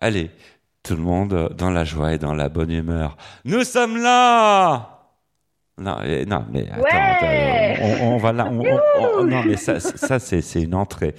Allez, 0.00 0.30
tout 0.82 0.94
le 0.96 1.02
monde 1.02 1.54
dans 1.56 1.70
la 1.70 1.84
joie 1.84 2.12
et 2.14 2.18
dans 2.18 2.34
la 2.34 2.48
bonne 2.48 2.70
humeur. 2.70 3.16
Nous 3.44 3.64
sommes 3.64 3.96
là 4.00 4.94
non, 5.80 5.96
non, 6.26 6.44
mais 6.50 6.68
attends, 6.70 6.82
Ouais 6.82 6.90
attends, 6.90 8.02
on, 8.02 8.14
on 8.14 8.16
va 8.16 8.32
là. 8.32 8.46
on- 8.50 8.60
on- 8.64 9.20
on- 9.20 9.24
non, 9.24 9.44
mais 9.44 9.56
ça, 9.56 9.78
ça 9.78 10.18
c'est, 10.18 10.40
une 10.60 10.74
entrée. 10.74 11.14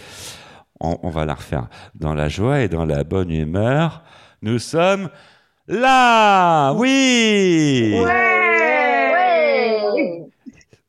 On, 0.82 1.10
va 1.10 1.26
la 1.26 1.36
refaire. 1.36 1.68
Dans 1.96 2.14
la 2.14 2.28
joie 2.30 2.62
et 2.62 2.68
dans 2.68 2.86
la 2.86 3.04
bonne 3.06 3.32
humeur, 3.32 4.04
nous 4.42 4.60
sommes 4.60 5.10
là 5.68 6.74
Oui 6.74 8.02
Ouais 8.04 8.30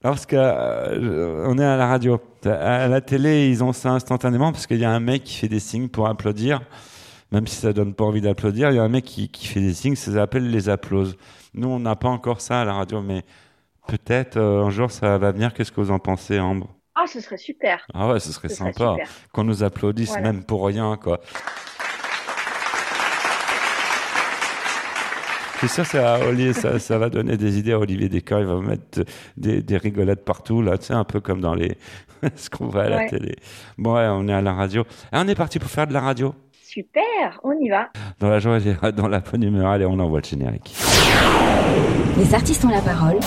Parce 0.00 0.26
que 0.26 0.36
euh, 0.36 1.44
on 1.46 1.58
est 1.58 1.64
à 1.64 1.76
la 1.76 1.86
radio. 1.86 2.20
À 2.44 2.88
la 2.88 3.00
télé, 3.00 3.48
ils 3.48 3.62
ont 3.62 3.72
ça 3.72 3.90
instantanément 3.90 4.50
parce 4.50 4.66
qu'il 4.66 4.78
y 4.78 4.84
a 4.84 4.90
un 4.90 5.00
mec 5.00 5.24
qui 5.24 5.36
fait 5.36 5.48
des 5.48 5.60
signes 5.60 5.88
pour 5.88 6.08
applaudir. 6.08 6.60
Même 7.32 7.46
si 7.46 7.56
ça 7.56 7.72
donne 7.72 7.94
pas 7.94 8.04
envie 8.04 8.20
d'applaudir, 8.20 8.70
il 8.70 8.76
y 8.76 8.78
a 8.78 8.82
un 8.82 8.88
mec 8.88 9.04
qui, 9.04 9.28
qui 9.28 9.46
fait 9.46 9.60
des 9.60 9.72
signes, 9.74 9.94
ça 9.96 10.12
s'appelle 10.12 10.50
les 10.50 10.68
applauses. 10.68 11.16
Nous, 11.54 11.68
on 11.68 11.78
n'a 11.78 11.94
pas 11.96 12.08
encore 12.08 12.40
ça 12.40 12.60
à 12.60 12.64
la 12.64 12.74
radio, 12.74 13.00
mais 13.02 13.22
peut-être 13.86 14.36
euh, 14.36 14.64
un 14.64 14.70
jour 14.70 14.90
ça 14.90 15.16
va 15.18 15.30
venir. 15.32 15.54
Qu'est-ce 15.54 15.70
que 15.72 15.80
vous 15.80 15.90
en 15.92 15.98
pensez, 16.00 16.40
Ambre? 16.40 16.74
Ah, 16.96 17.04
ce 17.06 17.20
serait 17.20 17.36
super. 17.38 17.86
Ah 17.94 18.08
ouais, 18.08 18.20
ce 18.20 18.32
serait 18.32 18.48
Ce 18.48 18.56
sympa 18.56 18.96
qu'on 19.32 19.44
nous 19.44 19.62
applaudisse 19.62 20.08
Voilà. 20.10 20.32
même 20.32 20.44
pour 20.44 20.66
rien, 20.66 20.96
quoi. 20.96 21.20
C'est 25.60 25.68
sûr, 25.68 25.84
ça, 25.84 26.18
ça, 26.54 26.78
ça 26.78 26.98
va 26.98 27.10
donner 27.10 27.36
des 27.36 27.58
idées 27.58 27.72
à 27.72 27.78
Olivier 27.78 28.08
Descamps. 28.08 28.38
Il 28.38 28.46
va 28.46 28.56
mettre 28.60 29.04
des, 29.36 29.62
des 29.62 29.76
rigolades 29.76 30.24
partout, 30.24 30.62
là, 30.62 30.78
tu 30.78 30.86
sais, 30.86 30.94
un 30.94 31.04
peu 31.04 31.20
comme 31.20 31.40
dans 31.42 31.54
les 31.54 31.76
ce 32.36 32.48
qu'on 32.48 32.66
voit 32.68 32.84
à 32.84 32.88
la 32.88 32.96
Ouais. 32.96 33.08
télé. 33.10 33.36
Bon, 33.76 33.94
ouais, 33.94 34.06
on 34.10 34.26
est 34.26 34.32
à 34.32 34.40
la 34.40 34.54
radio. 34.54 34.84
Ah, 35.12 35.20
on 35.22 35.28
est 35.28 35.34
parti 35.34 35.58
pour 35.58 35.70
faire 35.70 35.86
de 35.86 35.92
la 35.92 36.00
radio. 36.00 36.34
Super, 36.72 37.40
on 37.42 37.50
y 37.60 37.68
va. 37.68 37.88
Dans 38.20 38.28
la 38.28 38.38
joie 38.38 38.60
dans 38.92 39.08
la 39.08 39.18
bonne 39.18 39.42
humeur. 39.42 39.72
Allez, 39.72 39.86
on 39.86 39.98
envoie 39.98 40.20
le 40.20 40.24
générique. 40.24 40.72
Les 42.16 42.32
artistes 42.32 42.64
ont 42.64 42.68
la 42.68 42.80
parole. 42.80 43.18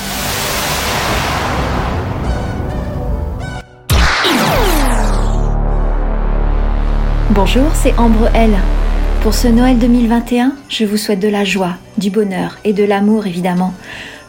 Bonjour, 7.32 7.70
c'est 7.74 7.94
Ambre 8.00 8.30
L. 8.34 8.56
Pour 9.24 9.34
ce 9.34 9.50
Noël 9.50 9.78
2021, 9.78 10.54
je 10.70 10.86
vous 10.86 10.96
souhaite 10.96 11.20
de 11.20 11.28
la 11.28 11.44
joie, 11.44 11.74
du 11.98 12.12
bonheur 12.12 12.60
et 12.64 12.72
de 12.72 12.86
l'amour 12.86 13.28
évidemment. 13.28 13.74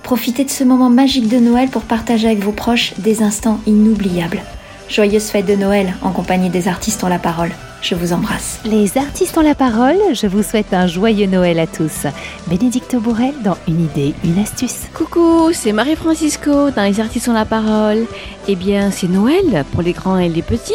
Profitez 0.02 0.42
de 0.42 0.50
ce 0.50 0.64
moment 0.64 0.90
magique 0.90 1.28
de 1.28 1.38
Noël 1.38 1.68
pour 1.68 1.82
partager 1.82 2.26
avec 2.26 2.40
vos 2.40 2.50
proches 2.50 2.94
des 2.98 3.22
instants 3.22 3.60
inoubliables. 3.68 4.42
Joyeuse 4.88 5.30
fête 5.30 5.46
de 5.46 5.54
Noël 5.54 5.94
en 6.02 6.10
compagnie 6.10 6.50
des 6.50 6.68
artistes 6.68 7.02
ont 7.04 7.08
la 7.08 7.18
parole. 7.18 7.50
Je 7.82 7.94
vous 7.94 8.12
embrasse. 8.12 8.60
Les 8.64 8.96
artistes 8.96 9.36
ont 9.36 9.42
la 9.42 9.54
parole, 9.54 9.96
je 10.14 10.26
vous 10.26 10.42
souhaite 10.42 10.72
un 10.72 10.86
joyeux 10.86 11.26
Noël 11.26 11.58
à 11.58 11.66
tous. 11.66 12.06
Bénédicte 12.46 12.96
Bourrel 12.96 13.34
dans 13.42 13.56
Une 13.68 13.82
idée, 13.84 14.14
une 14.24 14.38
astuce. 14.38 14.82
Coucou, 14.94 15.50
c'est 15.52 15.72
Marie-Francisco 15.72 16.70
dans 16.70 16.82
Les 16.82 17.00
Artistes 17.00 17.28
ont 17.28 17.32
la 17.34 17.44
parole. 17.44 18.06
Eh 18.48 18.56
bien, 18.56 18.90
c'est 18.90 19.08
Noël 19.08 19.64
pour 19.72 19.82
les 19.82 19.92
grands 19.92 20.18
et 20.18 20.28
les 20.28 20.42
petits. 20.42 20.72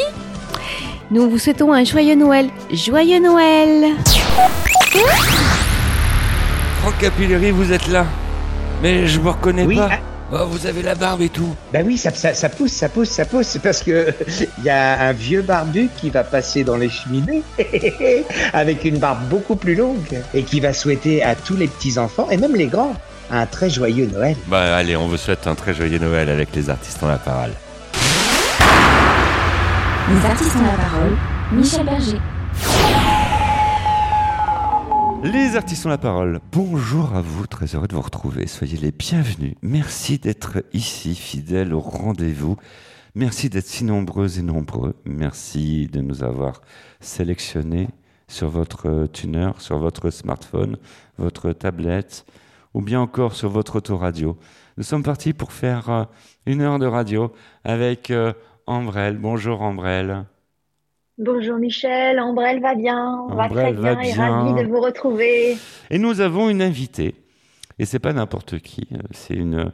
Nous 1.11 1.27
vous 1.29 1.39
souhaitons 1.39 1.73
un 1.73 1.83
joyeux 1.83 2.15
Noël. 2.15 2.49
Joyeux 2.71 3.19
Noël 3.19 3.85
Franck 6.81 6.97
Capilleri, 6.99 7.51
vous 7.51 7.71
êtes 7.71 7.87
là. 7.87 8.05
Mais 8.83 9.07
je 9.07 9.19
vous 9.19 9.31
reconnais 9.31 9.65
Oui, 9.65 9.75
pas. 9.75 9.89
ah, 9.91 9.97
Oh, 10.31 10.45
vous 10.45 10.67
avez 10.67 10.83
la 10.83 10.93
barbe 10.93 11.23
et 11.23 11.29
tout. 11.29 11.55
bah 11.73 11.79
oui, 11.83 11.97
ça, 11.97 12.11
ça, 12.11 12.35
ça 12.35 12.49
pousse, 12.49 12.71
ça 12.71 12.87
pousse, 12.87 13.09
ça 13.09 13.25
pousse, 13.25 13.57
parce 13.63 13.81
que 13.81 14.13
il 14.59 14.63
y 14.63 14.69
a 14.69 15.01
un 15.07 15.11
vieux 15.11 15.41
barbu 15.41 15.89
qui 15.97 16.11
va 16.11 16.23
passer 16.23 16.63
dans 16.63 16.77
les 16.77 16.89
cheminées 16.89 17.41
avec 18.53 18.85
une 18.85 18.99
barbe 18.99 19.27
beaucoup 19.27 19.55
plus 19.55 19.73
longue 19.73 20.21
et 20.35 20.43
qui 20.43 20.59
va 20.59 20.71
souhaiter 20.71 21.23
à 21.23 21.33
tous 21.33 21.55
les 21.55 21.67
petits 21.67 21.97
enfants 21.97 22.27
et 22.29 22.37
même 22.37 22.55
les 22.55 22.67
grands 22.67 22.95
un 23.31 23.45
très 23.47 23.71
joyeux 23.71 24.07
Noël. 24.11 24.35
Bah 24.47 24.75
allez, 24.75 24.95
on 24.95 25.07
vous 25.07 25.17
souhaite 25.17 25.47
un 25.47 25.55
très 25.55 25.73
joyeux 25.73 25.99
Noël 25.99 26.29
avec 26.29 26.55
les 26.55 26.69
artistes 26.69 27.01
en 27.01 27.07
la 27.07 27.17
parole. 27.17 27.51
Les 30.09 30.25
artistes 30.29 30.55
ont 30.55 30.65
la 30.65 30.83
parole. 30.83 31.17
Michel 31.51 31.85
Berger. 31.85 32.19
Les 35.23 35.57
artistes 35.57 35.85
ont 35.85 35.89
la 35.89 35.97
parole. 35.97 36.39
Bonjour 36.51 37.13
à 37.13 37.21
vous, 37.21 37.45
très 37.45 37.75
heureux 37.75 37.87
de 37.87 37.95
vous 37.95 38.01
retrouver. 38.01 38.47
Soyez 38.47 38.77
les 38.77 38.91
bienvenus. 38.91 39.55
Merci 39.61 40.17
d'être 40.17 40.63
ici, 40.71 41.13
fidèles 41.13 41.73
au 41.73 41.79
rendez-vous. 41.79 42.55
Merci 43.15 43.49
d'être 43.49 43.65
si 43.65 43.83
nombreux 43.83 44.39
et 44.39 44.41
nombreux. 44.41 44.95
Merci 45.05 45.87
de 45.91 45.99
nous 45.99 46.23
avoir 46.23 46.61
sélectionnés 47.01 47.89
sur 48.27 48.49
votre 48.49 49.07
tuner, 49.07 49.51
sur 49.57 49.77
votre 49.77 50.09
smartphone, 50.09 50.77
votre 51.17 51.51
tablette 51.51 52.25
ou 52.73 52.81
bien 52.81 53.01
encore 53.01 53.35
sur 53.35 53.49
votre 53.49 53.75
autoradio. 53.75 54.37
Nous 54.77 54.83
sommes 54.83 55.03
partis 55.03 55.33
pour 55.33 55.51
faire 55.51 55.89
euh, 55.89 56.05
une 56.45 56.61
heure 56.61 56.79
de 56.79 56.85
radio 56.85 57.33
avec 57.65 58.11
euh, 58.11 58.31
Ambrelle. 58.67 59.17
Bonjour 59.17 59.61
Ambrelle. 59.61 60.25
Bonjour 61.21 61.57
Michel, 61.57 62.17
Ambrelle 62.19 62.61
va 62.61 62.75
bien, 62.75 63.25
on 63.29 63.35
va 63.35 63.49
très 63.49 63.73
bien 63.73 63.81
va 63.81 64.03
et 64.05 64.13
bien. 64.13 64.29
ravi 64.31 64.63
de 64.63 64.67
vous 64.69 64.79
retrouver. 64.79 65.57
Et 65.89 65.99
nous 65.99 66.21
avons 66.21 66.49
une 66.49 66.61
invitée. 66.61 67.13
Et 67.77 67.85
c'est 67.85 67.99
pas 67.99 68.13
n'importe 68.13 68.59
qui. 68.59 68.87
euh, 68.93 68.97
C'est 69.11 69.33
une 69.33 69.73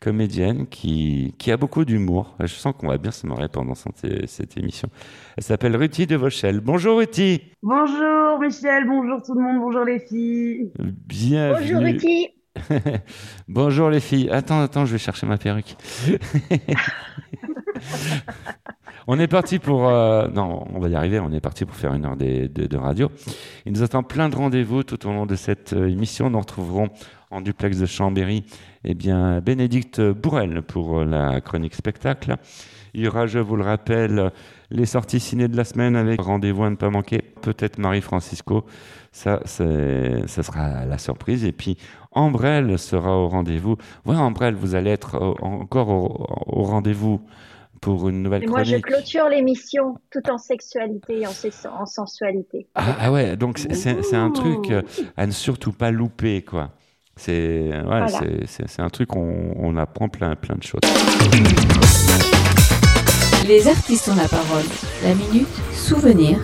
comédienne 0.00 0.66
qui, 0.66 1.34
qui 1.38 1.52
a 1.52 1.56
beaucoup 1.58 1.84
d'humour. 1.84 2.36
Je 2.40 2.46
sens 2.46 2.72
qu'on 2.78 2.88
va 2.88 2.96
bien 2.98 3.10
se 3.10 3.26
marrer 3.26 3.48
pendant 3.48 3.74
cette, 3.74 4.26
cette 4.28 4.56
émission. 4.56 4.88
Elle 5.36 5.42
s'appelle 5.44 5.76
Ruthie 5.76 6.06
de 6.06 6.16
Vauchel. 6.16 6.60
Bonjour 6.60 6.98
Ruthie. 6.98 7.42
Bonjour 7.62 8.38
Michel, 8.40 8.86
bonjour 8.86 9.20
tout 9.22 9.34
le 9.34 9.42
monde, 9.42 9.58
bonjour 9.60 9.84
les 9.84 9.98
filles. 9.98 10.70
Bienvenue. 10.78 11.60
Bonjour 11.74 11.80
Ruki. 11.82 12.28
Bonjour 13.48 13.88
les 13.90 14.00
filles. 14.00 14.30
Attends, 14.30 14.60
attends, 14.60 14.84
je 14.84 14.92
vais 14.92 14.98
chercher 14.98 15.26
ma 15.26 15.36
perruque. 15.36 15.76
on 19.06 19.18
est 19.18 19.28
parti 19.28 19.58
pour... 19.58 19.88
euh, 19.88 20.28
non, 20.28 20.66
on 20.74 20.80
va 20.80 20.88
y 20.88 20.94
arriver. 20.94 21.20
On 21.20 21.32
est 21.32 21.40
parti 21.40 21.64
pour 21.64 21.76
faire 21.76 21.94
une 21.94 22.04
heure 22.04 22.16
de, 22.16 22.76
radio. 22.76 23.10
Il 23.66 23.72
nous 23.72 23.82
attend 23.82 24.02
plein 24.02 24.28
de 24.28 24.36
rendez-vous 24.36 24.82
tout 24.82 25.06
au 25.06 25.10
long 25.10 25.26
de 25.26 25.36
cette 25.36 25.72
euh, 25.72 25.88
émission. 25.88 26.30
Nous 26.30 26.40
retrouverons 26.40 26.88
en 27.30 27.40
duplex 27.40 27.78
de 27.78 27.86
Chambéry 27.86 28.44
eh 28.84 28.94
bien, 28.94 29.40
Bénédicte 29.40 30.00
Bourrel 30.00 30.62
pour 30.62 30.98
euh, 30.98 31.04
la 31.04 31.40
chronique 31.40 31.74
spectacle. 31.74 32.36
Il 32.94 33.02
y 33.02 33.08
aura, 33.08 33.26
je 33.26 33.38
vous 33.38 33.56
le 33.56 33.64
rappelle, 33.64 34.32
les 34.70 34.86
sorties 34.86 35.20
ciné 35.20 35.46
de 35.46 35.56
la 35.56 35.64
semaine 35.64 35.94
avec 35.94 36.20
rendez-vous 36.20 36.64
à 36.64 36.70
ne 36.70 36.76
pas 36.76 36.90
manquer. 36.90 37.22
Peut-être 37.42 37.78
Marie-Francisco. 37.78 38.64
Ça, 39.12 39.40
ça 39.44 40.42
sera 40.42 40.84
la 40.86 40.98
surprise. 40.98 41.44
Et 41.44 41.52
puis, 41.52 41.76
Ambrelle 42.12 42.78
sera 42.78 43.16
au 43.16 43.28
rendez-vous. 43.28 43.76
Ouais, 44.06 44.16
Ambrelle, 44.16 44.54
vous 44.54 44.74
allez 44.74 44.90
être 44.90 45.16
encore 45.40 45.88
au 45.88 46.62
rendez-vous 46.62 47.20
pour 47.80 48.08
une 48.08 48.22
nouvelle 48.22 48.44
Et 48.44 48.46
moi 48.46 48.62
je 48.64 48.76
clôture 48.76 49.28
l'émission 49.28 49.96
tout 50.10 50.28
en 50.30 50.38
sexualité 50.38 51.20
et 51.20 51.26
en, 51.26 51.32
sex- 51.32 51.66
en 51.66 51.86
sensualité. 51.86 52.66
Ah, 52.74 52.96
ah 53.00 53.12
ouais, 53.12 53.36
donc 53.36 53.58
c'est- 53.58 54.14
un 54.16 54.30
truc 54.30 54.70
euh, 54.70 54.82
à 55.16 55.26
ne 55.26 55.32
surtout 55.32 55.72
pas 55.72 55.90
louper, 55.90 56.42
quoi. 56.42 56.70
C'est 57.16 57.68
ouais, 57.70 57.82
Voilà. 57.84 58.06
c'est 58.46 58.80
un 58.80 58.88
truc 58.90 59.16
on, 59.16 59.52
on 59.56 59.76
apprend 59.76 60.08
plein 60.08 60.36
plein 60.36 60.54
de 60.56 60.62
choses. 60.62 60.80
Les 63.46 63.66
artistes 63.66 64.08
ont 64.08 64.14
la 64.16 64.28
parole. 64.28 64.64
La 65.02 65.14
minute 65.14 65.48
souvenir. 65.72 66.38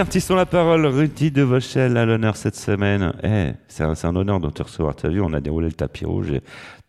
Artistes 0.00 0.30
ont 0.30 0.36
la 0.36 0.46
parole. 0.46 0.86
Rudy 0.86 1.30
de 1.30 1.42
Vauchel 1.42 1.96
à 1.96 2.04
l'honneur 2.06 2.36
cette 2.36 2.56
semaine. 2.56 3.12
Eh, 3.22 3.52
c'est 3.68 3.84
un, 3.84 3.92
un 4.02 4.16
honneur 4.16 4.40
de 4.40 4.50
te 4.50 4.62
recevoir. 4.62 4.96
Tu 4.96 5.06
as 5.06 5.10
vu, 5.10 5.20
on 5.20 5.32
a 5.32 5.40
déroulé 5.40 5.68
le 5.68 5.74
tapis 5.74 6.04
rouge 6.04 6.30
et 6.32 6.42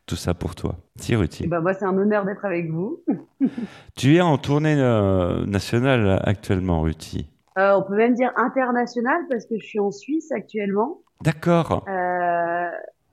tout 0.05 0.15
ça 0.15 0.33
pour 0.33 0.55
toi. 0.55 0.75
Si, 0.95 1.15
Rudy. 1.15 1.47
Ben, 1.47 1.59
moi, 1.61 1.73
c'est 1.73 1.85
un 1.85 1.97
honneur 1.97 2.25
d'être 2.25 2.43
avec 2.45 2.69
vous. 2.71 3.01
Tu 3.95 4.15
es 4.15 4.21
en 4.21 4.37
tournée 4.37 4.75
euh, 4.77 5.45
nationale 5.45 6.21
actuellement, 6.23 6.81
Rudy. 6.81 7.27
Euh, 7.57 7.73
on 7.77 7.83
peut 7.83 7.95
même 7.95 8.13
dire 8.15 8.31
international 8.37 9.21
parce 9.29 9.45
que 9.45 9.55
je 9.59 9.65
suis 9.65 9.79
en 9.79 9.91
Suisse 9.91 10.31
actuellement. 10.31 11.01
D'accord. 11.21 11.85
Euh... 11.89 12.69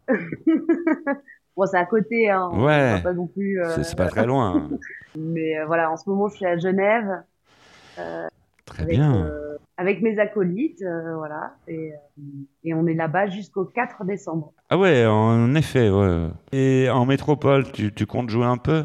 bon, 1.57 1.67
c'est 1.67 1.77
à 1.77 1.85
côté, 1.85 2.31
hein. 2.31 2.49
Ouais. 2.55 3.01
pas 3.03 3.13
non 3.13 3.27
plus. 3.27 3.61
euh, 3.63 3.83
C'est 3.83 3.97
pas 3.97 4.07
très 4.07 4.25
loin. 4.27 4.69
Mais 5.19 5.59
euh, 5.59 5.67
voilà, 5.67 5.91
en 5.91 5.97
ce 5.97 6.09
moment, 6.09 6.29
je 6.29 6.37
suis 6.37 6.47
à 6.47 6.57
Genève 6.57 7.23
Très 8.69 8.83
avec, 8.85 8.97
bien. 8.97 9.27
euh, 9.27 9.57
avec 9.77 10.03
mes 10.03 10.19
acolytes, 10.19 10.83
euh, 10.83 11.17
voilà, 11.17 11.55
et, 11.67 11.93
euh, 11.93 12.21
et 12.65 12.75
on 12.75 12.87
est 12.87 12.95
là-bas 12.95 13.29
jusqu'au 13.29 13.65
4 13.65 14.05
décembre. 14.05 14.53
Ah 14.71 14.79
ouais, 14.79 15.07
en 15.07 15.55
effet. 15.55 15.91
Ouais. 15.91 16.29
Et 16.53 16.89
en 16.91 17.07
métropole, 17.07 17.71
tu, 17.73 17.93
tu 17.93 18.07
comptes 18.07 18.31
jouer 18.31 18.45
un 18.47 18.59
peu? 18.59 18.85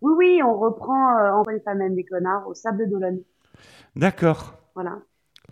Oui, 0.00 0.12
oui, 0.16 0.40
on 0.44 0.56
reprend 0.58 1.18
euh, 1.18 1.32
Envoie 1.32 1.52
les 1.52 1.60
femmes 1.60 1.78
même 1.78 1.94
des 1.94 2.04
connards 2.04 2.46
au 2.46 2.54
Sable 2.54 2.88
d'Olonne. 2.90 3.20
D'accord. 3.96 4.54
Voilà. 4.74 4.98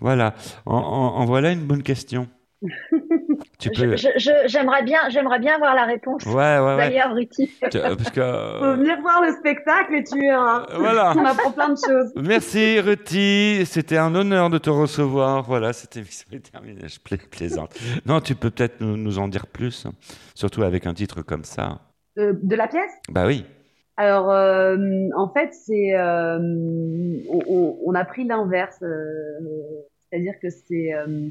Voilà. 0.00 0.34
En, 0.66 0.76
en- 0.76 1.16
en 1.20 1.24
voilà 1.24 1.52
une 1.52 1.64
bonne 1.66 1.82
question. 1.82 2.28
tu 3.70 3.80
peux. 3.80 3.96
J'aimerais 4.46 4.82
bien, 4.82 4.98
j'aimerais 5.08 5.38
bien 5.38 5.54
avoir 5.56 5.74
la 5.74 5.84
réponse. 5.84 6.24
Ouais, 6.26 6.32
ouais, 6.34 6.60
ouais. 6.60 6.76
D'ailleurs, 6.76 7.14
Ruti. 7.14 7.50
Tu- 7.70 7.78
euh, 7.78 7.94
Parce 7.96 8.10
que. 8.10 8.20
Faut 8.20 8.64
euh, 8.64 8.76
venir 8.76 9.00
voir 9.00 9.22
le 9.24 9.32
spectacle 9.32 9.94
et 9.94 10.04
tu 10.04 10.18
verras. 10.20 10.66
Voilà. 10.76 11.14
On 11.16 11.24
apprend 11.24 11.52
plein 11.52 11.68
de 11.70 11.76
choses. 11.78 12.12
Merci 12.16 12.80
Ruti, 12.80 13.62
c'était 13.66 13.98
un 13.98 14.14
honneur 14.14 14.50
de 14.50 14.58
te 14.58 14.70
recevoir. 14.70 15.42
Voilà, 15.44 15.72
cette 15.72 15.96
émission 15.96 16.26
est 16.32 16.50
terminée, 16.50 16.88
je 16.88 16.98
pla- 17.00 17.16
plaisante. 17.30 17.74
Non, 18.06 18.20
tu 18.20 18.34
peux 18.34 18.50
peut-être 18.50 18.80
nous, 18.80 18.96
nous 18.96 19.18
en 19.18 19.28
dire 19.28 19.46
plus, 19.46 19.86
surtout 20.34 20.62
avec 20.62 20.86
un 20.86 20.94
titre 20.94 21.22
comme 21.22 21.44
ça. 21.44 21.78
Euh, 22.18 22.34
de 22.42 22.56
la 22.56 22.68
pièce? 22.68 22.90
Bah 23.08 23.26
oui. 23.26 23.44
Alors, 23.96 24.30
euh, 24.30 24.76
en 25.16 25.28
fait, 25.32 25.50
c'est, 25.52 25.94
euh, 25.94 26.38
on, 27.30 27.40
on- 27.46 27.78
on 27.86 27.94
a 27.94 28.04
pris 28.04 28.24
l'inverse, 28.24 28.78
euh, 28.82 29.38
c'est-à-dire 30.10 30.34
que 30.40 30.48
c'est, 30.50 30.94
euh, 30.94 31.28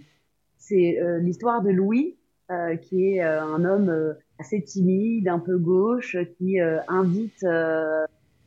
c'est 0.58 1.00
euh, 1.02 1.18
l'histoire 1.20 1.62
de 1.64 1.72
Louis, 1.72 2.18
euh, 2.52 2.76
qui 2.76 3.14
est 3.14 3.24
euh, 3.24 3.42
un 3.42 3.64
homme 3.64 3.90
euh, 3.90 4.14
assez 4.38 4.62
timide, 4.62 5.30
un 5.30 5.40
peu 5.40 5.58
gauche, 5.58 6.18
qui 6.38 6.60
invite 6.60 7.46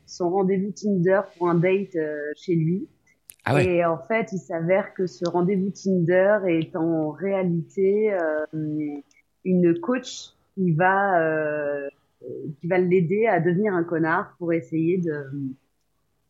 son 0.05 0.29
rendez-vous 0.29 0.71
Tinder 0.71 1.21
pour 1.37 1.49
un 1.49 1.55
date 1.55 1.97
chez 2.35 2.53
lui. 2.53 2.87
Ah 3.45 3.55
ouais. 3.55 3.65
Et 3.65 3.85
en 3.85 3.97
fait, 3.97 4.31
il 4.31 4.37
s'avère 4.37 4.93
que 4.93 5.07
ce 5.07 5.27
rendez-vous 5.27 5.71
Tinder 5.71 6.39
est 6.47 6.75
en 6.75 7.11
réalité 7.11 8.15
une 9.43 9.79
coach 9.79 10.33
qui 10.53 10.71
va 10.73 11.89
qui 12.59 12.67
va 12.67 12.77
l'aider 12.77 13.25
à 13.27 13.39
devenir 13.39 13.73
un 13.73 13.83
connard 13.83 14.35
pour 14.37 14.51
essayer 14.51 14.97
de 14.97 15.13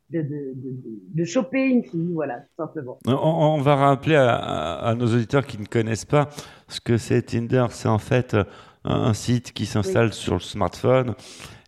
de, 0.10 0.22
de, 0.22 0.54
de, 0.56 0.76
de 1.14 1.24
choper 1.26 1.64
une 1.66 1.84
fille, 1.84 2.12
voilà, 2.14 2.36
tout 2.40 2.56
simplement. 2.58 2.98
On, 3.08 3.12
on 3.14 3.62
va 3.62 3.76
rappeler 3.76 4.16
à, 4.16 4.36
à- 4.36 4.90
à 4.90 4.96
nos 4.96 5.08
auditeurs 5.08 5.46
qui 5.46 5.58
ne 5.60 5.66
connaissent 5.66 6.06
pas 6.06 6.30
ce 6.68 6.80
que 6.80 6.98
c'est 6.98 7.22
Tinder. 7.24 7.66
C'est 7.72 7.88
en 7.90 7.98
fait 7.98 8.34
euh, 8.36 8.44
un, 8.84 8.96
un 9.04 9.14
site 9.14 9.52
qui 9.54 9.66
s'installe 9.66 10.14
sur 10.14 10.34
le 10.36 10.40
smartphone 10.42 11.16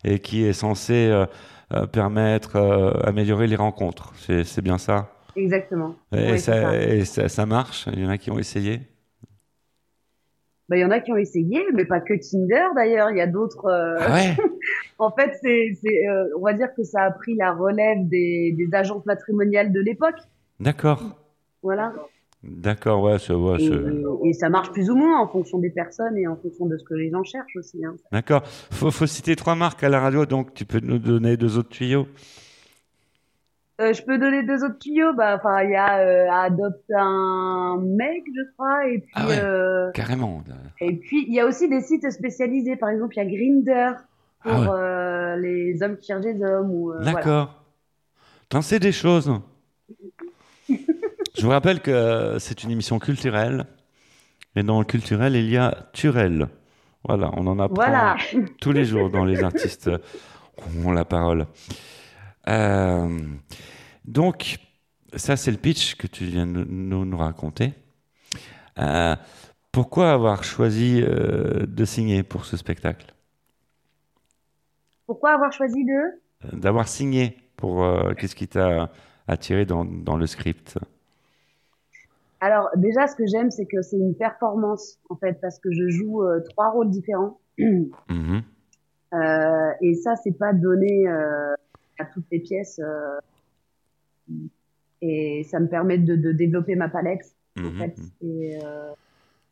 et 0.04 0.20
qui 0.20 0.44
est 0.44 0.54
censé 0.54 1.08
euh, 1.08 1.26
euh, 1.74 1.88
permettre, 1.88 2.56
euh, 2.58 2.92
améliorer 3.04 3.48
les 3.48 3.56
rencontres. 3.56 4.14
C'est 4.18 4.62
bien 4.62 4.78
ça? 4.78 5.12
Exactement. 5.36 5.96
Et, 6.16 6.38
ça, 6.38 6.54
ça. 6.54 6.82
et 6.82 7.06
ça, 7.06 7.30
ça 7.30 7.46
marche? 7.46 7.88
Il 7.94 8.00
y 8.02 8.06
en 8.06 8.10
a 8.10 8.18
qui 8.18 8.32
ont 8.32 8.40
essayé? 8.40 8.82
Bah, 10.70 10.76
il 10.76 10.82
y 10.82 10.86
en 10.86 10.92
a 10.92 11.00
qui 11.00 11.12
ont 11.14 11.18
essayé, 11.18 11.64
mais 11.74 11.86
pas 11.86 12.02
que 12.02 12.14
Tinder 12.14 12.66
d'ailleurs. 12.76 13.10
Il 13.12 13.18
y 13.18 13.22
a 13.22 13.28
d'autres. 13.28 13.66
euh, 13.68 13.96
Ah 14.00 14.14
ouais 14.14 14.36
En 15.00 15.12
fait, 15.12 15.32
c'est, 15.42 15.74
c'est, 15.82 16.08
euh, 16.10 16.26
on 16.38 16.42
va 16.44 16.54
dire 16.54 16.74
que 16.76 16.84
ça 16.84 17.04
a 17.04 17.12
pris 17.12 17.36
la 17.36 17.54
relève 17.54 18.08
des, 18.10 18.54
des 18.58 18.68
agences 18.76 19.06
matrimoniales 19.06 19.72
de 19.72 19.80
l'époque. 19.80 20.18
D'accord. 20.60 21.04
Voilà. 21.64 21.94
D'accord, 22.44 23.02
ouais, 23.04 23.18
c'est- 23.20 23.34
ouais, 23.34 23.62
Et, 23.62 23.68
c'est- 23.68 24.28
et 24.30 24.34
ça 24.34 24.50
marche 24.50 24.72
plus 24.72 24.90
ou 24.90 24.96
moins 24.96 25.20
en 25.22 25.28
fonction 25.28 25.58
des 25.60 25.70
personnes 25.70 26.18
et 26.18 26.28
en 26.28 26.36
fonction 26.36 26.66
de 26.66 26.78
ce 26.78 26.84
que 26.84 26.94
les 26.96 27.10
gens 27.10 27.24
cherchent 27.24 27.56
aussi. 27.56 27.84
Hein. 27.86 27.96
D'accord. 28.12 28.42
Faut, 28.46 28.92
faut 28.92 29.08
citer 29.08 29.36
trois 29.36 29.56
marques 29.56 29.84
à 29.84 29.90
la 29.90 30.00
radio, 30.00 30.26
donc 30.26 30.54
tu 30.54 30.66
peux 30.66 30.80
nous 30.82 31.00
donner 31.00 31.36
deux 31.38 31.58
autres 31.58 31.70
tuyaux. 31.70 32.08
Euh, 33.80 33.94
je 33.94 34.02
peux 34.02 34.18
donner 34.18 34.42
deux 34.44 34.64
autres 34.64 34.80
tuyaux. 34.80 35.14
Bah, 35.14 35.36
enfin, 35.38 35.62
il 35.64 35.72
y 35.72 35.76
a 35.76 36.00
euh, 36.00 36.32
Adopte 36.32 36.90
un 36.96 37.80
mec, 37.84 38.24
je 38.36 38.42
crois, 38.54 38.88
et 38.88 39.00
puis 39.00 39.12
Ah 39.14 39.28
ouais. 39.28 39.40
euh, 39.40 39.92
Carrément. 39.92 40.44
et 40.82 40.94
puis 40.96 41.26
il 41.28 41.34
y 41.34 41.40
a 41.40 41.46
aussi 41.46 41.70
des 41.70 41.82
sites 41.82 42.10
spécialisés. 42.12 42.76
Par 42.76 42.90
exemple, 42.90 43.14
il 43.16 43.20
y 43.20 43.22
a 43.22 43.26
Grinder 43.26 43.92
pour 44.42 44.52
Ah 44.52 44.60
ouais. 44.62 44.68
euh, 44.72 45.36
les 45.38 45.84
hommes 45.84 45.98
qui 45.98 46.08
cherchent 46.08 46.22
des 46.24 46.42
hommes. 46.44 46.72
Ou, 46.72 46.92
euh, 46.92 46.96
voilà. 47.02 47.14
D'accord. 47.14 47.64
T'en 48.50 48.62
sais 48.64 48.80
des 48.80 48.92
choses. 48.92 49.32
Je 50.70 51.42
vous 51.44 51.50
rappelle 51.50 51.80
que 51.82 52.38
c'est 52.40 52.64
une 52.64 52.72
émission 52.72 52.98
culturelle. 53.00 53.66
Et 54.56 54.64
dans 54.64 54.80
le 54.80 54.86
culturel, 54.86 55.36
il 55.36 55.50
y 55.52 55.58
a 55.58 55.76
Turel. 55.94 56.48
Voilà, 57.08 57.30
on 57.38 57.46
en 57.46 57.60
apprend 57.60 57.76
Voilà. 57.76 58.16
tous 58.60 58.72
les 58.72 58.86
jours 58.86 59.12
dans 59.12 59.24
les 59.24 59.44
artistes 59.44 59.92
qui 60.58 60.86
ont 60.86 60.92
la 60.92 61.06
parole. 61.06 61.46
Euh, 62.48 63.20
donc, 64.06 64.58
ça, 65.16 65.36
c'est 65.36 65.52
le 65.52 65.58
pitch 65.58 65.96
que 65.96 66.08
tu 66.08 66.26
viens 66.26 66.48
de 66.48 66.64
nous, 66.64 67.06
nous 67.06 67.18
raconter. 67.18 67.74
Euh, 68.80 69.16
pourquoi 69.72 70.12
avoir 70.12 70.44
choisi 70.44 71.02
euh, 71.02 71.66
de 71.66 71.86
signer 71.86 72.24
pour 72.24 72.46
ce 72.46 72.58
spectacle? 72.58 73.14
Pourquoi 75.06 75.32
avoir 75.32 75.52
choisi 75.52 75.86
de? 75.86 76.58
D'avoir 76.58 76.88
signé 76.88 77.38
pour. 77.56 77.86
Qu'est-ce 78.18 78.36
qui 78.36 78.48
t'a 78.48 78.92
attiré 79.28 79.66
dans, 79.66 79.86
dans 79.86 80.18
le 80.18 80.28
script? 80.28 80.78
Alors 82.40 82.70
déjà, 82.76 83.08
ce 83.08 83.16
que 83.16 83.26
j'aime, 83.26 83.50
c'est 83.50 83.66
que 83.66 83.82
c'est 83.82 83.98
une 83.98 84.16
performance 84.16 85.00
en 85.10 85.16
fait, 85.16 85.40
parce 85.42 85.60
que 85.60 85.72
je 85.72 85.90
joue 85.90 86.24
euh, 86.24 86.42
trois 86.52 86.70
rôles 86.70 86.90
différents. 86.90 87.40
Mhm. 87.58 88.44
Euh, 89.14 89.72
et 89.82 89.96
ça, 89.96 90.16
c'est 90.18 90.38
pas 90.38 90.54
donné 90.54 91.08
euh, 91.08 91.56
à 92.00 92.06
toutes 92.06 92.26
les 92.32 92.40
pièces. 92.40 92.80
euh, 92.80 93.20
et 95.02 95.44
ça 95.44 95.60
me 95.60 95.68
permet 95.68 95.98
de, 95.98 96.16
de 96.16 96.32
développer 96.32 96.76
ma 96.76 96.90
palette, 96.90 97.36
en 97.58 97.62
Mhm. 97.62 97.78
fait, 97.78 97.96
et, 98.22 98.60
euh, 98.64 98.92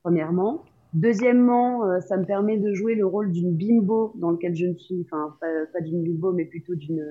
premièrement. 0.02 0.66
Deuxièmement, 0.94 1.86
euh, 1.86 2.00
ça 2.02 2.18
me 2.18 2.26
permet 2.26 2.58
de 2.58 2.74
jouer 2.74 2.96
le 2.96 3.06
rôle 3.06 3.32
d'une 3.32 3.56
bimbo 3.56 4.14
dans 4.16 4.32
lequel 4.32 4.56
je 4.56 4.66
ne 4.66 4.76
suis, 4.76 5.02
enfin, 5.06 5.38
pas, 5.40 5.48
pas 5.74 5.82
d'une 5.82 6.04
bimbo, 6.04 6.32
mais 6.34 6.46
plutôt 6.46 6.74
d'une, 6.76 7.06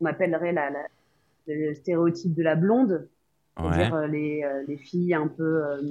on 0.00 0.06
appellerait 0.06 0.52
la, 0.52 0.70
la, 0.70 0.86
le 1.48 1.74
stéréotype 1.74 2.34
de 2.34 2.42
la 2.42 2.54
blonde, 2.56 3.08
Ouais. 3.58 3.64
c'est-à-dire 3.64 3.94
euh, 3.94 4.06
les, 4.06 4.42
euh, 4.44 4.64
les 4.66 4.76
filles 4.78 5.14
un 5.14 5.28
peu, 5.28 5.64
euh, 5.66 5.82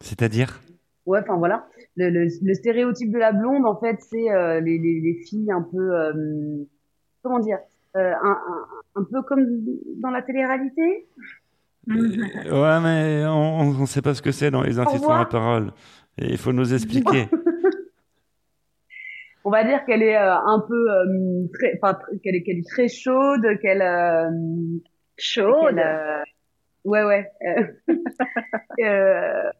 C'est-à-dire? 0.00 0.60
Ouais, 1.06 1.18
enfin 1.20 1.36
voilà. 1.36 1.66
Le, 1.96 2.10
le, 2.10 2.28
le 2.42 2.54
stéréotype 2.54 3.10
de 3.12 3.18
la 3.18 3.32
blonde, 3.32 3.66
en 3.66 3.76
fait, 3.78 3.96
c'est 4.00 4.30
euh, 4.30 4.60
les, 4.60 4.78
les, 4.78 5.00
les 5.00 5.14
filles 5.26 5.50
un 5.50 5.62
peu, 5.62 5.78
euh, 6.00 6.64
comment 7.22 7.40
dire, 7.40 7.58
euh, 7.96 8.12
un, 8.22 8.30
un, 8.30 8.66
un 9.00 9.04
peu 9.04 9.22
comme 9.22 9.44
dans 10.00 10.10
la 10.10 10.22
télé-réalité. 10.22 11.06
Ouais, 11.88 12.80
mais 12.80 13.24
on 13.26 13.72
ne 13.80 13.86
sait 13.86 14.02
pas 14.02 14.14
ce 14.14 14.22
que 14.22 14.30
c'est 14.30 14.52
dans 14.52 14.62
les 14.62 14.78
artistes 14.78 15.00
revoir. 15.02 15.18
la 15.18 15.24
parole. 15.26 15.72
Et 16.18 16.26
il 16.30 16.38
faut 16.38 16.52
nous 16.52 16.72
expliquer. 16.72 17.26
On 19.44 19.50
va 19.50 19.64
dire 19.64 19.84
qu'elle 19.84 20.04
est 20.04 20.16
euh, 20.16 20.32
un 20.36 20.60
peu, 20.60 20.90
euh, 20.92 21.48
très, 21.52 21.80
qu'elle 22.22 22.36
est, 22.36 22.44
qu'elle 22.44 22.58
est 22.58 22.68
très 22.68 22.86
chaude, 22.86 23.44
qu'elle, 23.60 23.82
euh, 23.82 24.30
Chaude. 25.18 25.74
qu'elle, 25.74 26.22
ouais, 26.84 27.04
ouais. 27.04 27.30
euh, 27.46 27.94
euh, 28.84 29.50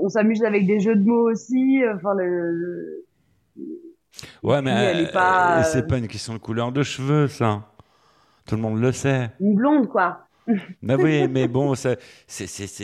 on 0.00 0.08
s'amuse 0.08 0.42
avec 0.44 0.66
des 0.66 0.80
jeux 0.80 0.96
de 0.96 1.04
mots 1.04 1.30
aussi. 1.30 1.82
Enfin, 1.94 2.14
le, 2.14 3.04
Ouais, 4.42 4.60
mais 4.62 4.70
elle 4.70 5.00
est 5.00 5.08
euh, 5.08 5.12
pas, 5.12 5.62
c'est 5.64 5.86
pas 5.86 5.98
une 5.98 6.08
question 6.08 6.32
de 6.34 6.38
couleur 6.38 6.70
de 6.72 6.82
cheveux, 6.82 7.28
ça. 7.28 7.62
Tout 8.46 8.56
le 8.56 8.62
monde 8.62 8.80
le 8.80 8.92
sait. 8.92 9.30
une 9.40 9.54
blonde, 9.54 9.88
quoi. 9.88 10.26
Bah 10.82 10.96
oui, 10.98 11.28
mais 11.28 11.46
bon, 11.46 11.74
c'est 11.76 11.98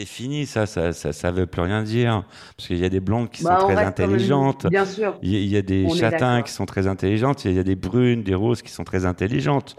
fini, 0.06 0.46
ça, 0.46 0.64
ça, 0.66 0.92
ça, 0.92 1.12
ça 1.12 1.30
veut 1.32 1.46
plus 1.46 1.60
rien 1.62 1.82
dire. 1.82 2.24
Parce 2.56 2.68
qu'il 2.68 2.78
y 2.78 2.84
a 2.84 2.88
des 2.88 3.00
blondes 3.00 3.28
qui 3.30 3.42
Bah, 3.42 3.58
sont 3.58 3.64
on 3.64 3.66
très 3.66 3.74
même- 3.76 3.88
intelligentes. 3.88 4.66
Bien 4.68 4.84
sûr. 4.84 5.18
Il 5.22 5.30
y, 5.32 5.36
a- 5.36 5.40
il 5.40 5.48
y 5.48 5.56
a 5.56 5.62
des 5.62 5.84
On 5.86 5.94
châtains 5.94 6.42
qui 6.42 6.52
sont 6.52 6.66
très 6.66 6.86
intelligentes. 6.86 7.44
Il 7.44 7.52
y 7.54 7.58
a 7.58 7.64
des 7.64 7.74
brunes, 7.76 8.22
des 8.22 8.36
roses 8.36 8.62
qui 8.62 8.70
sont 8.70 8.84
très 8.84 9.04
intelligentes. 9.06 9.74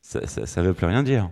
Ça, 0.00 0.26
ça, 0.26 0.46
ça 0.46 0.62
veut 0.62 0.72
plus 0.72 0.86
rien 0.86 1.02
dire. 1.02 1.30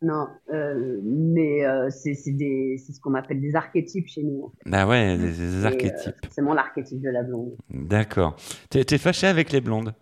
Non, 0.00 0.28
euh, 0.52 1.00
mais 1.02 1.64
euh, 1.66 1.90
c'est 1.90 2.14
c'est 2.14 2.30
des, 2.32 2.76
c'est 2.78 2.92
ce 2.92 3.00
qu'on 3.00 3.14
appelle 3.14 3.40
des 3.40 3.56
archétypes 3.56 4.06
chez 4.06 4.22
nous. 4.22 4.52
Bah 4.64 4.86
ouais, 4.86 5.18
des, 5.18 5.32
des 5.32 5.60
Et, 5.62 5.64
euh, 5.64 5.66
archétypes. 5.66 6.26
c'est 6.30 6.40
mon 6.42 6.54
l'archétype 6.54 7.00
de 7.00 7.10
la 7.10 7.24
blonde. 7.24 7.56
D'accord. 7.68 8.36
T'es 8.70 8.98
fâché 8.98 9.26
avec 9.26 9.50
les 9.50 9.60
blondes? 9.60 9.92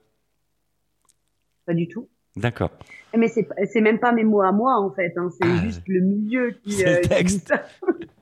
Pas 1.65 1.73
du 1.73 1.89
tout. 1.89 2.09
D'accord. 2.37 2.71
Mais 3.17 3.29
c'est 3.29 3.49
c'est 3.73 3.81
même 3.81 3.99
pas 3.99 4.13
mes 4.13 4.25
mots 4.25 4.43
à 4.43 4.53
moi 4.53 4.79
en 4.79 4.91
fait, 4.93 5.15
hein, 5.17 5.31
c'est 5.31 5.47
Ah, 5.49 5.63
juste 5.65 5.83
le 5.87 6.01
milieu 6.03 6.51
qui, 6.63 6.73
c'est 6.73 6.85
le 6.85 6.97
euh, 6.99 7.01
texte. 7.09 7.55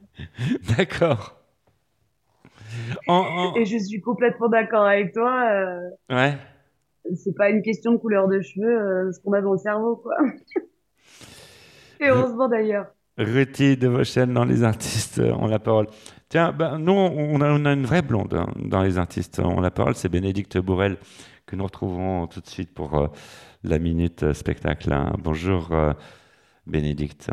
D'accord. 0.78 1.40
En- 3.08 3.54
Et 3.56 3.64
je 3.66 3.78
suis 3.78 4.00
complètement 4.00 4.48
d'accord 4.48 4.84
avec 4.84 5.12
toi. 5.12 5.50
euh, 5.50 5.90
Ouais. 6.08 6.34
c'est 7.16 7.34
pas 7.36 7.50
une 7.50 7.62
question 7.62 7.90
de 7.92 7.96
couleur 7.98 8.28
de 8.28 8.40
cheveux, 8.40 9.10
ce 9.12 9.18
qu'on 9.20 9.32
a 9.32 9.40
dans 9.42 9.52
le 9.52 9.58
cerveau, 9.58 9.96
quoi. 9.96 10.14
Et 12.00 12.08
heureusement 12.08 12.48
d'ailleurs. 12.48 12.86
Ruthie 13.16 13.76
de 13.76 13.86
Vauchel 13.88 14.32
dans 14.32 14.44
Les 14.44 14.64
Artistes 14.64 15.20
euh, 15.20 15.32
ont 15.34 15.46
la 15.46 15.58
parole. 15.60 15.86
Tiens, 16.28 16.52
ben, 16.52 16.78
nous, 16.78 16.92
on 16.92 17.40
a, 17.40 17.52
on 17.52 17.64
a 17.64 17.72
une 17.72 17.86
vraie 17.86 18.02
blonde 18.02 18.34
hein, 18.34 18.48
dans 18.56 18.82
Les 18.82 18.98
Artistes 18.98 19.38
ont 19.38 19.60
la 19.60 19.70
parole. 19.70 19.94
C'est 19.94 20.08
Bénédicte 20.08 20.58
Bourrel 20.58 20.96
que 21.46 21.54
nous 21.56 21.64
retrouverons 21.64 22.26
tout 22.26 22.40
de 22.40 22.48
suite 22.48 22.74
pour 22.74 22.98
euh, 22.98 23.06
la 23.62 23.78
minute 23.78 24.24
euh, 24.24 24.34
spectacle. 24.34 24.92
hein. 24.92 25.12
Bonjour, 25.22 25.68
euh, 25.72 25.92
Bénédicte. 26.66 27.30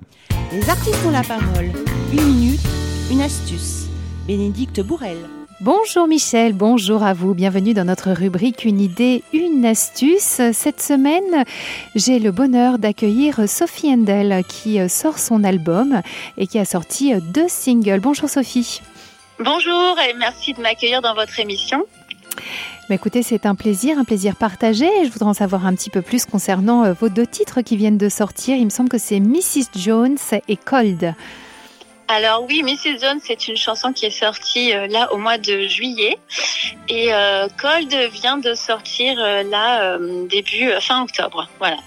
Les 0.52 0.70
artistes 0.70 1.04
ont 1.08 1.12
la 1.12 1.24
parole. 1.24 1.72
Une 2.12 2.26
minute, 2.26 2.62
une 3.10 3.22
astuce. 3.22 3.90
Bénédicte 4.28 4.82
Bourrel. 4.82 5.18
Bonjour 5.64 6.08
Michel, 6.08 6.54
bonjour 6.54 7.04
à 7.04 7.14
vous, 7.14 7.36
bienvenue 7.36 7.76
dans 7.76 7.84
notre 7.84 8.10
rubrique 8.10 8.66
Une 8.66 8.82
idée, 8.82 9.22
une 9.32 9.64
astuce. 9.64 10.42
Cette 10.54 10.82
semaine, 10.82 11.46
j'ai 11.94 12.18
le 12.18 12.32
bonheur 12.32 12.80
d'accueillir 12.80 13.48
Sophie 13.48 13.94
Endel 13.94 14.44
qui 14.48 14.80
euh, 14.80 14.88
sort 14.88 15.20
son 15.20 15.44
album 15.44 16.02
et 16.40 16.48
qui 16.48 16.58
a 16.58 16.66
sorti 16.66 17.14
euh, 17.14 17.20
deux 17.20 17.48
singles. 17.48 18.00
Bonjour 18.00 18.28
Sophie. 18.28 18.82
Bonjour 19.38 19.98
et 20.10 20.16
merci 20.16 20.54
de 20.54 20.62
m'accueillir 20.62 21.04
dans 21.04 21.14
votre 21.14 21.40
émission. 21.40 21.86
Bah, 22.90 22.96
écoutez, 22.96 23.22
c'est 23.22 23.46
un 23.46 23.54
plaisir, 23.54 24.00
un 24.00 24.04
plaisir 24.04 24.38
partagé. 24.38 24.90
Je 25.06 25.12
voudrais 25.12 25.30
en 25.30 25.36
savoir 25.36 25.68
un 25.68 25.76
petit 25.76 25.92
peu 25.92 26.02
plus 26.02 26.26
concernant 26.26 26.86
euh, 26.86 26.94
vos 26.94 27.10
deux 27.10 27.28
titres 27.28 27.62
qui 27.62 27.78
viennent 27.78 28.00
de 28.00 28.10
sortir. 28.10 28.58
Il 28.58 28.66
me 28.66 28.72
semble 28.72 28.90
que 28.90 28.98
c'est 28.98 29.20
Mrs. 29.20 29.78
Jones 29.78 30.18
et 30.48 30.58
Cold. 30.58 31.14
Alors 32.14 32.44
oui, 32.46 32.62
Mrs. 32.62 33.00
Jones, 33.00 33.20
c'est 33.24 33.48
une 33.48 33.56
chanson 33.56 33.94
qui 33.94 34.06
est 34.06 34.10
sortie 34.10 34.74
euh, 34.74 34.86
là 34.88 35.14
au 35.14 35.18
mois 35.18 35.38
de 35.38 35.62
juillet 35.62 36.18
et 36.90 37.14
euh, 37.14 37.48
Cold 37.58 37.94
vient 38.12 38.38
de 38.38 38.54
sortir 38.54 39.16
euh, 39.18 39.44
là 39.44 39.98
début 40.30 40.70
fin 40.82 41.04
octobre. 41.04 41.48
Voilà. 41.60 41.78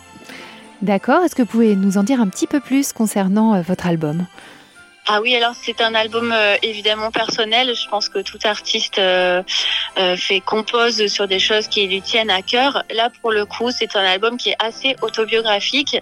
D'accord, 0.81 1.23
est-ce 1.25 1.35
que 1.35 1.43
vous 1.43 1.49
pouvez 1.49 1.77
nous 1.77 1.99
en 1.99 2.05
dire 2.05 2.23
un 2.23 2.29
petit 2.29 2.47
peu 2.47 2.61
plus 2.61 2.95
concernant 2.95 3.61
votre 3.61 3.87
album? 3.87 4.27
Ah 5.07 5.21
oui, 5.21 5.37
alors 5.37 5.53
c'est 5.55 5.83
un 5.83 5.95
album 5.95 6.33
euh, 6.33 6.57
évidemment 6.63 7.11
personnel. 7.11 7.75
Je 7.75 7.87
pense 7.89 8.09
que 8.09 8.21
tout 8.21 8.39
artiste 8.45 8.99
euh, 8.99 9.43
euh, 9.99 10.17
fait 10.17 10.41
compose 10.41 11.09
sur 11.09 11.29
des 11.29 11.39
choses 11.39 11.69
qui 11.69 11.87
lui 11.87 12.01
tiennent 12.01 12.31
à 12.31 12.41
cœur. 12.41 12.85
Là, 12.91 13.11
pour 13.21 13.31
le 13.31 13.45
coup, 13.45 13.71
c'est 13.71 13.97
un 13.97 14.05
album 14.05 14.39
qui 14.39 14.51
est 14.51 14.57
assez 14.59 14.97
autobiographique. 15.03 15.99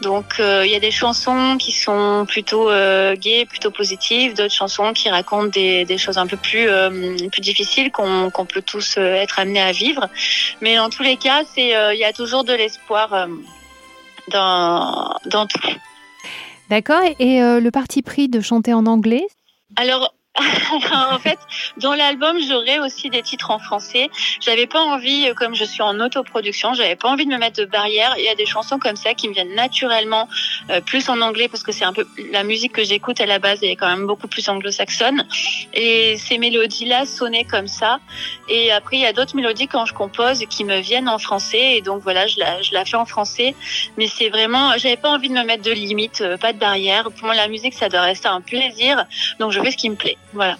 Donc, 0.00 0.40
euh, 0.40 0.64
il 0.64 0.72
y 0.72 0.74
a 0.74 0.80
des 0.80 0.90
chansons 0.90 1.58
qui 1.58 1.72
sont 1.72 2.24
plutôt 2.26 2.70
gaies, 3.16 3.44
plutôt 3.44 3.70
positives, 3.70 4.34
d'autres 4.34 4.54
chansons 4.54 4.94
qui 4.94 5.10
racontent 5.10 5.48
des, 5.48 5.84
des 5.84 5.98
choses 5.98 6.16
un 6.16 6.26
peu 6.26 6.38
plus 6.38 6.66
plus 7.30 7.42
difficiles 7.42 7.92
qu'on 7.92 8.46
peut 8.46 8.62
tous 8.62 8.96
être 8.96 9.38
amenés 9.38 9.60
à 9.60 9.72
vivre. 9.72 10.08
Mais 10.62 10.76
dans 10.76 10.88
tous 10.88 11.02
les 11.02 11.18
cas, 11.18 11.42
c'est 11.54 11.74
il 11.92 11.98
y 11.98 12.04
a 12.04 12.12
toujours 12.14 12.44
de 12.44 12.54
l'espoir 12.54 13.26
dans 14.28 15.14
dans 15.26 15.46
tout. 15.46 15.60
D'accord, 16.70 17.02
et 17.18 17.42
euh, 17.42 17.58
le 17.58 17.72
parti 17.72 18.00
pris 18.00 18.28
de 18.28 18.40
chanter 18.40 18.72
en 18.72 18.86
anglais? 18.86 19.26
Alors, 19.74 20.14
en 20.92 21.18
fait, 21.18 21.38
dans 21.78 21.94
l'album, 21.94 22.36
j'aurais 22.48 22.78
aussi 22.78 23.10
des 23.10 23.22
titres 23.22 23.50
en 23.50 23.58
français. 23.58 24.08
J'avais 24.40 24.66
pas 24.66 24.80
envie, 24.80 25.28
euh, 25.28 25.34
comme 25.34 25.54
je 25.54 25.64
suis 25.64 25.82
en 25.82 25.98
autoproduction, 25.98 26.72
j'avais 26.74 26.94
pas 26.96 27.08
envie 27.08 27.26
de 27.26 27.30
me 27.30 27.38
mettre 27.38 27.60
de 27.60 27.64
barrière. 27.64 28.14
Il 28.16 28.24
y 28.24 28.28
a 28.28 28.36
des 28.36 28.46
chansons 28.46 28.78
comme 28.78 28.96
ça 28.96 29.14
qui 29.14 29.28
me 29.28 29.34
viennent 29.34 29.54
naturellement 29.54 30.28
euh, 30.70 30.80
plus 30.80 31.08
en 31.08 31.20
anglais 31.20 31.48
parce 31.48 31.64
que 31.64 31.72
c'est 31.72 31.84
un 31.84 31.92
peu 31.92 32.06
la 32.30 32.44
musique 32.44 32.72
que 32.72 32.84
j'écoute 32.84 33.20
à 33.20 33.26
la 33.26 33.38
base 33.38 33.62
est 33.62 33.74
quand 33.74 33.88
même 33.88 34.06
beaucoup 34.06 34.28
plus 34.28 34.48
anglo-saxonne. 34.48 35.26
Et 35.74 36.16
ces 36.16 36.38
mélodies-là 36.38 37.06
sonnaient 37.06 37.44
comme 37.44 37.68
ça. 37.68 37.98
Et 38.48 38.70
après, 38.70 38.96
il 38.96 39.02
y 39.02 39.06
a 39.06 39.12
d'autres 39.12 39.34
mélodies 39.34 39.66
quand 39.66 39.84
je 39.84 39.94
compose 39.94 40.44
qui 40.48 40.64
me 40.64 40.78
viennent 40.78 41.08
en 41.08 41.18
français. 41.18 41.76
Et 41.76 41.82
donc 41.82 42.02
voilà, 42.02 42.28
je 42.28 42.38
la, 42.38 42.62
je 42.62 42.72
la 42.72 42.84
fais 42.84 42.96
en 42.96 43.06
français. 43.06 43.56
Mais 43.98 44.06
c'est 44.06 44.28
vraiment, 44.28 44.78
j'avais 44.78 44.96
pas 44.96 45.10
envie 45.10 45.28
de 45.28 45.34
me 45.34 45.42
mettre 45.42 45.64
de 45.64 45.72
limites, 45.72 46.20
euh, 46.20 46.36
pas 46.36 46.52
de 46.52 46.58
barrière. 46.58 47.10
Pour 47.10 47.24
moi, 47.24 47.34
la 47.34 47.48
musique, 47.48 47.74
ça 47.74 47.88
doit 47.88 48.02
rester 48.02 48.28
un 48.28 48.40
plaisir. 48.40 49.04
Donc 49.40 49.50
je 49.50 49.60
fais 49.60 49.72
ce 49.72 49.76
qui 49.76 49.90
me 49.90 49.96
plaît. 49.96 50.16
Voilà. 50.32 50.56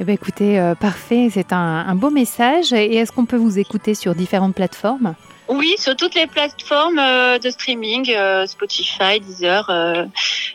Eh 0.00 0.04
bien, 0.04 0.14
écoutez, 0.14 0.60
euh, 0.60 0.74
parfait, 0.76 1.28
c'est 1.32 1.52
un, 1.52 1.56
un 1.86 1.94
beau 1.96 2.10
message. 2.10 2.72
Et 2.72 2.96
est-ce 2.96 3.10
qu'on 3.12 3.26
peut 3.26 3.36
vous 3.36 3.58
écouter 3.58 3.94
sur 3.94 4.14
différentes 4.14 4.54
plateformes? 4.54 5.14
Oui, 5.48 5.74
sur 5.78 5.96
toutes 5.96 6.14
les 6.14 6.26
plateformes 6.26 6.98
euh, 6.98 7.38
de 7.38 7.48
streaming, 7.50 8.12
euh, 8.14 8.46
Spotify, 8.46 9.18
Deezer. 9.18 9.68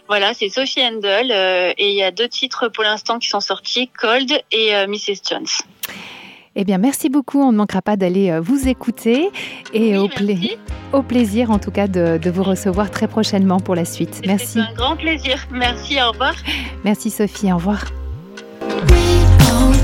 voilà, 0.08 0.34
c'est 0.34 0.50
Sophie 0.50 0.82
Handel. 0.86 1.32
et 1.77 1.89
il 1.89 1.96
y 1.96 2.03
a 2.03 2.12
deux 2.12 2.27
titres 2.29 2.70
pour 2.70 2.84
l'instant 2.84 3.17
qui 3.20 3.27
sont 3.27 3.39
sortis, 3.39 3.89
Cold 4.00 4.32
et 4.51 4.72
Mrs. 4.88 5.22
Jones. 5.29 5.48
Eh 6.55 6.63
bien, 6.63 6.77
merci 6.77 7.10
beaucoup. 7.10 7.41
On 7.41 7.51
ne 7.51 7.58
manquera 7.58 7.82
pas 7.82 7.96
d'aller 7.96 8.38
vous 8.39 8.67
écouter 8.67 9.29
et 9.74 9.98
au, 9.98 10.08
pla- 10.08 10.36
au 10.93 11.01
plaisir, 11.01 11.50
en 11.50 11.58
tout 11.58 11.72
cas, 11.72 11.88
de, 11.88 12.20
de 12.20 12.29
vous 12.29 12.43
recevoir 12.43 12.91
très 12.91 13.08
prochainement 13.08 13.60
pour 13.60 13.74
la 13.74 13.86
suite. 13.86 14.22
Merci. 14.27 14.46
C'est 14.46 14.60
un 14.60 14.74
grand 14.75 14.96
plaisir. 14.96 15.48
Merci, 15.51 15.98
au 16.01 16.12
revoir. 16.12 16.36
Merci 16.86 17.10
Sophie, 17.10 17.51
au 17.51 17.55
revoir. 17.55 17.84
Oh. 19.45 19.83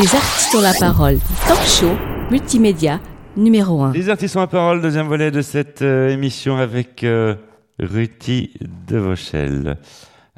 Les 0.00 0.14
artistes 0.14 0.54
ont 0.54 0.60
la 0.60 0.72
parole. 0.74 1.18
Talk 1.46 1.60
show, 1.66 1.92
multimédia, 2.30 3.00
numéro 3.36 3.80
1. 3.82 3.92
Les 3.92 4.08
artistes 4.10 4.36
ont 4.36 4.40
la 4.40 4.46
parole, 4.46 4.80
deuxième 4.82 5.06
volet 5.06 5.30
de 5.30 5.40
cette 5.42 5.82
euh, 5.82 6.08
émission 6.08 6.56
avec 6.56 7.04
euh, 7.04 7.34
Ruthie 7.78 8.54
de 8.88 8.98
Vauchel. 8.98 9.76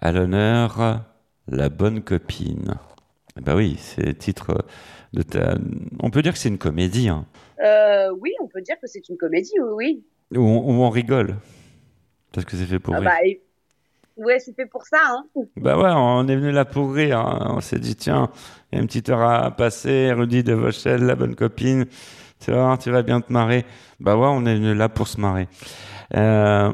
À 0.00 0.12
l'honneur, 0.12 1.00
la 1.48 1.68
bonne 1.68 2.02
copine. 2.02 2.74
Bah 3.40 3.54
oui, 3.56 3.76
c'est 3.80 4.04
le 4.04 4.14
titre 4.14 4.64
de 5.12 5.22
ta. 5.22 5.56
On 6.00 6.10
peut 6.10 6.22
dire 6.22 6.32
que 6.32 6.38
c'est 6.38 6.48
une 6.50 6.58
comédie, 6.58 7.08
hein, 7.08 7.24
Euh, 7.64 8.10
oui, 8.20 8.30
on 8.42 8.46
peut 8.48 8.60
dire 8.62 8.76
que 8.80 8.86
c'est 8.86 9.08
une 9.08 9.16
comédie, 9.16 9.52
oui, 9.60 10.02
oui. 10.32 10.38
où, 10.38 10.42
on, 10.46 10.58
où 10.78 10.82
on 10.82 10.90
rigole. 10.90 11.36
Parce 12.32 12.44
que 12.44 12.56
c'est 12.56 12.66
fait 12.66 12.78
pour 12.78 12.94
Ah 12.94 12.98
rire. 12.98 13.08
bah, 13.10 13.28
Ouais, 14.16 14.38
c'est 14.38 14.54
fait 14.54 14.66
pour 14.66 14.82
ça, 14.86 14.98
hein. 15.04 15.24
Bah 15.56 15.76
ouais, 15.78 15.90
on 15.94 16.26
est 16.28 16.36
venu 16.36 16.50
là 16.50 16.64
pour 16.64 16.92
rire. 16.94 17.18
hein. 17.20 17.52
On 17.56 17.60
s'est 17.60 17.78
dit, 17.78 17.94
tiens, 17.96 18.30
il 18.72 18.76
y 18.76 18.78
a 18.78 18.80
une 18.82 18.86
petite 18.86 19.08
heure 19.10 19.20
à 19.22 19.50
passer. 19.50 20.10
Rudy 20.12 20.42
de 20.42 20.54
Vauchel, 20.54 21.04
la 21.04 21.14
bonne 21.14 21.34
copine. 21.34 21.84
Tu 22.40 22.50
vas 22.50 22.76
tu 22.78 22.90
vas 22.90 23.02
bien 23.02 23.20
te 23.20 23.32
marrer. 23.32 23.64
Bah 24.00 24.16
ouais, 24.16 24.26
on 24.28 24.44
est 24.46 24.54
venu 24.54 24.74
là 24.74 24.88
pour 24.88 25.06
se 25.08 25.20
marrer. 25.20 25.48
Euh... 26.14 26.72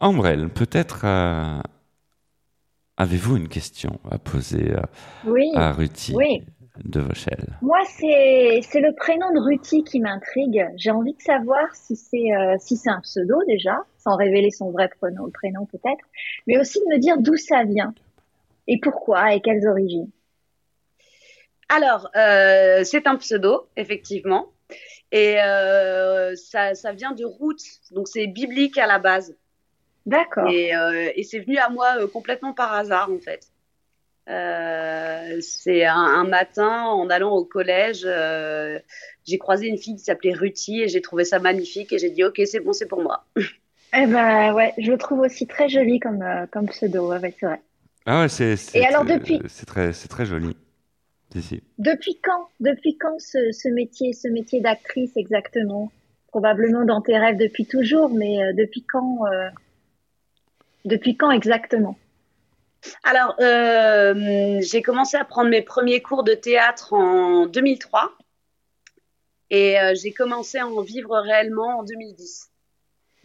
Ambrelle, 0.00 0.48
peut-être 0.50 1.00
euh, 1.04 1.58
avez-vous 2.96 3.36
une 3.36 3.48
question 3.48 3.98
à 4.10 4.18
poser 4.18 4.74
à, 4.74 4.84
Oui. 5.26 5.50
à 5.54 5.72
Rudy? 5.72 6.14
Oui. 6.14 6.44
De 6.84 7.00
Vauchel 7.00 7.56
Moi, 7.62 7.78
c'est 7.86 8.60
c'est 8.62 8.80
le 8.80 8.94
prénom 8.94 9.32
de 9.32 9.40
Ruti 9.40 9.84
qui 9.84 10.00
m'intrigue. 10.00 10.66
J'ai 10.76 10.90
envie 10.90 11.14
de 11.14 11.22
savoir 11.22 11.74
si 11.74 11.96
c'est 11.96 12.34
euh, 12.34 12.56
si 12.58 12.76
c'est 12.76 12.90
un 12.90 13.00
pseudo 13.00 13.42
déjà, 13.46 13.84
sans 13.98 14.16
révéler 14.16 14.50
son 14.50 14.70
vrai 14.70 14.88
prénom, 14.88 15.30
prénom 15.30 15.66
peut-être, 15.66 16.04
mais 16.46 16.58
aussi 16.58 16.80
de 16.80 16.94
me 16.94 16.98
dire 16.98 17.18
d'où 17.18 17.36
ça 17.36 17.64
vient 17.64 17.94
et 18.66 18.78
pourquoi 18.80 19.34
et 19.34 19.40
quelles 19.40 19.66
origines. 19.66 20.10
Alors, 21.68 22.10
euh, 22.16 22.82
c'est 22.84 23.06
un 23.06 23.16
pseudo, 23.16 23.68
effectivement. 23.76 24.46
Et 25.10 25.40
euh, 25.40 26.34
ça, 26.36 26.74
ça 26.74 26.92
vient 26.92 27.12
de 27.12 27.24
Ruth, 27.24 27.62
donc 27.92 28.08
c'est 28.08 28.26
biblique 28.26 28.76
à 28.78 28.86
la 28.86 28.98
base. 28.98 29.34
D'accord. 30.06 30.48
Et, 30.48 30.74
euh, 30.74 31.10
et 31.14 31.22
c'est 31.22 31.40
venu 31.40 31.58
à 31.58 31.68
moi 31.68 31.96
euh, 31.98 32.06
complètement 32.06 32.52
par 32.52 32.72
hasard, 32.72 33.10
en 33.10 33.18
fait. 33.18 33.48
Euh, 34.28 35.38
c'est 35.40 35.84
un, 35.86 35.94
un 35.96 36.24
matin, 36.24 36.84
en 36.84 37.08
allant 37.08 37.30
au 37.34 37.44
collège, 37.44 38.02
euh, 38.04 38.78
j'ai 39.26 39.38
croisé 39.38 39.68
une 39.68 39.78
fille 39.78 39.96
qui 39.96 40.04
s'appelait 40.04 40.34
Ruthie 40.34 40.82
et 40.82 40.88
j'ai 40.88 41.00
trouvé 41.00 41.24
ça 41.24 41.38
magnifique 41.38 41.92
et 41.92 41.98
j'ai 41.98 42.10
dit, 42.10 42.24
ok, 42.24 42.40
c'est 42.44 42.60
bon, 42.60 42.72
c'est 42.72 42.86
pour 42.88 43.02
moi. 43.02 43.24
Eh 43.94 44.06
ben 44.06 44.52
ouais, 44.52 44.74
je 44.76 44.92
le 44.92 44.98
trouve 44.98 45.20
aussi 45.20 45.46
très 45.46 45.70
joli 45.70 45.98
comme 45.98 46.20
euh, 46.20 46.44
comme 46.52 46.66
pseudo. 46.66 47.10
Ouais, 47.10 47.34
c'est 47.40 47.46
vrai. 47.46 47.60
Ah 48.04 48.20
ouais, 48.20 48.28
c'est 48.28 48.54
c'est- 48.56 48.80
Et 48.80 48.84
alors, 48.84 49.02
c'est- 49.06 49.16
depuis- 49.18 49.40
c'est 49.48 49.64
très, 49.64 49.94
c'est 49.94 50.08
très 50.08 50.26
joli. 50.26 50.54
Depuis 51.78 52.18
quand, 52.22 52.48
depuis 52.60 52.98
quand 52.98 53.18
ce, 53.18 53.50
ce 53.52 53.68
métier, 53.68 54.12
ce 54.12 54.28
métier 54.28 54.60
d'actrice 54.60 55.16
exactement? 55.16 55.90
Probablement 56.26 56.84
dans 56.84 57.00
tes 57.00 57.16
rêves 57.16 57.38
depuis 57.38 57.64
toujours, 57.64 58.10
mais 58.10 58.52
depuis 58.52 58.84
quand, 58.84 59.24
euh, 59.32 59.48
depuis 60.84 61.16
quand 61.16 61.30
exactement? 61.30 61.96
Alors, 63.02 63.34
euh, 63.40 64.60
j'ai 64.60 64.82
commencé 64.82 65.16
à 65.16 65.24
prendre 65.24 65.50
mes 65.50 65.62
premiers 65.62 66.00
cours 66.00 66.22
de 66.22 66.34
théâtre 66.34 66.92
en 66.92 67.46
2003 67.46 68.12
et 69.50 69.78
euh, 69.78 69.94
j'ai 69.94 70.12
commencé 70.12 70.58
à 70.58 70.66
en 70.66 70.80
vivre 70.82 71.18
réellement 71.18 71.78
en 71.78 71.82
2010. 71.82 72.50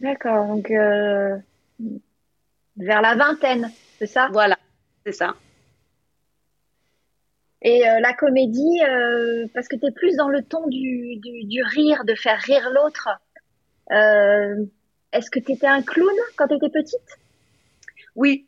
D'accord, 0.00 0.46
donc 0.46 0.70
euh, 0.70 1.36
vers 2.76 3.00
la 3.00 3.14
vingtaine, 3.14 3.70
c'est 3.98 4.06
ça? 4.06 4.28
Voilà, 4.32 4.58
c'est 5.06 5.12
ça. 5.12 5.34
Et 7.66 7.80
la 7.80 8.12
comédie, 8.12 8.80
parce 9.54 9.68
que 9.68 9.76
tu 9.76 9.86
es 9.86 9.90
plus 9.90 10.16
dans 10.16 10.28
le 10.28 10.42
ton 10.42 10.66
du, 10.66 11.16
du, 11.16 11.44
du 11.44 11.62
rire, 11.62 12.04
de 12.04 12.14
faire 12.14 12.38
rire 12.38 12.68
l'autre. 12.70 13.08
Est-ce 13.88 15.30
que 15.30 15.38
tu 15.38 15.52
étais 15.52 15.66
un 15.66 15.80
clown 15.80 16.14
quand 16.36 16.48
tu 16.48 16.56
étais 16.56 16.68
petite? 16.68 17.18
Oui, 18.16 18.46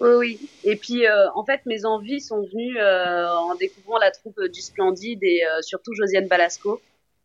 oui, 0.00 0.10
oui. 0.18 0.50
Et 0.64 0.76
puis, 0.76 1.06
euh, 1.06 1.30
en 1.34 1.44
fait, 1.44 1.60
mes 1.66 1.84
envies 1.84 2.20
sont 2.20 2.42
venues 2.42 2.78
euh, 2.78 3.28
en 3.36 3.54
découvrant 3.54 3.98
la 3.98 4.10
troupe 4.10 4.40
du 4.52 4.60
Splendide 4.60 5.22
et 5.22 5.42
euh, 5.44 5.60
surtout 5.62 5.92
Josiane 5.94 6.26
Balasco. 6.26 6.80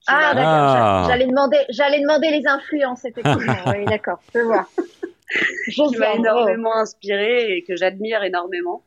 Ah, 0.07 0.33
d'accord. 0.35 0.43
Ah. 0.45 1.03
j'a- 1.07 1.13
J'allais 1.13 1.27
demander, 1.27 1.57
j'allais 1.69 2.01
demander 2.01 2.29
les 2.31 2.45
influences, 2.47 3.05
effectivement. 3.05 3.53
oui, 3.67 3.85
d'accord, 3.85 4.19
je 4.33 4.39
vois. 4.39 4.67
qui 5.71 5.97
m'a 5.97 6.13
énormément 6.13 6.75
inspirée 6.75 7.57
et 7.57 7.63
que 7.63 7.75
j'admire 7.75 8.23
énormément. 8.23 8.83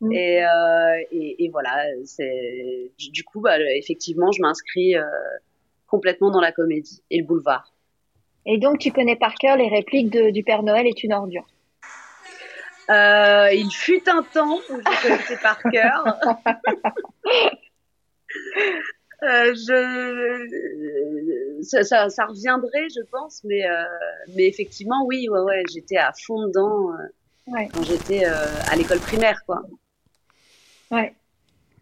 Mm. 0.00 0.12
Et, 0.12 0.44
euh, 0.44 1.04
et, 1.12 1.44
et 1.44 1.48
voilà, 1.50 1.84
c'est 2.04 2.90
du 2.98 3.24
coup, 3.24 3.40
bah, 3.40 3.56
effectivement, 3.76 4.32
je 4.32 4.42
m'inscris 4.42 4.96
euh, 4.96 5.02
complètement 5.86 6.30
dans 6.30 6.40
la 6.40 6.52
comédie 6.52 7.02
et 7.10 7.18
le 7.18 7.24
boulevard. 7.24 7.72
Et 8.46 8.58
donc, 8.58 8.78
tu 8.78 8.90
connais 8.92 9.16
par 9.16 9.34
cœur 9.34 9.56
les 9.56 9.68
répliques 9.68 10.10
de, 10.10 10.30
du 10.30 10.42
Père 10.42 10.62
Noël 10.62 10.86
est 10.86 11.02
une 11.04 11.12
ordure. 11.12 11.46
Euh, 12.90 13.52
il 13.52 13.70
fut 13.70 14.08
un 14.08 14.22
temps 14.22 14.58
où 14.68 14.78
je 14.78 15.02
connaissais 15.02 15.36
par 15.38 15.58
cœur. 15.62 16.04
Euh, 19.22 19.52
je, 19.54 21.62
ça, 21.62 21.82
ça, 21.82 22.08
ça 22.08 22.24
reviendrait, 22.24 22.88
je 22.88 23.02
pense, 23.10 23.42
mais, 23.44 23.68
euh, 23.68 23.84
mais 24.34 24.46
effectivement, 24.46 25.04
oui, 25.04 25.28
ouais, 25.28 25.40
ouais, 25.40 25.62
j'étais 25.74 25.98
à 25.98 26.10
fond 26.24 26.46
dedans 26.46 26.92
euh, 26.92 26.96
Ouais. 27.46 27.68
quand 27.74 27.82
j'étais 27.82 28.24
euh, 28.24 28.46
à 28.70 28.76
l'école 28.76 29.00
primaire, 29.00 29.42
quoi. 29.44 29.60
Ouais. 30.90 31.14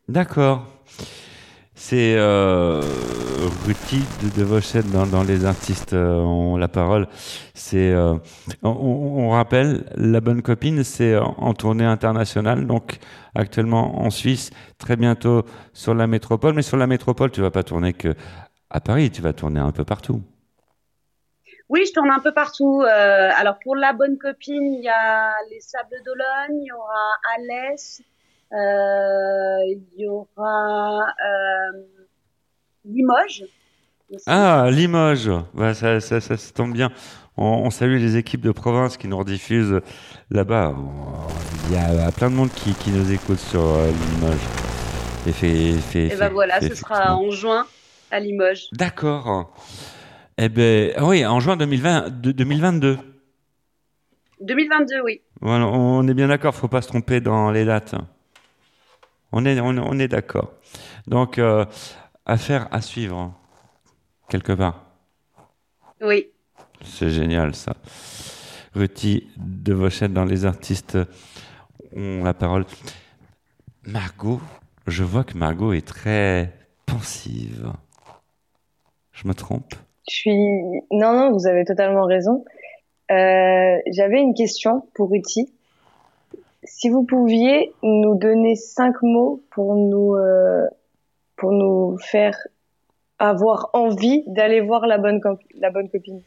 D'accord. 0.08 0.66
C'est 1.80 2.16
euh, 2.16 2.82
de, 2.82 4.36
de 4.36 4.42
Vauchel 4.42 4.84
dans, 4.90 5.06
dans 5.06 5.22
Les 5.22 5.44
artistes 5.44 5.92
euh, 5.92 6.16
ont 6.16 6.56
la 6.56 6.66
parole. 6.66 7.06
C'est, 7.54 7.92
euh, 7.92 8.14
on, 8.64 9.30
rappelle, 9.30 9.84
La 9.94 10.20
Bonne 10.20 10.42
Copine, 10.42 10.82
c'est 10.82 11.16
en, 11.16 11.54
tournée 11.54 11.84
internationale, 11.84 12.66
donc 12.66 12.98
actuellement 13.36 14.00
en 14.00 14.10
Suisse, 14.10 14.50
très 14.78 14.96
bientôt 14.96 15.44
sur 15.72 15.94
la 15.94 16.08
métropole. 16.08 16.54
Mais 16.54 16.62
sur 16.62 16.76
la 16.76 16.88
métropole, 16.88 17.30
tu 17.30 17.40
vas 17.40 17.52
pas 17.52 17.62
tourner 17.62 17.92
que 17.92 18.12
à 18.70 18.80
Paris, 18.80 19.12
tu 19.12 19.22
vas 19.22 19.32
tourner 19.32 19.60
un 19.60 19.70
peu 19.70 19.84
partout. 19.84 20.20
Oui, 21.68 21.84
je 21.86 21.92
tourne 21.92 22.10
un 22.10 22.20
peu 22.20 22.34
partout. 22.34 22.82
Euh, 22.82 23.30
alors 23.36 23.56
pour 23.62 23.76
la 23.76 23.92
bonne 23.92 24.18
copine, 24.18 24.74
il 24.74 24.82
y 24.82 24.88
a 24.88 25.32
les 25.48 25.60
Sables 25.60 26.02
d'Olonne, 26.04 26.60
il 26.60 26.66
y 26.66 26.72
aura 26.72 27.12
Alès, 27.36 28.02
il 28.52 29.80
y 29.96 30.06
aura 30.08 31.00
euh, 31.02 31.80
Limoges. 32.84 33.44
aussi. 34.11 34.24
Ah, 34.26 34.68
Limoges. 34.70 35.30
Ouais, 35.54 35.74
ça, 35.74 36.00
ça, 36.00 36.20
ça, 36.20 36.37
ça 36.37 36.52
tombe 36.52 36.72
bien. 36.72 36.90
On, 37.37 37.44
on 37.66 37.70
salue 37.70 37.98
les 37.98 38.16
équipes 38.16 38.40
de 38.40 38.50
province 38.52 38.96
qui 38.96 39.06
nous 39.08 39.16
rediffusent 39.18 39.80
là-bas. 40.30 40.74
Il 41.68 41.74
y 41.74 41.78
a 41.78 42.11
plein 42.12 42.30
de 42.30 42.34
monde 42.34 42.50
qui, 42.50 42.74
qui 42.74 42.90
nous 42.90 43.12
écoute 43.12 43.38
sur 43.38 43.62
euh, 43.62 43.90
Limoges. 43.90 44.38
Et 45.26 45.32
fait, 45.32 45.72
fait, 45.74 46.06
Et 46.06 46.11
fait- 46.11 46.16
ben 46.16 46.30
voilà, 46.30 46.61
ce 46.61 46.74
sera 46.74 47.16
en 47.16 47.30
juin 47.30 47.66
à 48.11 48.18
Limoges. 48.20 48.68
D'accord. 48.72 49.54
Eh 50.38 50.48
ben, 50.48 50.92
ah 50.96 51.04
oui, 51.04 51.26
en 51.26 51.40
juin 51.40 51.56
2020, 51.56 52.08
de- 52.20 52.32
2022. 52.32 52.96
2022, 54.40 55.00
oui. 55.04 55.20
Voilà, 55.40 55.66
on 55.66 56.06
est 56.06 56.14
bien 56.14 56.28
d'accord, 56.28 56.54
faut 56.54 56.68
pas 56.68 56.80
se 56.82 56.88
tromper 56.88 57.20
dans 57.20 57.50
les 57.50 57.64
dates. 57.64 57.94
On 59.32 59.44
est, 59.44 59.60
on, 59.60 59.68
on 59.68 59.98
est 59.98 60.08
d'accord. 60.08 60.52
Donc, 61.06 61.38
euh, 61.38 61.64
affaire 62.24 62.68
à 62.70 62.80
suivre, 62.80 63.34
quelque 64.28 64.52
part. 64.52 64.84
Oui. 66.00 66.28
C'est 66.82 67.10
génial 67.10 67.54
ça. 67.54 67.74
Ruti 68.74 69.28
de 69.36 69.72
Vauchette 69.74 70.12
dans 70.12 70.24
Les 70.24 70.44
artistes 70.44 70.98
ont 71.94 72.22
la 72.22 72.34
parole. 72.34 72.64
Margot, 73.84 74.40
je 74.86 75.04
vois 75.04 75.24
que 75.24 75.36
Margot 75.36 75.72
est 75.72 75.86
très 75.86 76.52
pensive. 76.86 77.72
Je 79.12 79.26
me 79.26 79.34
trompe? 79.34 79.74
Je 80.08 80.14
suis. 80.14 80.36
Non, 80.90 81.12
non, 81.12 81.32
vous 81.32 81.46
avez 81.46 81.64
totalement 81.64 82.04
raison. 82.04 82.44
Euh, 83.10 83.76
J'avais 83.90 84.20
une 84.20 84.34
question 84.34 84.88
pour 84.94 85.10
Ruti. 85.10 85.52
Si 86.64 86.88
vous 86.88 87.04
pouviez 87.04 87.72
nous 87.82 88.16
donner 88.16 88.56
cinq 88.56 89.00
mots 89.02 89.42
pour 89.50 89.76
nous 89.76 90.16
euh, 90.16 90.66
pour 91.36 91.52
nous 91.52 91.96
faire 91.98 92.36
avoir 93.18 93.70
envie 93.74 94.24
d'aller 94.26 94.60
voir 94.60 94.86
la 94.86 94.98
bonne 94.98 95.20
la 95.54 95.70
bonne 95.70 95.88
copine, 95.88 96.20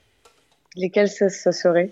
lesquels 0.76 1.10
ça, 1.10 1.30
ça 1.30 1.52
serait? 1.52 1.92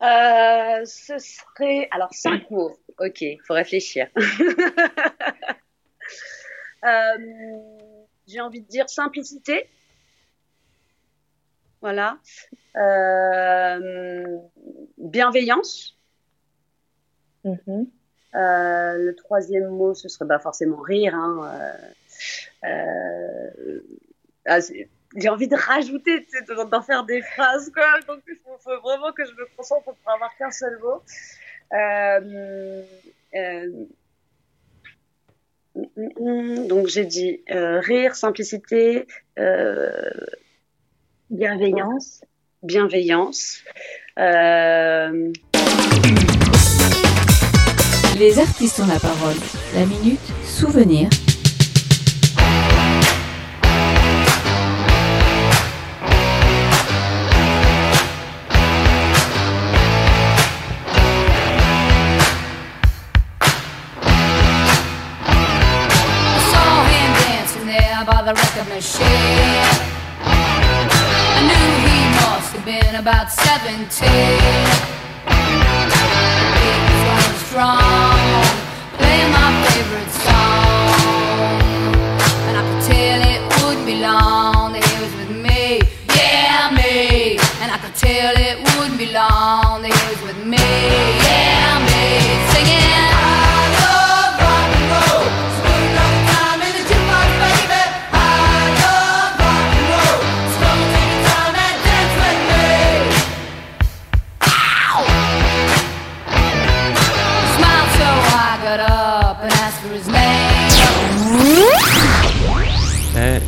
Euh, 0.00 0.84
ce 0.84 1.18
serait 1.18 1.88
alors 1.90 2.14
cinq 2.14 2.50
mots. 2.50 2.78
Ok, 2.98 3.24
faut 3.46 3.54
réfléchir. 3.54 4.08
Euh, 6.84 7.18
J'ai 8.28 8.40
envie 8.40 8.60
de 8.60 8.68
dire 8.68 8.88
simplicité. 8.88 9.68
Voilà. 11.80 12.18
Bienveillance. 14.96 15.97
Mhm. 17.66 17.86
Euh, 18.34 18.98
le 18.98 19.14
troisième 19.14 19.68
mot, 19.68 19.94
ce 19.94 20.08
serait 20.08 20.26
bah, 20.26 20.38
forcément 20.38 20.80
rire. 20.80 21.14
Hein. 21.14 21.50
Euh, 22.64 22.68
euh, 22.68 23.80
ah, 24.46 24.58
J'ai 25.16 25.28
envie 25.28 25.48
de 25.48 25.56
rajouter, 25.56 26.26
d'en 26.70 26.82
faire 26.82 27.04
des 27.04 27.22
phrases, 27.22 27.70
quoi. 27.70 28.00
Donc 28.06 28.20
il 28.28 28.36
faut, 28.36 28.80
vraiment 28.80 29.12
que 29.12 29.24
je 29.24 29.32
me 29.32 29.46
concentre 29.56 29.84
pour 29.84 30.12
avoir 30.12 30.36
qu'un 30.36 30.50
seul 30.50 30.78
mot. 30.80 31.02
Donc 36.68 36.88
j'ai 36.88 37.06
dit 37.06 37.42
rire, 37.48 38.14
simplicité, 38.14 39.06
bienveillance, 41.30 42.22
bienveillance. 42.62 43.64
Les 48.18 48.40
artistes 48.40 48.80
ont 48.80 48.86
la 48.86 48.98
parole. 48.98 49.36
La 49.74 49.86
minute 49.86 50.18
souvenir. 50.44 51.08
Him 74.00 74.18
dancing 77.54 78.07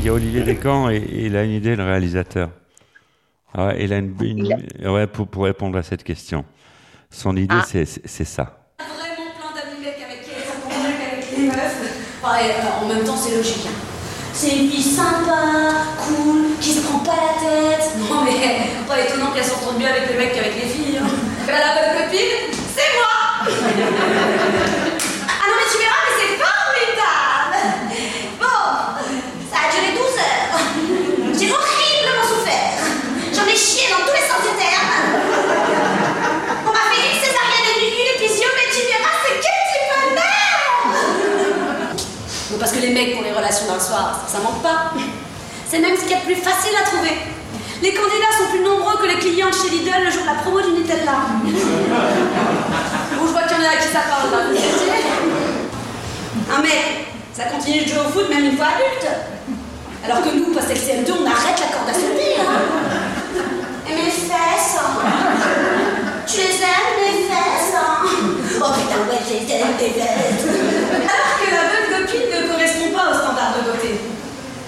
Y 0.02 0.08
a 0.08 0.14
Olivier 0.14 0.42
Descamps 0.42 0.88
et 0.88 1.02
il 1.12 1.36
a 1.36 1.44
une 1.44 1.50
idée, 1.50 1.76
le 1.76 1.84
réalisateur. 1.84 2.48
Ah 3.54 3.66
ouais, 3.68 3.84
il 3.84 3.92
a 3.92 3.96
une, 3.98 4.14
une- 4.20 4.58
ouais, 4.88 5.06
pour, 5.06 5.26
pour 5.26 5.44
répondre 5.44 5.76
à 5.78 5.82
cette 5.82 6.02
question. 6.04 6.44
Son 7.10 7.36
idée, 7.36 7.54
Ah. 7.58 7.64
c'est 7.66 7.84
ça. 8.24 8.58
Vraiment 8.78 9.30
plein 9.36 9.52
d'amis 9.60 9.80
mecs 9.84 10.00
avec 10.04 10.22
qui 10.24 10.30
elle 10.36 10.44
s'entend 10.46 10.70
mieux 10.82 10.94
qu'avec 10.98 11.24
les 11.36 11.44
meufs. 11.46 11.78
En 12.82 12.86
même 12.86 13.04
temps, 13.04 13.16
c'est 13.16 13.34
logique. 13.36 13.66
hein. 13.66 13.70
C'est 14.32 14.50
une 14.56 14.70
fille 14.70 14.82
sympa, 14.82 15.72
cool, 15.98 16.52
qui 16.60 16.72
se 16.74 16.80
prend 16.86 17.00
pas 17.00 17.16
la 17.16 17.34
tête. 17.40 17.90
Non, 17.98 18.22
mais 18.24 18.32
pas 18.86 19.00
étonnant 19.00 19.32
qu'elle 19.32 19.44
s'entende 19.44 19.78
mieux 19.80 19.88
avec 19.88 20.08
les 20.10 20.16
mecs 20.16 20.32
qu'avec 20.34 20.54
les 20.54 20.68
filles. 20.68 20.98
Hein. 21.02 21.08
Elle 21.48 21.54
a 21.54 21.58
la 21.58 21.74
bonne 21.74 21.94
copine, 22.04 22.54
c'est 22.76 22.92
moi 22.96 23.08
Ah 23.42 23.44
non, 25.48 25.54
mais 25.58 25.66
tu 25.70 25.76
verras, 25.78 26.02
mais 26.06 26.14
c'est 26.16 26.34
formidable 26.38 27.58
Bon, 28.38 28.60
ça 29.50 29.58
a 29.66 29.68
duré 29.74 29.90
12 29.98 30.16
heures. 30.22 30.54
J'ai 31.38 31.48
horriblement 31.50 32.26
souffert. 32.28 32.78
J'en 33.34 33.46
ai 33.50 33.56
chié 33.56 33.79
dans 33.90 34.06
tous 34.06 34.14
les 34.14 34.26
sens 34.26 34.42
du 34.46 34.54
terme. 34.54 34.92
On 36.66 36.70
m'a 36.70 36.84
fait 36.90 37.02
une 37.10 37.18
césarienne 37.18 37.74
nuit, 37.74 37.90
une 37.90 38.10
épisio, 38.14 38.48
mais 38.54 38.68
tu 38.70 38.86
verras, 38.86 39.14
c'est 39.26 39.36
que 39.42 39.50
du 39.66 39.78
bonheur 39.90 40.58
Bon, 42.50 42.58
parce 42.58 42.72
que 42.72 42.78
les 42.78 42.90
mecs 42.90 43.14
pour 43.14 43.22
les 43.22 43.32
relations 43.32 43.66
le 43.72 43.80
soir, 43.80 44.20
ça 44.26 44.38
manque 44.38 44.62
pas. 44.62 44.92
C'est 45.68 45.80
même 45.80 45.96
ce 45.96 46.02
qu'il 46.02 46.12
y 46.12 46.14
a 46.14 46.20
de 46.20 46.24
plus 46.24 46.36
facile 46.36 46.74
à 46.78 46.84
trouver. 46.86 47.18
Les 47.82 47.94
candidats 47.94 48.34
sont 48.36 48.50
plus 48.50 48.60
nombreux 48.60 48.98
que 48.98 49.06
les 49.06 49.18
clients 49.18 49.50
chez 49.50 49.70
Lidl 49.70 50.04
le 50.04 50.10
jour 50.10 50.22
de 50.22 50.26
la 50.26 50.34
promo 50.42 50.60
du 50.60 50.72
Nutella. 50.72 51.16
Bon, 53.16 53.26
je 53.26 53.32
vois 53.32 53.42
qu'il 53.42 53.56
y 53.56 53.60
en 53.60 53.64
a 53.64 53.72
à 53.72 53.76
qui 53.76 53.88
ça 53.88 54.02
parle 54.06 54.30
là. 54.30 54.38
Un 56.52 56.62
mec, 56.62 57.06
ça 57.32 57.44
continue 57.44 57.84
de 57.84 57.88
jouer 57.88 58.00
au 58.06 58.10
foot 58.10 58.28
même 58.28 58.44
une 58.44 58.56
fois 58.56 58.66
adulte. 58.76 59.08
Alors 60.04 60.22
que 60.22 60.30
nous, 60.34 60.52
passé 60.54 60.74
le 60.74 60.80
CM2, 60.80 61.12
on 61.22 61.26
arrête 61.26 61.60
la 61.60 61.66
corde. 61.76 61.88
Hein. 61.88 61.94
Et 63.88 63.94
mes 63.94 64.10
fesses 64.10 64.78
hein. 66.30 66.34
Tu 66.34 66.40
les 66.40 66.54
aimes, 66.62 66.96
mes 67.00 67.22
fesses 67.28 67.74
hein 67.74 68.06
Oh 68.62 68.70
putain, 68.74 69.00
ouais, 69.10 69.20
je 69.26 69.32
les 69.32 69.52
aime, 69.52 69.74
tes 69.78 69.90
fesses 69.90 70.46
Alors 70.92 71.32
que 71.38 71.46
la 71.50 71.62
bonne 71.70 72.06
copine 72.06 72.28
ne 72.30 72.52
correspond 72.52 72.90
pas 72.92 73.10
aux 73.10 73.14
standards 73.14 73.54
de 73.58 73.70
beauté. 73.70 74.00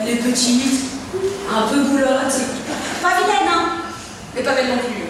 Elle 0.01 0.09
est 0.09 0.17
petite, 0.17 0.85
un 1.51 1.69
peu 1.69 1.83
boulotte, 1.85 2.37
pas 3.01 3.09
vilaine, 3.19 3.49
hein 3.49 3.65
Mais 4.35 4.43
pas 4.43 4.55
belle 4.55 4.69
non 4.69 4.79
plus. 4.79 5.03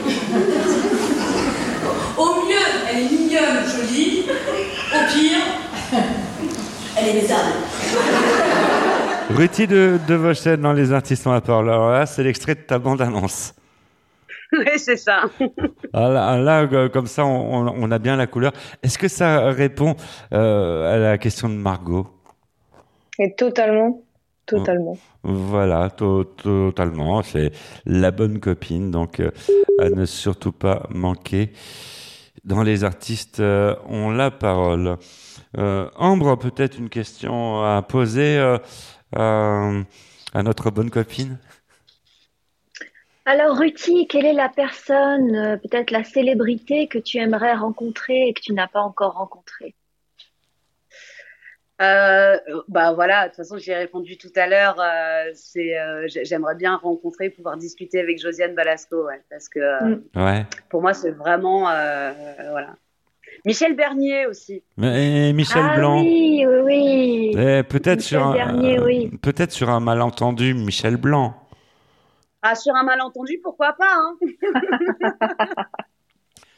Au 2.18 2.34
mieux, 2.46 2.66
elle 2.90 2.98
est 2.98 3.10
mignonne, 3.10 3.64
jolie. 3.66 4.24
Au 4.94 5.12
pire, 5.12 5.38
elle 6.96 7.08
est 7.08 7.20
baisable. 7.20 7.52
Ruti 9.30 9.66
de, 9.66 9.98
de 10.06 10.14
Vauchel 10.14 10.60
dans 10.60 10.74
Les 10.74 10.92
Artistes 10.92 11.26
ont 11.26 11.32
la 11.32 11.40
parole. 11.40 11.70
Alors 11.70 11.90
là, 11.90 12.04
c'est 12.04 12.22
l'extrait 12.22 12.54
de 12.54 12.60
ta 12.60 12.78
bande-annonce. 12.78 13.54
oui, 14.58 14.78
c'est 14.78 14.96
ça. 14.96 15.24
Ah 15.92 16.08
là, 16.08 16.38
là, 16.38 16.68
euh, 16.72 16.88
comme 16.88 17.06
ça, 17.06 17.24
on, 17.24 17.90
a 17.90 17.98
bien 17.98 18.16
la 18.16 18.26
couleur. 18.26 18.52
Est-ce 18.82 18.98
que 18.98 19.08
ça 19.08 19.50
répond 19.50 19.96
euh, 20.32 20.94
à 20.94 20.98
la 20.98 21.18
question 21.18 21.48
de 21.48 21.54
Margot? 21.54 22.06
Et 23.18 23.34
totalement, 23.34 24.02
totalement. 24.46 24.96
Voilà, 25.22 25.90
to- 25.90 26.24
totalement. 26.24 27.22
C'est 27.22 27.52
la 27.86 28.10
bonne 28.10 28.40
copine, 28.40 28.90
donc 28.90 29.20
euh, 29.20 29.30
à 29.78 29.88
ne 29.90 30.04
surtout 30.04 30.52
pas 30.52 30.86
manquer. 30.90 31.52
Dans 32.44 32.62
les 32.62 32.84
artistes 32.84 33.40
euh, 33.40 33.74
ont 33.88 34.10
la 34.10 34.30
parole. 34.30 34.96
Euh, 35.58 35.88
Ambre, 35.96 36.36
peut-être 36.36 36.78
une 36.78 36.88
question 36.88 37.62
à 37.62 37.82
poser 37.82 38.38
euh, 38.38 38.58
à 40.34 40.42
notre 40.42 40.70
bonne 40.70 40.90
copine? 40.90 41.38
Alors, 43.24 43.56
Ruti, 43.56 44.08
quelle 44.08 44.26
est 44.26 44.32
la 44.32 44.48
personne, 44.48 45.34
euh, 45.36 45.56
peut-être 45.56 45.90
la 45.92 46.02
célébrité 46.02 46.88
que 46.88 46.98
tu 46.98 47.18
aimerais 47.18 47.54
rencontrer 47.54 48.28
et 48.28 48.34
que 48.34 48.40
tu 48.40 48.52
n'as 48.52 48.66
pas 48.66 48.80
encore 48.80 49.14
rencontrée? 49.14 49.74
Euh, 51.80 52.36
bah 52.68 52.92
voilà, 52.92 53.24
de 53.24 53.28
toute 53.28 53.36
façon, 53.38 53.58
j'y 53.58 53.70
ai 53.70 53.76
répondu 53.76 54.16
tout 54.16 54.30
à 54.36 54.46
l'heure. 54.46 54.80
euh, 54.80 55.30
c'est, 55.34 55.78
euh, 55.78 56.06
j'ai- 56.06 56.24
j'aimerais 56.24 56.54
bien 56.54 56.76
rencontrer, 56.76 57.30
pouvoir 57.30 57.56
discuter 57.56 58.00
avec 58.00 58.20
Josiane 58.20 58.54
Balasco, 58.54 59.06
ouais, 59.06 59.20
parce 59.30 59.48
que 59.48 59.58
euh, 59.58 59.96
Ouais. 60.14 60.44
pour 60.68 60.80
moi, 60.82 60.92
c'est 60.94 61.10
vraiment, 61.10 61.68
euh, 61.70 62.12
voilà. 62.50 62.76
Michel 63.44 63.74
Bernier 63.74 64.26
aussi. 64.26 64.62
Mais, 64.76 65.30
et 65.30 65.32
Michel 65.32 65.62
Ah 65.70 65.76
Blanc. 65.76 66.02
oui, 66.02 66.44
oui, 66.46 66.60
oui. 66.64 67.30
Eh, 67.36 67.62
peut-être 67.64 67.98
Michel 67.98 68.02
sur 68.02 68.22
un, 68.24 68.32
Bernier, 68.32 68.78
euh, 68.78 68.84
oui. 68.84 69.10
peut-être 69.22 69.50
sur 69.52 69.70
un 69.70 69.80
malentendu, 69.80 70.54
Michel 70.54 70.96
Blanc. 70.96 71.34
Ah, 72.42 72.54
sur 72.56 72.74
un 72.74 72.82
malentendu, 72.82 73.38
pourquoi 73.42 73.72
pas, 73.74 73.94
hein 73.94 74.16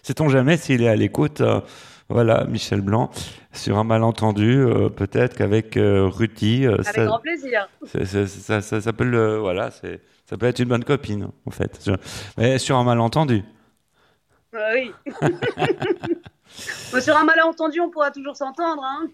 Sait-on 0.02 0.28
jamais 0.28 0.56
s'il 0.56 0.82
est 0.82 0.88
à 0.88 0.96
l'écoute 0.96 1.40
euh, 1.40 1.60
Voilà, 2.08 2.44
Michel 2.44 2.80
Blanc. 2.80 3.10
Sur 3.52 3.78
un 3.78 3.84
malentendu, 3.84 4.58
euh, 4.58 4.88
peut-être 4.88 5.36
qu'avec 5.36 5.76
euh, 5.76 6.06
Ruti, 6.08 6.66
Avec 6.66 6.84
ça, 6.86 7.04
grand 7.04 7.20
plaisir. 7.20 7.68
c'est- 7.86 8.04
c'est- 8.04 8.26
ça, 8.26 8.60
ça, 8.60 8.80
ça 8.80 8.92
peut 8.92 9.04
le, 9.04 9.36
voilà, 9.38 9.70
c'est, 9.70 10.00
ça 10.28 10.36
peut 10.36 10.46
être 10.46 10.58
une 10.58 10.68
bonne 10.68 10.84
copine, 10.84 11.28
en 11.46 11.50
fait. 11.50 11.90
Mais 12.38 12.58
sur 12.58 12.76
un 12.76 12.84
malentendu. 12.84 13.42
Euh, 14.54 14.74
oui. 14.74 14.92
Sur 17.00 17.16
un 17.16 17.24
malentendu, 17.24 17.80
on 17.80 17.90
pourra 17.90 18.10
toujours 18.10 18.36
s'entendre, 18.36 18.82
hein 18.84 19.08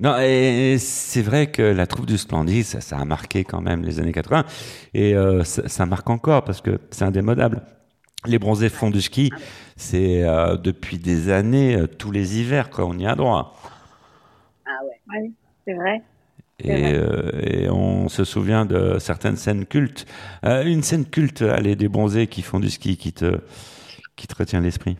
Non, 0.00 0.16
et 0.18 0.76
c'est 0.78 1.22
vrai 1.22 1.50
que 1.50 1.62
la 1.62 1.86
troupe 1.86 2.06
du 2.06 2.16
Splendide, 2.16 2.64
ça, 2.64 2.80
ça 2.80 2.98
a 2.98 3.04
marqué 3.04 3.44
quand 3.44 3.60
même 3.60 3.82
les 3.84 4.00
années 4.00 4.12
80, 4.12 4.44
et 4.94 5.14
euh, 5.14 5.44
ça, 5.44 5.68
ça 5.68 5.86
marque 5.86 6.08
encore 6.08 6.44
parce 6.44 6.60
que 6.60 6.78
c'est 6.90 7.04
indémodable. 7.04 7.62
Les 8.24 8.38
bronzés 8.38 8.70
font 8.70 8.90
du 8.90 9.02
ski, 9.02 9.30
c'est 9.76 10.24
euh, 10.24 10.56
depuis 10.56 10.98
des 10.98 11.30
années, 11.30 11.76
euh, 11.76 11.86
tous 11.86 12.10
les 12.10 12.40
hivers, 12.40 12.70
quoi, 12.70 12.86
on 12.86 12.98
y 12.98 13.06
a 13.06 13.14
droit. 13.14 13.54
Ah 14.64 14.70
ouais. 14.84 15.20
Oui, 15.20 15.32
c'est 15.66 15.74
vrai. 15.74 16.02
Et, 16.58 16.94
euh, 16.94 17.30
et 17.42 17.68
on 17.68 18.08
se 18.08 18.24
souvient 18.24 18.64
de 18.64 18.98
certaines 18.98 19.36
scènes 19.36 19.66
cultes. 19.66 20.06
Euh, 20.44 20.64
une 20.64 20.82
scène 20.82 21.04
culte, 21.04 21.42
allez, 21.42 21.76
des 21.76 21.88
bronzés 21.88 22.26
qui 22.26 22.42
font 22.42 22.60
du 22.60 22.70
ski, 22.70 22.96
qui 22.96 23.12
te, 23.12 23.40
qui 24.16 24.26
te 24.26 24.34
retient 24.34 24.60
l'esprit. 24.60 24.96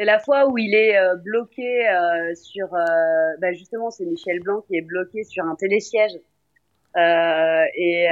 C'est 0.00 0.06
la 0.06 0.18
fois 0.18 0.48
où 0.48 0.56
il 0.56 0.74
est 0.74 0.96
euh, 0.96 1.14
bloqué 1.16 1.86
euh, 1.86 2.34
sur, 2.34 2.72
euh, 2.72 3.36
bah 3.38 3.52
justement, 3.52 3.90
c'est 3.90 4.06
Michel 4.06 4.40
Blanc 4.40 4.62
qui 4.66 4.76
est 4.76 4.80
bloqué 4.80 5.24
sur 5.24 5.44
un 5.44 5.54
télésiège 5.56 6.12
et, 6.96 8.08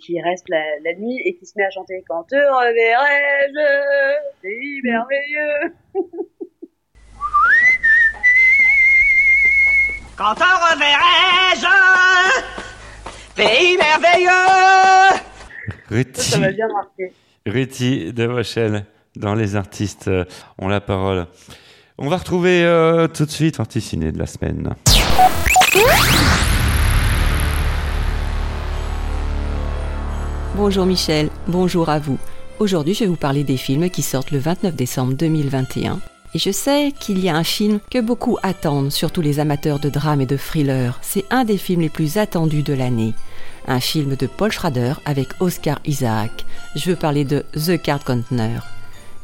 qui 0.00 0.22
reste 0.22 0.48
la, 0.48 0.62
nuit 1.00 1.20
et 1.24 1.34
qui 1.34 1.46
se 1.46 1.54
met 1.56 1.64
à 1.64 1.70
chanter 1.70 2.04
quand 2.08 2.22
te 2.22 2.36
reverrai-je, 2.36 3.58
c'est 4.40 4.80
merveilleux. 4.84 5.74
Quand 10.16 10.34
te 10.36 10.44
reverrai-je 10.44 11.66
Pays 13.34 13.76
merveilleux 13.78 14.30
Ruti. 15.90 16.20
Ça, 16.20 16.38
m'a 16.38 16.52
bien 16.52 16.68
marqué. 16.68 17.12
Ruti 17.46 18.12
de 18.12 18.28
Rochelle 18.28 18.84
dans 19.16 19.34
Les 19.34 19.56
artistes 19.56 20.08
euh, 20.08 20.24
ont 20.58 20.68
la 20.68 20.80
parole. 20.80 21.26
On 21.98 22.08
va 22.08 22.16
retrouver 22.16 22.64
euh, 22.64 23.08
tout 23.08 23.26
de 23.26 23.30
suite 23.30 23.56
sortie 23.56 23.80
ciné 23.80 24.12
de 24.12 24.18
la 24.18 24.26
semaine. 24.26 24.74
Bonjour 30.56 30.86
Michel, 30.86 31.28
bonjour 31.48 31.88
à 31.88 31.98
vous. 31.98 32.18
Aujourd'hui, 32.58 32.94
je 32.94 33.00
vais 33.00 33.06
vous 33.06 33.16
parler 33.16 33.44
des 33.44 33.56
films 33.56 33.90
qui 33.90 34.02
sortent 34.02 34.30
le 34.30 34.38
29 34.38 34.74
décembre 34.74 35.14
2021. 35.14 35.98
Et 36.34 36.38
je 36.38 36.50
sais 36.50 36.92
qu'il 36.98 37.18
y 37.18 37.28
a 37.28 37.36
un 37.36 37.44
film 37.44 37.78
que 37.90 38.00
beaucoup 38.00 38.38
attendent, 38.42 38.90
surtout 38.90 39.20
les 39.20 39.38
amateurs 39.38 39.78
de 39.78 39.90
drame 39.90 40.22
et 40.22 40.26
de 40.26 40.36
thriller. 40.36 40.98
C'est 41.02 41.24
un 41.30 41.44
des 41.44 41.58
films 41.58 41.82
les 41.82 41.90
plus 41.90 42.16
attendus 42.16 42.62
de 42.62 42.72
l'année. 42.72 43.12
Un 43.66 43.80
film 43.80 44.16
de 44.16 44.26
Paul 44.26 44.50
Schrader 44.50 44.94
avec 45.04 45.28
Oscar 45.40 45.78
Isaac. 45.84 46.46
Je 46.74 46.90
veux 46.90 46.96
parler 46.96 47.24
de 47.24 47.44
The 47.54 47.80
Card 47.80 48.04
Counter. 48.04 48.60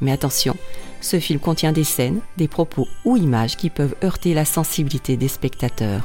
Mais 0.00 0.12
attention, 0.12 0.56
ce 1.00 1.18
film 1.20 1.40
contient 1.40 1.72
des 1.72 1.84
scènes, 1.84 2.20
des 2.36 2.48
propos 2.48 2.88
ou 3.04 3.16
images 3.16 3.56
qui 3.56 3.70
peuvent 3.70 3.94
heurter 4.02 4.34
la 4.34 4.44
sensibilité 4.44 5.16
des 5.16 5.28
spectateurs. 5.28 6.02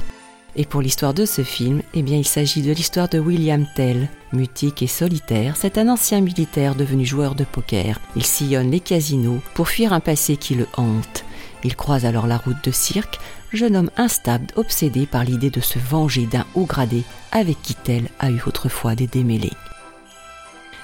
Et 0.56 0.65
pour 0.65 0.82
l'histoire 0.82 1.15
de 1.15 1.25
ce 1.25 1.43
film, 1.43 1.82
eh 1.95 2.03
bien, 2.03 2.17
il 2.17 2.27
s'agit 2.27 2.62
de 2.62 2.71
l'histoire 2.71 3.10
de 3.10 3.19
William 3.19 3.65
Tell. 3.75 4.08
Mutique 4.34 4.84
et 4.84 4.88
solitaire, 4.88 5.56
c'est 5.58 5.77
un 5.77 5.89
ancien 5.89 6.21
militaire 6.21 6.75
devenu 6.75 7.06
joueur 7.06 7.34
de 7.34 7.43
poker. 7.43 7.99
Il 8.15 8.25
sillonne 8.25 8.69
les 8.69 8.79
casinos 8.79 9.41
pour 9.56 9.67
fuir 9.67 9.93
un 9.93 9.99
passé 9.99 10.38
qui 10.38 10.53
le 10.53 10.67
hante. 10.77 11.25
Il 11.63 11.75
croise 11.75 12.06
alors 12.06 12.27
la 12.27 12.38
route 12.38 12.63
de 12.63 12.71
Cirque, 12.71 13.19
jeune 13.51 13.75
homme 13.75 13.91
instable, 13.97 14.47
obsédé 14.56 15.06
par 15.06 15.23
l'idée 15.23 15.49
de 15.49 15.62
se 15.62 15.79
venger 15.79 16.27
d'un 16.27 16.45
haut 16.56 16.65
gradé 16.65 17.03
avec 17.32 17.62
qui 17.62 17.73
Tell 17.73 18.10
a 18.19 18.29
eu 18.29 18.41
autrefois 18.45 18.95
des 18.95 19.08
démêlés. 19.08 19.53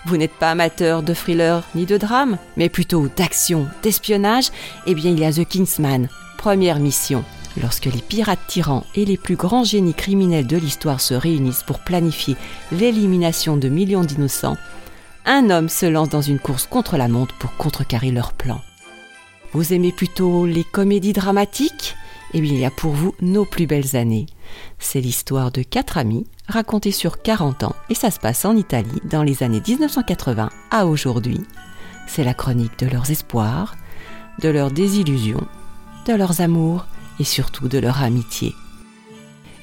Vous 0.06 0.18
n'êtes 0.18 0.34
pas 0.34 0.52
amateur 0.52 1.04
de 1.04 1.14
thriller 1.14 1.64
ni 1.76 1.86
de 1.86 1.98
drame, 1.98 2.38
mais 2.56 2.70
plutôt 2.70 3.08
d'action, 3.16 3.68
d'espionnage 3.84 4.50
Eh 4.86 4.96
bien, 4.96 5.12
il 5.12 5.20
y 5.20 5.26
a 5.26 5.32
The 5.32 5.46
Kingsman, 5.46 6.08
première 6.38 6.80
mission. 6.80 7.24
Lorsque 7.62 7.86
les 7.86 8.02
pirates 8.02 8.40
tyrans 8.48 8.86
et 8.96 9.06
les 9.06 9.18
plus 9.18 9.36
grands 9.36 9.64
génies 9.64 9.94
criminels 9.94 10.48
de 10.48 10.56
l'histoire 10.56 11.02
se 11.02 11.14
réunissent 11.14 11.64
pour 11.64 11.80
planifier 11.80 12.38
l'élimination 12.72 13.58
de 13.58 13.68
millions 13.68 14.04
d'innocents, 14.04 14.58
un 15.26 15.50
homme 15.50 15.70
se 15.70 15.86
lance 15.86 16.10
dans 16.10 16.22
une 16.22 16.40
course 16.40 16.66
contre 16.66 16.96
la 16.96 17.08
montre 17.08 17.36
pour 17.38 17.56
contrecarrer 17.58 18.12
leur 18.12 18.34
plan. 18.34 18.62
Vous 19.52 19.74
aimez 19.74 19.92
plutôt 19.92 20.46
les 20.46 20.64
comédies 20.64 21.14
dramatiques? 21.14 21.96
Eh 22.34 22.42
bien, 22.42 22.54
il 22.54 22.60
y 22.60 22.65
a 22.65 22.72
pour 22.72 22.92
vous 22.92 23.15
nos 23.22 23.46
plus 23.46 23.65
belles 23.65 23.96
années. 23.96 24.28
C'est 24.78 25.02
l'histoire 25.02 25.52
de 25.52 25.63
quatre 25.63 25.98
amis 25.98 26.26
racontée 26.48 26.92
sur 26.92 27.22
40 27.22 27.63
ans 27.63 27.76
et 27.89 27.96
ça 27.96 28.12
se 28.12 28.20
passe 28.20 28.46
en 28.46 28.56
Italie 28.56 29.02
dans 29.06 29.24
les 29.24 29.44
années 29.44 29.62
1980 29.65 30.50
à 30.72 30.86
aujourd'hui. 30.86 31.42
C'est 32.08 32.24
la 32.24 32.34
chronique 32.34 32.78
de 32.80 32.88
leurs 32.88 33.10
espoirs, 33.12 33.76
de 34.42 34.50
leurs 34.50 34.72
désillusions, 34.72 35.48
de 36.08 36.13
leurs 36.13 36.42
amours 36.42 36.86
et 37.20 37.24
surtout 37.24 37.68
de 37.68 37.80
leur 37.80 38.02
amitié. 38.02 38.54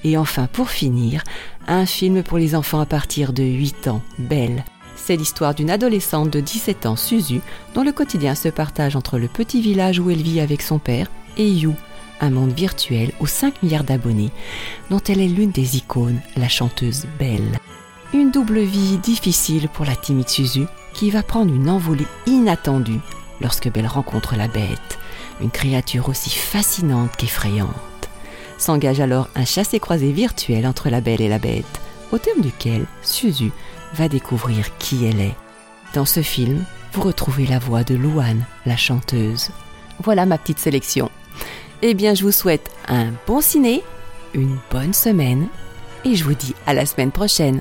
Et 0.05 0.17
enfin, 0.17 0.47
pour 0.47 0.71
finir, 0.71 1.25
un 1.67 1.87
film 1.87 2.23
pour 2.23 2.39
les 2.39 2.55
enfants 2.55 2.81
à 2.81 2.87
partir 2.87 3.33
de 3.33 3.43
8 3.43 3.89
ans, 3.89 4.03
Belle. 4.19 4.65
C'est 4.95 5.17
l'histoire 5.17 5.55
d'une 5.55 5.71
adolescente 5.71 6.31
de 6.31 6.41
17 6.41 6.87
ans, 6.87 6.97
Suzu, 6.97 7.41
dont 7.75 7.83
le 7.83 7.93
quotidien 7.93 8.35
se 8.35 8.49
partage 8.49 8.97
entre 8.97 9.19
le 9.19 9.29
petit 9.29 9.61
village 9.61 9.99
où 9.99 10.11
elle 10.11 10.23
vit 10.23 10.41
avec 10.41 10.63
son 10.63 10.79
père 10.79 11.09
et 11.37 11.49
You, 11.49 11.75
un 12.21 12.31
monde 12.31 12.53
virtuel 12.53 13.13
aux 13.21 13.27
5 13.27 13.63
milliards 13.63 13.85
d'abonnés, 13.85 14.31
dont 14.91 15.01
elle 15.09 15.21
est 15.21 15.29
l'une 15.29 15.51
des 15.51 15.77
icônes, 15.77 16.21
la 16.37 16.49
chanteuse 16.49 17.07
Belle. 17.19 17.59
Une 18.13 18.31
double 18.31 18.61
vie 18.61 18.99
difficile 18.99 19.69
pour 19.69 19.85
la 19.85 19.97
timide 19.97 20.29
Suzu, 20.29 20.67
qui 20.95 21.11
va 21.11 21.23
prendre 21.23 21.55
une 21.55 21.69
envolée 21.69 22.07
inattendue 22.27 23.01
lorsque 23.41 23.71
Belle 23.71 23.87
rencontre 23.87 24.37
la 24.37 24.49
bête, 24.49 24.99
une 25.41 25.51
créature 25.51 26.09
aussi 26.09 26.31
fascinante 26.31 27.17
qu'effrayante. 27.17 27.71
S'engage 28.59 29.01
alors 29.01 29.29
un 29.35 29.45
chassé-croisé 29.45 30.13
virtuel 30.13 30.67
entre 30.67 30.89
la 30.89 31.01
Belle 31.01 31.21
et 31.21 31.29
la 31.29 31.39
bête, 31.39 31.81
au 32.13 32.19
terme 32.19 32.41
duquel 32.41 32.87
Suzu 33.03 33.53
va 33.93 34.09
découvrir 34.09 34.77
qui 34.79 35.05
elle 35.05 35.21
est. 35.21 35.37
Dans 35.95 36.07
ce 36.07 36.23
film, 36.23 36.65
vous 36.93 37.03
retrouvez 37.03 37.47
la 37.47 37.59
voix 37.59 37.85
de 37.85 37.95
Louane, 37.95 38.45
la 38.65 38.77
chanteuse. 38.77 39.51
Voilà 40.03 40.25
ma 40.25 40.39
petite 40.39 40.59
sélection. 40.59 41.11
Eh 41.83 41.93
bien, 41.93 42.15
je 42.15 42.25
vous 42.25 42.33
souhaite 42.33 42.71
un 42.89 43.13
bon 43.27 43.43
ciné, 43.43 43.83
une 44.33 44.57
bonne 44.71 44.95
semaine, 44.95 45.49
et 46.07 46.15
je 46.15 46.25
vous 46.25 46.35
dis 46.35 46.55
à 46.67 46.73
la 46.73 46.87
semaine 46.87 47.13
prochaine. 47.13 47.61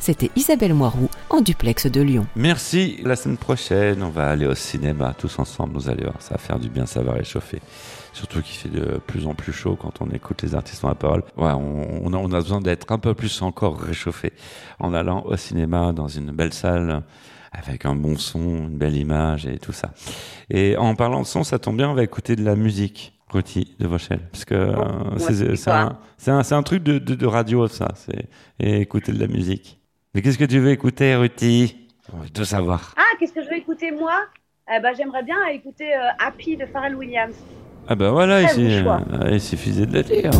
C'était 0.00 0.32
Isabelle 0.34 0.74
Moiroux 0.74 1.08
en 1.30 1.40
duplex 1.40 1.86
de 1.86 2.02
Lyon. 2.02 2.26
Merci. 2.34 2.98
La 3.04 3.14
semaine 3.14 3.38
prochaine, 3.38 4.02
on 4.02 4.10
va 4.10 4.28
aller 4.28 4.46
au 4.46 4.56
cinéma 4.56 5.14
tous 5.16 5.38
ensemble. 5.38 5.74
Vous 5.74 5.88
allez 5.88 6.02
voir, 6.02 6.16
ça 6.18 6.34
va 6.34 6.38
faire 6.38 6.58
du 6.58 6.68
bien, 6.68 6.84
ça 6.84 7.02
va 7.02 7.12
réchauffer. 7.12 7.60
Surtout 8.12 8.42
qu'il 8.42 8.56
fait 8.56 8.68
de 8.68 8.98
plus 9.06 9.24
en 9.26 9.34
plus 9.34 9.52
chaud 9.52 9.78
quand 9.80 10.02
on 10.02 10.10
écoute 10.10 10.42
les 10.42 10.56
artistes 10.56 10.84
en 10.84 10.88
la 10.88 10.96
parole. 10.96 11.22
On, 11.36 11.46
on 12.02 12.32
a 12.32 12.40
besoin 12.40 12.60
d'être 12.60 12.90
un 12.90 12.98
peu 12.98 13.14
plus 13.14 13.40
encore 13.40 13.78
réchauffé 13.80 14.32
en 14.80 14.92
allant 14.94 15.22
au 15.26 15.36
cinéma 15.36 15.92
dans 15.92 16.08
une 16.08 16.32
belle 16.32 16.52
salle 16.52 17.02
avec 17.54 17.86
un 17.86 17.94
bon 17.94 18.16
son, 18.16 18.40
une 18.40 18.76
belle 18.78 18.96
image 18.96 19.46
et 19.46 19.58
tout 19.58 19.72
ça. 19.72 19.92
Et 20.50 20.76
en 20.76 20.94
parlant 20.94 21.22
de 21.22 21.26
son, 21.26 21.44
ça 21.44 21.58
tombe 21.58 21.76
bien, 21.76 21.88
on 21.90 21.94
va 21.94 22.02
écouter 22.02 22.36
de 22.36 22.44
la 22.44 22.56
musique. 22.56 23.12
Rôti 23.30 23.74
de 23.80 23.88
Vauchel, 23.88 24.20
parce 24.30 24.44
que 24.44 24.54
euh, 24.54 25.18
c'est 25.18 25.56
c'est 25.56 25.70
un, 25.70 25.98
c'est 26.18 26.30
un, 26.30 26.44
c'est 26.44 26.54
un 26.54 26.62
truc 26.62 26.84
de, 26.84 26.98
de, 27.00 27.16
de 27.16 27.26
radio 27.26 27.66
ça, 27.66 27.88
c'est 27.96 28.28
et 28.60 28.82
écouter 28.82 29.10
de 29.10 29.18
la 29.18 29.26
musique. 29.26 29.80
Mais 30.14 30.22
qu'est-ce 30.22 30.38
que 30.38 30.44
tu 30.44 30.60
veux 30.60 30.70
écouter, 30.70 31.16
Ruti? 31.16 31.88
On 32.12 32.18
veut 32.18 32.28
tout 32.30 32.44
savoir. 32.44 32.94
Ah, 32.96 33.02
qu'est-ce 33.18 33.32
que 33.32 33.42
je 33.42 33.48
vais 33.48 33.58
écouter 33.58 33.90
moi? 33.90 34.20
Eh 34.72 34.78
ben, 34.80 34.92
J'aimerais 34.96 35.24
bien 35.24 35.38
écouter 35.52 35.94
euh, 35.94 36.10
Happy 36.24 36.56
de 36.56 36.66
Pharrell 36.66 36.94
Williams. 36.94 37.34
Ah 37.88 37.96
bah 37.96 38.10
voilà, 38.12 38.42
bon 38.42 38.82
choix. 38.82 39.00
euh, 39.14 39.30
il 39.32 39.40
suffisait 39.40 39.86
de 39.86 39.94
le 39.94 40.02
dire. 40.04 40.30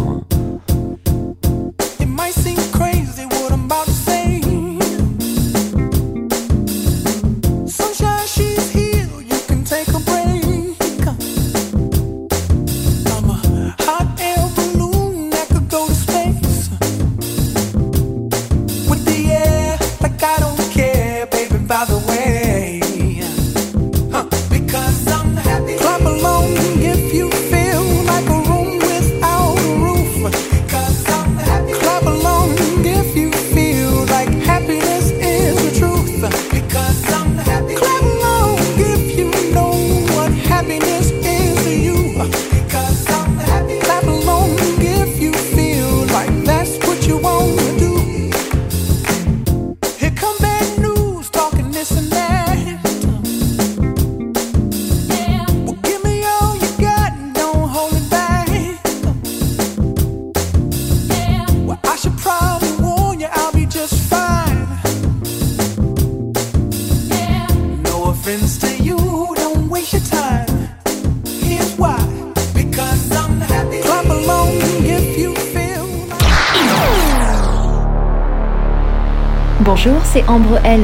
Bonjour, 79.60 80.00
c'est 80.04 80.28
Ambre 80.28 80.58
L. 80.64 80.82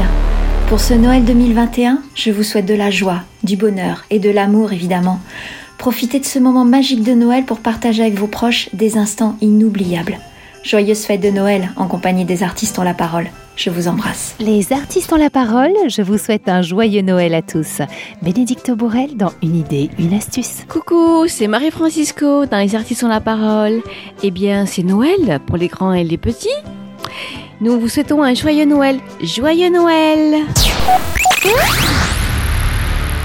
Pour 0.69 0.81
ce 0.81 0.95
Noël 0.95 1.25
2021, 1.25 2.01
je 2.15 2.31
vous 2.31 2.43
souhaite 2.43 2.67
de 2.67 2.75
la 2.75 2.91
joie, 2.91 3.23
du 3.45 3.57
bonheur 3.57 4.05
et 4.11 4.19
de 4.19 4.31
l'amour 4.31 4.73
évidemment. 4.73 5.21
Profitez 5.79 6.19
de 6.19 6.25
ce 6.25 6.39
moment 6.39 6.65
magique 6.65 7.03
de 7.03 7.13
Noël 7.13 7.45
pour 7.45 7.61
partager 7.61 8.03
avec 8.03 8.19
vos 8.19 8.27
proches 8.27 8.69
des 8.73 8.99
instants 8.99 9.37
inoubliables. 9.41 10.19
Joyeuses 10.63 11.05
fêtes 11.05 11.21
de 11.21 11.31
Noël 11.31 11.71
en 11.77 11.87
compagnie 11.87 12.25
des 12.25 12.43
artistes 12.43 12.79
ont 12.79 12.83
la 12.83 12.95
parole. 12.95 13.31
Je 13.63 13.69
vous 13.69 13.89
embrasse. 13.89 14.35
Les 14.41 14.73
artistes 14.73 15.13
ont 15.13 15.17
la 15.19 15.29
parole, 15.29 15.73
je 15.89 16.01
vous 16.01 16.17
souhaite 16.17 16.49
un 16.49 16.63
joyeux 16.63 17.03
Noël 17.03 17.35
à 17.35 17.43
tous. 17.43 17.83
Bénédicte 18.23 18.71
Bourrel 18.71 19.19
dans 19.19 19.33
Une 19.43 19.55
idée, 19.55 19.91
une 19.99 20.15
astuce. 20.15 20.65
Coucou, 20.67 21.27
c'est 21.29 21.47
Marie-Francisco 21.47 22.47
dans 22.47 22.57
Les 22.57 22.75
Artistes 22.75 23.05
ont 23.05 23.09
la 23.09 23.21
parole. 23.21 23.83
Eh 24.23 24.31
bien, 24.31 24.65
c'est 24.65 24.83
Noël 24.83 25.41
pour 25.47 25.59
les 25.59 25.69
grands 25.69 25.93
et 25.93 26.05
les 26.05 26.17
petits. 26.17 26.49
Nous 27.61 27.79
vous 27.79 27.89
souhaitons 27.89 28.23
un 28.23 28.33
joyeux 28.33 28.65
Noël. 28.65 28.99
Joyeux 29.23 29.69
Noël 29.69 30.37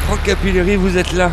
Franck 0.05 0.21
Capilleri, 0.25 0.75
vous 0.75 0.97
êtes 0.97 1.13
là. 1.13 1.31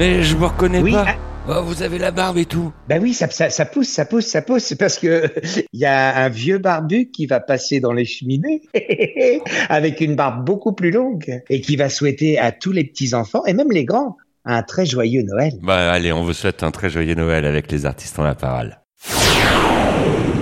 Mais 0.00 0.24
je 0.24 0.36
me 0.36 0.46
reconnais 0.46 0.80
Oui, 0.82 0.90
pas. 0.90 1.04
ah. 1.06 1.14
Oh, 1.48 1.62
vous 1.62 1.84
avez 1.84 1.98
la 1.98 2.10
barbe 2.10 2.38
et 2.38 2.44
tout. 2.44 2.72
Ben 2.88 3.00
oui, 3.00 3.14
ça, 3.14 3.30
ça, 3.30 3.50
ça 3.50 3.64
pousse, 3.66 3.88
ça 3.88 4.04
pousse, 4.04 4.26
ça 4.26 4.42
pousse. 4.42 4.64
C'est 4.64 4.76
parce 4.78 4.98
que 4.98 5.32
il 5.72 5.78
y 5.78 5.84
a 5.84 6.16
un 6.16 6.28
vieux 6.28 6.58
barbu 6.58 7.08
qui 7.12 7.26
va 7.26 7.38
passer 7.38 7.78
dans 7.78 7.92
les 7.92 8.04
cheminées 8.04 8.62
avec 9.68 10.00
une 10.00 10.16
barbe 10.16 10.44
beaucoup 10.44 10.72
plus 10.72 10.90
longue 10.90 11.42
et 11.48 11.60
qui 11.60 11.76
va 11.76 11.88
souhaiter 11.88 12.36
à 12.36 12.50
tous 12.50 12.72
les 12.72 12.82
petits 12.82 13.14
enfants 13.14 13.44
et 13.46 13.52
même 13.52 13.70
les 13.70 13.84
grands 13.84 14.16
un 14.44 14.62
très 14.62 14.86
joyeux 14.86 15.22
Noël. 15.22 15.52
Bah 15.62 15.92
allez, 15.92 16.12
on 16.12 16.24
vous 16.24 16.32
souhaite 16.32 16.64
un 16.64 16.72
très 16.72 16.90
joyeux 16.90 17.14
Noël 17.14 17.44
avec 17.44 17.70
les 17.70 17.86
artistes 17.86 18.18
ont 18.18 18.24
la 18.24 18.34
parole. 18.34 18.78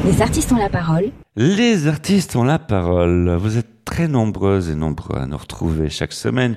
Les 0.07 0.23
artistes 0.23 0.53
ont 0.53 0.59
la 0.59 0.71
parole. 0.71 1.11
Les 1.37 1.87
artistes 1.87 2.35
ont 2.35 2.45
la 2.45 2.59
parole. 2.59 3.37
Vous 3.39 3.59
êtes 3.59 3.85
très 3.85 4.09
nombreuses 4.09 4.71
et 4.71 4.75
nombreux 4.75 5.19
à 5.19 5.27
nous 5.27 5.37
retrouver 5.37 5.91
chaque 5.91 6.13
semaine. 6.15 6.57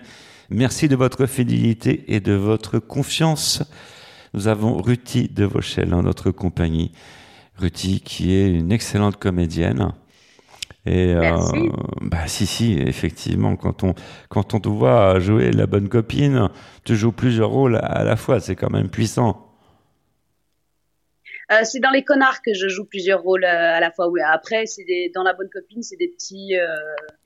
Merci 0.49 0.88
de 0.88 0.95
votre 0.95 1.25
fidélité 1.25 2.05
et 2.07 2.21
de 2.21 2.33
votre 2.33 2.79
confiance. 2.79 3.63
Nous 4.33 4.47
avons 4.47 4.81
Ruthi 4.81 5.29
de 5.29 5.45
Vauchel 5.45 5.93
en 5.93 6.03
notre 6.03 6.31
compagnie. 6.31 6.91
Ruthi 7.57 8.01
qui 8.01 8.33
est 8.35 8.49
une 8.51 8.71
excellente 8.71 9.17
comédienne. 9.17 9.93
Et 10.85 11.13
Merci. 11.15 11.57
euh, 11.57 11.69
bah 12.01 12.27
si 12.27 12.45
si 12.45 12.73
effectivement 12.79 13.57
quand 13.57 13.83
on 13.83 13.93
quand 14.29 14.53
on 14.53 14.59
te 14.61 14.69
voit 14.69 15.19
jouer 15.19 15.51
la 15.51 15.65
bonne 15.67 15.89
copine, 15.89 16.49
tu 16.85 16.95
joues 16.95 17.11
plusieurs 17.11 17.49
rôles 17.49 17.75
à 17.81 18.03
la 18.05 18.15
fois, 18.15 18.39
c'est 18.39 18.55
quand 18.55 18.69
même 18.69 18.89
puissant. 18.89 19.43
Euh, 21.51 21.63
c'est 21.63 21.79
dans 21.79 21.91
les 21.91 22.03
connards 22.03 22.41
que 22.41 22.53
je 22.53 22.67
joue 22.67 22.83
plusieurs 22.85 23.21
rôles 23.21 23.45
euh, 23.45 23.75
à 23.77 23.79
la 23.79 23.91
fois. 23.91 24.09
Oui. 24.09 24.19
Après, 24.21 24.65
c'est 24.65 24.83
des, 24.83 25.11
dans 25.15 25.23
la 25.23 25.33
bonne 25.33 25.47
copine, 25.51 25.81
c'est 25.81 25.95
des 25.95 26.09
petits. 26.09 26.57
euh, 26.57 26.67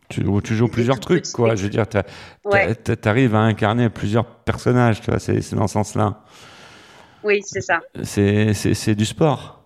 Tu, 0.10 0.24
tu 0.44 0.56
joues 0.56 0.68
plusieurs 0.68 1.00
trucs 1.00 1.26
quoi, 1.32 1.56
je 1.56 1.64
veux 1.64 1.70
dire 1.70 1.88
t'as- 1.88 2.04
Ouais. 2.46 2.76
t'arrives 2.76 3.34
à 3.36 3.40
incarner 3.42 3.90
plusieurs 3.90 4.26
personnages, 4.26 5.02
tu 5.02 5.10
vois, 5.10 5.20
c'est 5.20 5.42
c'est 5.42 5.56
dans 5.56 5.68
ce 5.68 5.74
sens-là. 5.74 6.24
Oui, 7.24 7.42
c'est 7.44 7.62
ça. 7.62 7.82
C'est 8.04 8.54
c'est 8.54 8.74
c'est 8.74 8.96
du 8.96 9.06
sport. 9.06 9.62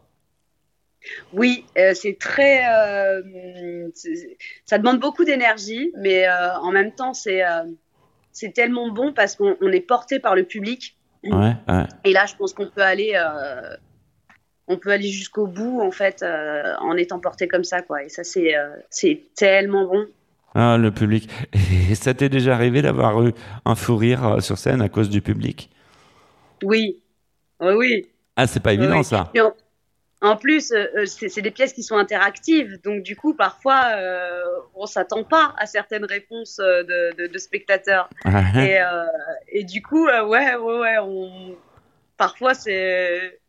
Oui, 1.34 1.66
euh, 1.78 1.94
c'est 1.94 2.18
très. 2.20 2.66
euh, 2.68 3.22
ça 4.66 4.78
demande 4.78 5.00
beaucoup 5.00 5.24
d'énergie, 5.24 5.92
mais 5.98 6.28
euh, 6.28 6.58
en 6.60 6.72
même 6.72 6.92
temps, 6.92 7.14
c'est 7.14 7.42
c'est 8.32 8.54
tellement 8.54 8.90
bon 8.92 9.14
parce 9.14 9.36
qu'on 9.36 9.56
on 9.62 9.72
est 9.72 9.82
porté 9.82 10.20
par 10.20 10.36
le 10.36 10.44
public. 10.44 10.98
Ouais, 11.24 11.54
ouais. 11.68 11.84
Et 12.04 12.14
là, 12.14 12.26
je 12.26 12.36
pense 12.36 12.54
qu'on 12.54 12.68
peut 12.68 12.82
aller, 12.82 13.14
on 14.68 14.78
peut 14.78 14.92
aller 14.92 15.10
jusqu'au 15.10 15.48
bout 15.48 15.82
en 15.82 15.92
fait, 15.92 16.24
en 16.82 16.98
étant 16.98 17.20
porté 17.20 17.48
comme 17.48 17.64
ça, 17.64 17.82
quoi. 17.82 18.04
Et 18.04 18.10
ça, 18.10 18.24
c'est 18.24 18.54
c'est 18.90 19.22
tellement 19.36 19.86
bon. 19.86 20.06
Ah, 20.54 20.78
le 20.78 20.92
public. 20.92 21.30
Et 21.90 21.96
ça 21.96 22.14
t'est 22.14 22.30
déjà 22.30 22.56
arrivé 22.56 22.82
d'avoir 22.82 23.22
eu 23.24 23.34
un 23.66 23.76
fou 23.76 23.98
rire 23.98 24.42
sur 24.42 24.58
scène 24.58 24.82
à 24.82 24.90
cause 24.90 25.10
du 25.10 25.22
public? 25.22 25.70
Oui, 26.64 27.00
oui, 27.62 27.74
oui. 27.74 28.10
Ah, 28.36 28.48
c'est 28.48 28.60
pas 28.62 28.74
évident 28.74 28.98
Oui. 28.98 29.04
ça. 29.04 29.32
En, 29.40 29.54
en 30.22 30.36
plus, 30.38 30.72
euh, 30.72 30.86
euh, 30.98 31.06
c'est 31.06 31.42
des 31.42 31.52
pièces 31.52 31.74
qui 31.74 31.84
sont 31.84 31.98
interactives, 31.98 32.82
donc 32.82 33.04
du 33.04 33.16
coup, 33.16 33.34
parfois, 33.34 33.82
euh, 33.96 34.44
on 34.74 34.86
s'attend 34.86 35.24
pas 35.24 35.54
à 35.58 35.66
certaines 35.66 36.06
réponses 36.06 36.58
de, 36.58 37.16
de- 37.18 37.28
de 37.28 37.38
spectateurs. 37.38 38.10
Ouais. 38.26 38.72
et, 38.72 38.82
euh, 38.82 39.06
et 39.50 39.64
du 39.64 39.82
coup, 39.82 40.06
ouais, 40.08 40.22
ouais, 40.22 40.56
ouais, 40.56 40.98
on... 41.02 41.56
parfois 42.18 42.54
c'est 42.54 43.40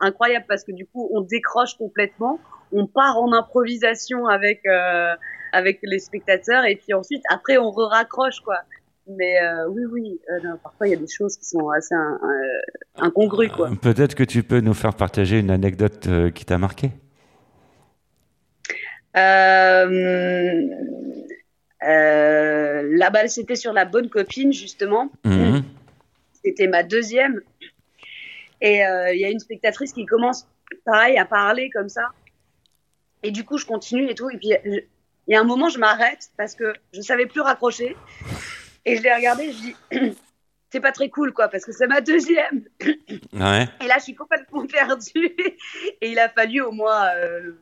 incroyable 0.00 0.44
parce 0.48 0.64
que 0.64 0.72
du 0.72 0.86
coup, 0.86 1.08
on 1.12 1.20
décroche 1.22 1.76
complètement, 1.76 2.38
on 2.72 2.86
part 2.86 3.18
en 3.18 3.32
improvisation 3.32 4.26
avec 4.26 4.64
euh, 4.66 5.14
avec 5.52 5.78
les 5.82 5.98
spectateurs, 5.98 6.64
et 6.66 6.76
puis 6.76 6.92
ensuite, 6.92 7.22
après, 7.30 7.56
on 7.56 7.70
re-raccroche 7.70 8.40
quoi. 8.40 8.58
Mais 9.08 9.40
euh, 9.40 9.68
oui, 9.68 9.84
oui, 9.84 10.20
euh, 10.30 10.40
non, 10.42 10.58
parfois 10.62 10.88
il 10.88 10.90
y 10.90 10.94
a 10.94 10.98
des 10.98 11.06
choses 11.06 11.36
qui 11.36 11.44
sont 11.44 11.70
assez 11.70 11.94
in- 11.94 12.18
euh, 12.24 13.04
incongrues 13.04 13.50
quoi. 13.50 13.70
Peut-être 13.80 14.14
que 14.16 14.24
tu 14.24 14.42
peux 14.42 14.60
nous 14.60 14.74
faire 14.74 14.94
partager 14.94 15.38
une 15.38 15.50
anecdote 15.50 16.06
euh, 16.08 16.30
qui 16.30 16.44
t'a 16.44 16.58
marqué? 16.58 16.90
Euh, 19.16 20.68
euh, 21.86 22.96
là-bas, 22.96 23.28
c'était 23.28 23.54
sur 23.56 23.72
la 23.72 23.84
bonne 23.84 24.08
copine, 24.08 24.52
justement. 24.52 25.10
Mhm. 25.24 25.62
C'était 26.44 26.66
ma 26.66 26.82
deuxième. 26.82 27.40
Et 28.60 28.84
euh, 28.84 29.12
il 29.14 29.20
y 29.20 29.24
a 29.24 29.30
une 29.30 29.38
spectatrice 29.38 29.92
qui 29.92 30.04
commence, 30.06 30.46
pareil, 30.84 31.16
à 31.18 31.24
parler 31.24 31.70
comme 31.70 31.88
ça. 31.88 32.08
Et 33.22 33.30
du 33.30 33.44
coup, 33.44 33.58
je 33.58 33.66
continue 33.66 34.10
et 34.10 34.14
tout. 34.14 34.28
Et 34.30 34.36
puis, 34.36 34.50
il 34.64 34.84
y 35.28 35.34
a 35.34 35.40
un 35.40 35.44
moment, 35.44 35.68
je 35.68 35.78
m'arrête 35.78 36.30
parce 36.36 36.54
que 36.54 36.74
je 36.92 37.00
savais 37.00 37.26
plus 37.26 37.40
raccrocher. 37.40 37.96
Et 38.86 38.96
je 38.96 39.02
l'ai 39.02 39.12
regardé, 39.14 39.52
je 39.52 39.58
dis, 39.58 39.76
c'est 40.70 40.80
pas 40.80 40.92
très 40.92 41.10
cool, 41.10 41.32
quoi, 41.32 41.48
parce 41.48 41.64
que 41.64 41.72
c'est 41.72 41.86
ma 41.88 42.00
deuxième. 42.00 42.64
Ouais. 43.32 43.68
Et 43.82 43.86
là, 43.86 43.96
je 43.98 44.04
suis 44.04 44.14
complètement 44.14 44.64
perdue. 44.78 45.36
Et 46.00 46.10
il 46.10 46.18
a 46.18 46.28
fallu 46.30 46.62
au 46.62 46.72
moins 46.72 47.06
euh, 47.16 47.52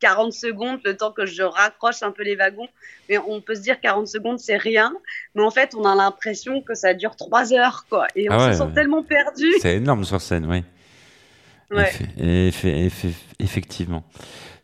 40 0.00 0.32
secondes, 0.32 0.80
le 0.84 0.96
temps 0.96 1.12
que 1.12 1.26
je 1.26 1.42
raccroche 1.42 2.02
un 2.02 2.12
peu 2.12 2.22
les 2.22 2.34
wagons. 2.36 2.68
Mais 3.10 3.18
on 3.18 3.40
peut 3.42 3.54
se 3.54 3.60
dire 3.60 3.78
40 3.80 4.06
secondes, 4.08 4.38
c'est 4.38 4.56
rien. 4.56 4.94
Mais 5.34 5.42
en 5.42 5.50
fait, 5.50 5.74
on 5.74 5.84
a 5.84 5.94
l'impression 5.94 6.62
que 6.62 6.74
ça 6.74 6.94
dure 6.94 7.16
3 7.16 7.52
heures, 7.52 7.84
quoi. 7.90 8.06
Et 8.14 8.30
on 8.30 8.32
Ah 8.34 8.46
ouais, 8.46 8.52
se 8.52 8.58
sent 8.58 8.64
ouais. 8.64 8.72
tellement 8.74 9.02
perdu. 9.02 9.52
C'est 9.60 9.76
énorme 9.76 10.04
sur 10.04 10.20
scène, 10.20 10.46
oui. 10.46 10.62
Ouais. 11.70 11.90
Effe- 12.18 12.64
effe- 12.64 12.86
effe- 12.88 13.24
effectivement. 13.38 14.02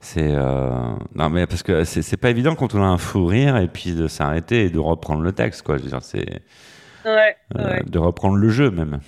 C'est 0.06 0.34
euh, 0.34 0.94
non 1.14 1.30
mais 1.30 1.46
parce 1.46 1.62
que 1.62 1.84
c'est 1.84 2.16
pas 2.18 2.28
évident 2.28 2.54
quand 2.54 2.74
on 2.74 2.82
a 2.82 2.86
un 2.86 2.98
fou 2.98 3.24
rire 3.24 3.56
et 3.56 3.68
puis 3.68 3.94
de 3.94 4.06
s'arrêter 4.06 4.66
et 4.66 4.70
de 4.70 4.78
reprendre 4.78 5.22
le 5.22 5.32
texte 5.32 5.62
quoi. 5.62 5.78
Je 5.78 5.82
veux 5.84 5.88
dire 5.88 6.02
c'est 6.02 6.42
Ouais, 7.06 7.34
euh, 7.56 7.70
ouais. 7.70 7.82
de 7.86 7.98
reprendre 7.98 8.36
le 8.36 8.50
jeu 8.50 8.70
même. 8.70 9.00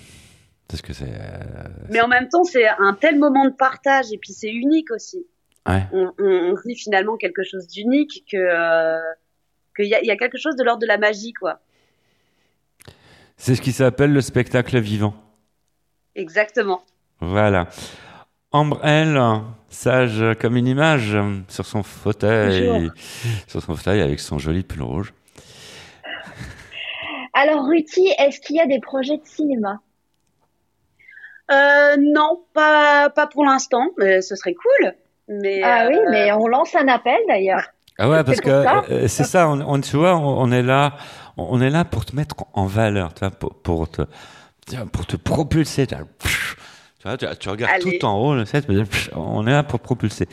Parce 0.67 0.81
que 0.81 0.93
c'est 0.93 1.05
euh, 1.07 1.63
Mais 1.91 2.01
en 2.01 2.07
même 2.07 2.27
temps, 2.29 2.43
c'est 2.43 2.67
un 2.67 2.93
tel 2.99 3.17
moment 3.19 3.45
de 3.45 3.53
partage. 3.55 4.05
Et 4.11 4.17
puis, 4.17 4.33
c'est 4.33 4.51
unique 4.51 4.91
aussi. 4.91 5.25
ouais. 5.67 5.83
On, 5.93 6.11
on, 6.19 6.25
on 6.25 6.55
vit 6.65 6.75
finalement 6.75 7.15
quelque 7.17 7.43
chose 7.43 7.67
d'unique, 7.67 8.23
que 8.31 8.97
qu'il 9.75 9.85
y, 9.85 9.89
y 10.05 10.11
a 10.11 10.17
quelque 10.17 10.37
chose 10.37 10.55
de 10.55 10.63
l'ordre 10.63 10.81
de 10.81 10.87
la 10.87 10.97
magie, 10.97 11.33
quoi. 11.33 11.59
C'est 13.37 13.55
ce 13.55 13.61
qui 13.61 13.71
s'appelle 13.71 14.11
le 14.13 14.21
spectacle 14.21 14.77
vivant. 14.79 15.13
Exactement. 16.15 16.81
Voilà. 17.21 17.67
Ambre, 18.51 18.79
elle, 18.83 19.19
sage 19.69 20.23
comme 20.39 20.55
une 20.55 20.67
image, 20.67 21.17
sur 21.49 21.65
son 21.65 21.83
fauteuil, 21.83 22.63
Bonjour. 22.65 22.91
sur 23.47 23.61
son 23.61 23.75
fauteuil 23.75 24.01
avec 24.01 24.19
son 24.19 24.39
joli 24.39 24.63
pull 24.63 24.81
rouge. 24.81 25.13
Alors, 27.33 27.65
Ruthie, 27.67 28.09
est-ce 28.17 28.39
qu'il 28.39 28.55
y 28.55 28.59
a 28.61 28.65
des 28.65 28.79
projets 28.79 29.17
de 29.17 29.25
cinéma? 29.25 29.81
Euh, 31.51 31.95
non, 31.99 32.43
pas, 32.53 33.09
pas 33.09 33.27
pour 33.27 33.45
l'instant, 33.45 33.89
mais 33.97 34.21
ce 34.21 34.35
serait 34.35 34.55
cool. 34.55 34.93
Mais, 35.29 35.61
Ah 35.63 35.85
oui, 35.87 35.97
euh, 35.97 36.11
mais 36.11 36.31
on 36.31 36.47
lance 36.47 36.75
un 36.75 36.87
appel 36.87 37.17
d'ailleurs. 37.27 37.63
Ah 37.99 38.09
ouais, 38.09 38.23
parce 38.23 38.39
que 38.41 38.49
euh, 38.49 39.07
c'est 39.07 39.23
ça, 39.23 39.49
on, 39.49 39.59
on- 39.61 39.81
tu 39.81 39.97
vois, 39.97 40.15
on, 40.15 40.41
on 40.41 40.51
est 40.51 40.61
là, 40.63 40.93
on 41.37 41.59
est 41.61 41.69
là 41.69 41.83
pour 41.83 42.05
te 42.05 42.15
mettre 42.15 42.35
en 42.53 42.65
valeur, 42.65 43.13
tu 43.13 43.19
vois, 43.21 43.31
pour, 43.31 43.55
pour 43.55 43.89
te, 43.89 44.03
pour 44.91 45.05
te 45.05 45.15
propulser. 45.15 45.87
Tu 45.87 45.95
vois, 45.95 46.05
pff, 46.19 46.55
tu, 47.15 47.25
vois, 47.25 47.35
tu, 47.35 47.49
regardes 47.49 47.73
Allez. 47.73 47.99
tout 47.99 48.05
en 48.05 48.17
haut 48.19 48.35
le 48.35 48.43
on 49.15 49.47
est 49.47 49.51
là 49.51 49.63
pour 49.63 49.79
propulser. 49.79 50.27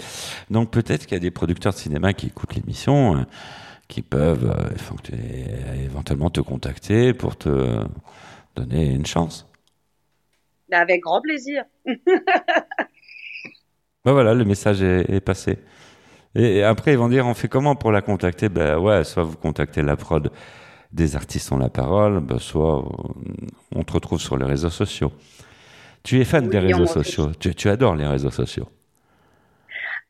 Donc 0.51 0.71
peut-être 0.71 1.07
qu'il 1.07 1.15
y 1.15 1.17
a 1.17 1.21
des 1.21 1.31
producteurs 1.31 1.73
de 1.73 1.79
cinéma 1.79 2.13
qui 2.15 2.27
écoutent 2.27 2.55
l'émission, 2.55 3.17
euh, 3.17 3.21
qui 3.87 4.03
peuvent 4.03 4.51
euh, 4.51 5.85
éventuellement 5.85 6.31
te 6.31 6.41
contacter 6.41 7.13
pour 7.13 7.37
te 7.37 7.85
donner 8.57 8.87
une 8.87 9.07
chance. 9.07 9.47
avec 10.73 11.03
grand 11.03 11.21
plaisir. 11.21 11.65
Ben 14.07 14.13
voilà, 14.13 14.35
le 14.35 14.45
message 14.45 14.83
est, 14.83 15.09
est 15.11 15.21
passé. 15.23 15.57
Et, 16.35 16.57
et 16.57 16.63
après, 16.63 16.93
ils 16.93 16.99
vont 16.99 17.09
dire, 17.09 17.27
on 17.27 17.33
fait 17.33 17.49
comment 17.49 17.75
pour 17.75 17.91
la 17.91 18.03
contacter? 18.03 18.51
Ben 18.51 18.77
ouais, 18.77 19.03
soit 19.03 19.23
vous 19.23 19.39
contactez 19.39 19.81
la 19.81 19.97
prod 19.97 20.31
des 20.95 21.17
artistes 21.17 21.51
ont 21.53 21.59
la 21.59 21.69
parole, 21.69 22.21
ben 22.21 22.39
soit 22.39 22.79
euh, 22.79 23.47
on 23.75 23.83
te 23.83 23.93
retrouve 23.93 24.21
sur 24.21 24.37
les 24.37 24.47
réseaux 24.47 24.71
sociaux. 24.71 25.13
Tu 26.05 26.21
es 26.21 26.25
fan 26.25 26.45
Oui, 26.45 26.51
des 26.51 26.59
réseaux 26.59 26.87
sociaux, 26.87 27.33
tu, 27.41 27.55
tu 27.55 27.69
adores 27.69 27.97
les 27.97 28.07
réseaux 28.07 28.31
sociaux. 28.31 28.69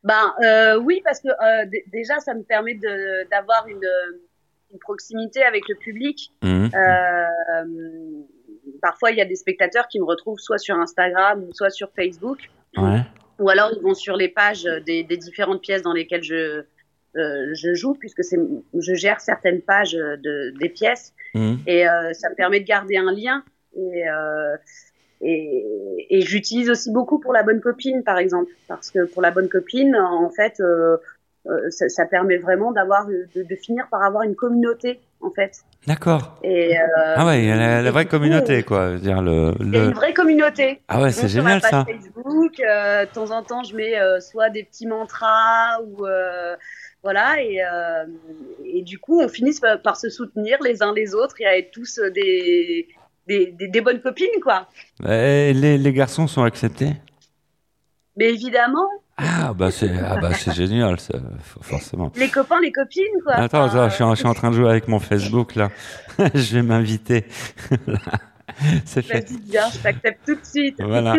Ben 0.03 0.34
euh, 0.45 0.76
oui, 0.78 1.01
parce 1.05 1.20
que 1.20 1.28
euh, 1.28 1.66
déjà, 1.92 2.18
ça 2.18 2.34
me 2.34 2.42
permet 2.42 2.74
d'avoir 3.30 3.66
une, 3.68 3.80
une 4.72 4.78
proximité 4.80 5.42
avec 5.45 5.66
le 5.68 5.76
public. 5.76 6.30
Mhm. 6.42 6.70
Euh, 6.74 7.64
parfois, 8.82 9.12
il 9.12 9.16
y 9.18 9.20
a 9.22 9.24
des 9.24 9.36
spectateurs 9.36 9.88
qui 9.88 9.99
me 10.01 10.05
retrouvent 10.05 10.38
soit 10.38 10.59
sur 10.59 10.76
Instagram 10.76 11.47
soit 11.53 11.70
sur 11.70 11.90
Facebook. 11.97 12.38
Ouais. 12.76 13.03
ou 13.38 13.49
alors 13.49 13.70
ils 13.76 13.80
vont 13.82 13.95
sur 13.95 14.16
les 14.16 14.28
pages 14.28 14.64
des, 14.84 15.05
des 15.05 15.16
différentes 15.16 15.62
pièces 15.62 15.82
dans 15.82 15.92
lesquelles 15.92 16.24
je, 16.24 16.64
euh, 17.16 17.55
je 17.55 17.72
joue, 17.74 17.95
puisque 17.95 18.22
je 18.22 18.95
gère 18.95 19.20
certaines 19.20 19.62
pages 19.62 19.92
de, 19.92 20.53
des 20.59 20.68
pièces, 20.68 21.14
Mhm. 21.36 21.59
et 21.68 21.88
euh, 21.88 22.12
ça 22.14 22.30
me 22.30 22.34
permet 22.34 22.59
de 22.61 22.64
garder 22.66 22.97
un 22.97 23.12
lien. 23.12 23.45
Et, 23.76 24.09
euh, 24.09 24.57
et, 25.21 26.07
et 26.11 26.21
j'utilise 26.21 26.71
aussi 26.71 26.91
beaucoup 26.91 27.19
pour 27.19 27.33
la 27.33 27.43
bonne 27.43 27.61
copine, 27.61 28.03
par 28.03 28.19
exemple, 28.19 28.51
parce 28.69 28.91
que 28.91 29.05
pour 29.07 29.23
la 29.23 29.31
bonne 29.31 29.49
copine, 29.49 29.97
en 29.97 30.31
fait, 30.31 30.61
euh, 30.61 30.97
euh, 31.47 31.71
ça, 31.71 31.89
ça 31.89 32.07
permet 32.07 32.39
vraiment 32.39 32.73
d'avoir 32.73 33.07
de, 33.07 33.27
de 33.35 33.57
finir 33.57 33.87
par 33.91 34.03
avoir 34.03 34.23
une 34.23 34.35
communauté, 34.35 35.01
en 35.21 35.31
fait. 35.31 35.62
D'accord. 35.87 36.39
Et, 36.43 36.79
euh, 36.79 36.83
Ah 37.17 37.27
ouais, 37.27 37.43
il 37.43 37.49
y 37.49 37.51
a 37.51 37.57
la, 37.57 37.83
la 37.83 37.91
vraie 37.91 38.05
du 38.05 38.11
coup, 38.11 38.17
communauté, 38.17 38.62
quoi. 38.62 38.97
Dire, 38.97 39.23
le, 39.23 39.53
il 39.61 39.73
y 39.73 39.77
a 39.77 39.81
le... 39.81 39.87
une 39.89 39.95
vraie 39.95 40.15
communauté. 40.15 40.81
Ah 40.89 41.03
ouais, 41.03 41.11
c'est 41.11 41.23
Donc, 41.23 41.31
sur 41.31 41.43
ma 41.43 41.59
génial, 41.59 41.61
page 41.61 41.71
ça. 41.71 41.85
Facebook, 41.85 42.61
euh, 42.61 43.05
de 43.07 43.11
temps 43.12 43.31
en 43.31 43.43
temps, 43.43 43.62
je 43.62 43.77
mets 43.77 43.95
soit 44.21 44.51
des 44.51 44.62
petits 44.65 44.87
mantras 44.87 45.81
ou 45.83 46.07
voilà, 47.05 47.35
et, 47.43 47.61
euh, 47.62 48.07
et 48.65 48.81
du 48.81 48.99
coup, 48.99 49.21
on 49.21 49.29
finit 49.29 49.53
par, 49.83 49.99
se 49.99 50.09
soutenir 50.09 50.57
les 50.62 50.83
uns 50.83 50.95
les 50.95 51.15
autres 51.15 51.35
et 51.39 51.45
à 51.45 51.59
être 51.59 51.71
tous 51.71 52.01
des, 52.15 52.89
des, 53.27 53.53
des, 53.59 53.68
des 53.68 53.81
bonnes 53.81 54.01
copines, 54.01 54.41
quoi. 54.43 54.68
Et 55.09 55.53
les, 55.55 55.79
les 55.79 55.93
garçons 55.93 56.27
sont 56.27 56.43
acceptés? 56.43 56.93
Mais 58.16 58.31
évidemment, 58.31 58.87
Ah 59.16 59.53
bah 59.55 59.70
c'est 59.72 59.91
ah 59.99 60.18
bah 60.20 60.33
c'est 60.35 60.55
génial, 60.55 61.01
ça, 61.01 61.14
forcément. 61.62 62.12
les 62.16 62.29
copains, 62.29 62.61
les 62.61 62.70
copines, 62.70 63.03
quoi. 63.25 63.35
Attends, 63.35 63.66
je 63.68 63.93
suis, 63.95 64.05
en, 64.05 64.14
je 64.14 64.18
suis 64.20 64.29
en 64.29 64.35
train 64.35 64.51
de 64.51 64.57
jouer 64.57 64.68
avec 64.70 64.87
mon 64.89 65.01
Facebook 65.01 65.57
là. 65.57 65.70
je 66.35 66.55
vais 66.55 66.62
m'inviter. 66.62 67.25
c'est 68.85 69.03
fait. 69.03 69.20
Vas-y, 69.29 69.41
viens, 69.51 69.68
je 69.72 69.79
t'accepte 69.79 70.20
tout 70.27 70.35
de 70.35 70.45
suite. 70.45 70.77
Voilà. 70.81 71.16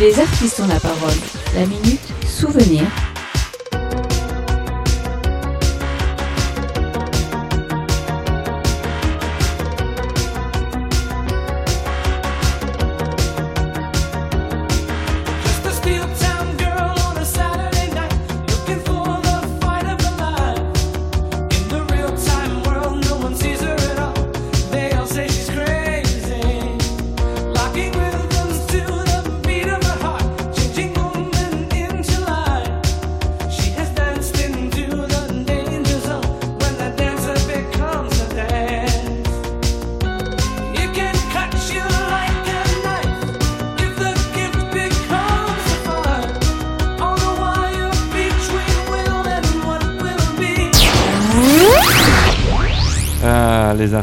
Les 0.00 0.18
artistes 0.18 0.60
ont 0.60 0.68
la 0.68 0.80
parole. 0.80 1.14
La 1.54 1.66
minute 1.66 2.00
souvenir. 2.26 2.84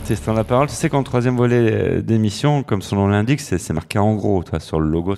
Artistes 0.07 0.29
ont 0.29 0.33
la 0.33 0.45
parole. 0.45 0.69
Tu 0.69 0.75
sais 0.75 0.87
qu'en 0.87 1.03
troisième 1.03 1.35
volet 1.35 1.69
euh, 1.69 2.01
d'émission, 2.01 2.63
comme 2.63 2.81
son 2.81 2.95
nom 2.95 3.07
l'indique, 3.07 3.41
c'est 3.41 3.73
marqué 3.73 3.99
en 3.99 4.15
gros, 4.15 4.41
toi, 4.41 4.61
sur 4.61 4.79
le 4.79 4.89
logo, 4.89 5.15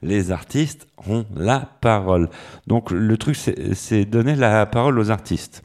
les 0.00 0.30
artistes 0.30 0.88
ont 1.06 1.26
la 1.36 1.68
parole. 1.82 2.30
Donc 2.66 2.90
le 2.90 3.18
truc, 3.18 3.36
c'est 3.36 4.04
donner 4.06 4.36
la 4.36 4.64
parole 4.64 4.98
aux 4.98 5.10
artistes. 5.10 5.62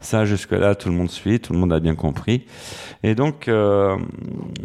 Ça, 0.00 0.24
jusque-là, 0.24 0.76
tout 0.76 0.88
le 0.88 0.94
monde 0.94 1.10
suit, 1.10 1.40
tout 1.40 1.52
le 1.52 1.58
monde 1.58 1.72
a 1.72 1.80
bien 1.80 1.96
compris. 1.96 2.46
Et 3.02 3.16
donc, 3.16 3.48
euh, 3.48 3.96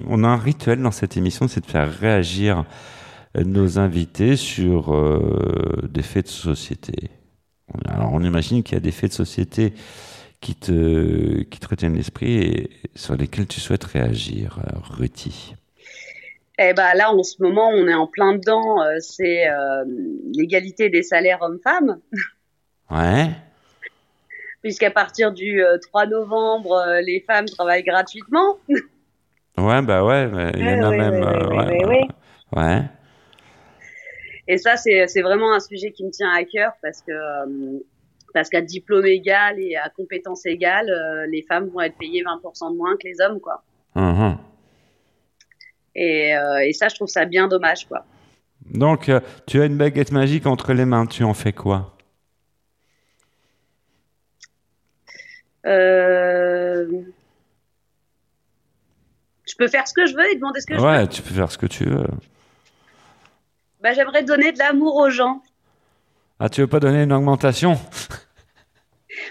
on 0.07 0.23
a 0.23 0.27
un 0.27 0.37
rituel 0.37 0.79
dans 0.79 0.91
cette 0.91 1.17
émission, 1.17 1.47
c'est 1.47 1.61
de 1.61 1.71
faire 1.71 1.91
réagir 1.91 2.63
nos 3.43 3.79
invités 3.79 4.35
sur 4.35 4.93
euh, 4.93 5.89
des 5.91 6.03
faits 6.03 6.25
de 6.25 6.31
société. 6.31 7.09
Alors, 7.87 8.13
on 8.13 8.21
imagine 8.21 8.61
qu'il 8.61 8.75
y 8.75 8.77
a 8.77 8.81
des 8.81 8.91
faits 8.91 9.09
de 9.09 9.15
société 9.15 9.73
qui 10.47 10.55
te, 10.55 11.41
qui 11.43 11.59
te 11.59 11.67
retiennent 11.67 11.97
l'esprit 11.97 12.37
et 12.37 12.69
sur 12.95 13.17
lesquels 13.17 13.47
tu 13.47 13.59
souhaites 13.59 13.83
réagir, 13.83 14.59
euh, 14.59 14.77
Ruti? 14.81 15.55
Eh 16.57 16.71
ben 16.73 16.93
là, 16.95 17.11
en 17.11 17.21
ce 17.21 17.43
moment, 17.43 17.67
on 17.67 17.85
est 17.85 17.93
en 17.93 18.07
plein 18.07 18.31
dedans. 18.33 18.81
euh, 18.81 18.95
c'est 18.99 19.49
euh, 19.49 19.83
l'égalité 20.33 20.89
des 20.89 21.03
salaires 21.03 21.39
hommes-femmes, 21.41 21.99
Ouais. 22.89 23.27
puisqu'à 24.63 24.89
partir 24.89 25.33
du 25.33 25.61
euh, 25.61 25.77
3 25.79 26.05
novembre, 26.05 26.81
les 27.05 27.19
femmes 27.27 27.45
travaillent 27.47 27.83
gratuitement. 27.83 28.57
Ouais, 29.57 29.81
bah 29.81 30.05
ouais, 30.05 30.29
il 30.53 30.61
y 30.61 30.69
en 30.71 30.83
a 30.83 30.91
même. 30.91 31.19
ouais, 31.23 31.83
euh, 31.83 32.59
ouais. 32.61 32.81
Et 34.47 34.59
ça, 34.59 34.77
c'est 34.77 35.07
c'est 35.07 35.23
vraiment 35.23 35.51
un 35.51 35.59
sujet 35.59 35.91
qui 35.91 36.05
me 36.05 36.11
tient 36.11 36.29
à 36.31 36.43
cœur 36.43 36.73
parce 36.83 37.01
que 37.01 37.11
parce 38.38 38.49
qu'à 38.49 38.61
diplôme 38.61 39.07
égal 39.07 39.59
et 39.59 39.75
à 39.77 39.89
compétence 39.89 40.45
égale, 40.45 40.91
euh, 40.91 41.25
les 41.25 41.41
femmes 41.41 41.69
vont 41.69 41.81
être 41.81 41.97
payées 41.97 42.21
20% 42.21 42.71
de 42.71 42.77
moins 42.77 42.95
que 42.95 43.07
les 43.07 43.19
hommes, 43.19 43.39
quoi. 43.39 43.63
Et, 45.95 46.35
euh, 46.38 46.59
et 46.59 46.71
ça, 46.73 46.88
je 46.88 46.93
trouve 46.93 47.07
ça 47.07 47.25
bien 47.25 47.47
dommage, 47.47 47.88
quoi. 47.88 48.05
Donc, 48.69 49.09
euh, 49.09 49.21
tu 49.47 49.59
as 49.59 49.65
une 49.65 49.75
baguette 49.75 50.11
magique 50.11 50.45
entre 50.45 50.73
les 50.73 50.85
mains, 50.85 51.07
tu 51.07 51.23
en 51.23 51.33
fais 51.33 51.51
quoi? 51.51 51.97
Euh... 55.65 56.85
Je 59.47 59.55
peux 59.57 59.67
faire 59.67 59.88
ce 59.88 59.95
que 59.95 60.05
je 60.05 60.13
veux 60.15 60.31
et 60.31 60.35
demander 60.35 60.61
ce 60.61 60.67
que 60.67 60.75
je 60.75 60.79
veux. 60.79 60.85
Ouais, 60.85 61.07
tu 61.07 61.23
peux 61.23 61.33
faire 61.33 61.51
ce 61.51 61.57
que 61.57 61.65
tu 61.65 61.85
veux. 61.85 62.05
Bah, 63.81 63.93
j'aimerais 63.93 64.21
donner 64.21 64.51
de 64.51 64.59
l'amour 64.59 64.95
aux 64.97 65.09
gens. 65.09 65.41
Ah, 66.39 66.49
tu 66.49 66.61
veux 66.61 66.67
pas 66.67 66.79
donner 66.79 67.01
une 67.01 67.13
augmentation? 67.13 67.79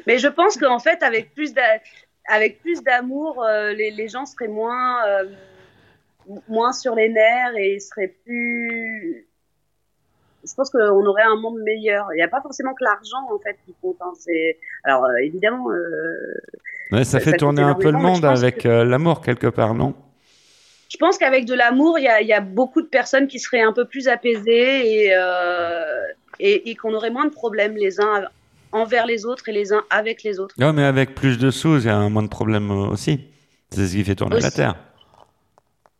Mais 0.07 0.19
je 0.19 0.29
pense 0.29 0.57
qu'en 0.57 0.79
fait, 0.79 1.03
avec 1.03 1.33
plus 1.35 1.53
d'a- 1.55 1.81
avec 2.29 2.61
plus 2.61 2.83
d'amour, 2.83 3.45
euh, 3.45 3.73
les, 3.73 3.91
les 3.91 4.09
gens 4.09 4.27
seraient 4.27 4.49
moins, 4.49 5.07
euh, 5.07 5.25
moins 6.49 6.73
sur 6.73 6.95
les 6.95 7.09
nerfs 7.09 7.57
et 7.57 7.79
seraient 7.79 8.15
plus. 8.25 9.27
Je 10.45 10.55
pense 10.55 10.71
qu'on 10.71 11.05
aurait 11.07 11.23
un 11.23 11.37
monde 11.37 11.59
meilleur. 11.65 12.07
Il 12.13 12.17
n'y 12.17 12.23
a 12.23 12.29
pas 12.29 12.41
forcément 12.41 12.73
que 12.75 12.85
l'argent 12.85 13.33
en 13.33 13.39
fait 13.41 13.57
qui 13.67 13.75
compte. 13.83 13.97
hein. 14.01 14.13
C'est 14.19 14.59
alors 14.85 15.05
euh, 15.05 15.17
évidemment. 15.23 15.67
Ouais, 16.93 17.05
ça 17.05 17.19
Ça- 17.19 17.21
fait 17.21 17.37
tourner 17.37 17.63
un 17.63 17.75
peu 17.75 17.91
le 17.91 17.99
monde 17.99 18.25
avec 18.25 18.59
que- 18.59 18.69
l'amour 18.69 19.21
quelque 19.23 19.49
part, 19.49 19.75
non? 19.75 19.95
Je 20.89 20.99
pense 20.99 21.19
qu'avec 21.19 21.47
de 21.47 21.55
l'amour, 21.55 21.99
il 21.99 22.05
y 22.05 22.09
a, 22.09 22.21
il 22.21 22.29
y 22.29 22.33
a 22.33 22.41
beaucoup 22.41 22.81
de 22.81 22.87
personnes 22.87 23.27
qui 23.27 23.41
seraient 23.41 23.61
un 23.61 23.73
peu 23.73 23.87
plus 23.87 24.07
apaisées 24.07 25.07
et, 25.09 25.13
et, 26.39 26.71
et 26.71 26.75
qu'on 26.77 26.95
aurait 26.95 27.11
moins 27.11 27.25
de 27.25 27.33
problèmes 27.33 27.77
les 27.77 28.01
uns 28.01 28.23
envers 28.73 29.07
les 29.07 29.25
autres 29.27 29.49
et 29.49 29.53
les 29.53 29.73
uns 29.73 29.85
avec 29.91 30.23
les 30.23 30.39
autres. 30.41 30.55
Non, 30.59 30.73
mais 30.73 30.85
avec 30.85 31.15
plus 31.15 31.39
de 31.39 31.51
sous, 31.51 31.79
il 31.79 31.85
y 31.87 31.89
a 31.89 32.09
moins 32.09 32.23
de 32.23 32.29
problèmes 32.29 32.71
aussi. 32.71 33.21
C'est 33.71 33.87
ce 33.87 33.93
qui 33.97 34.05
fait 34.05 34.15
tourner 34.15 34.41
la. 34.41 34.51
Terre. 34.51 34.75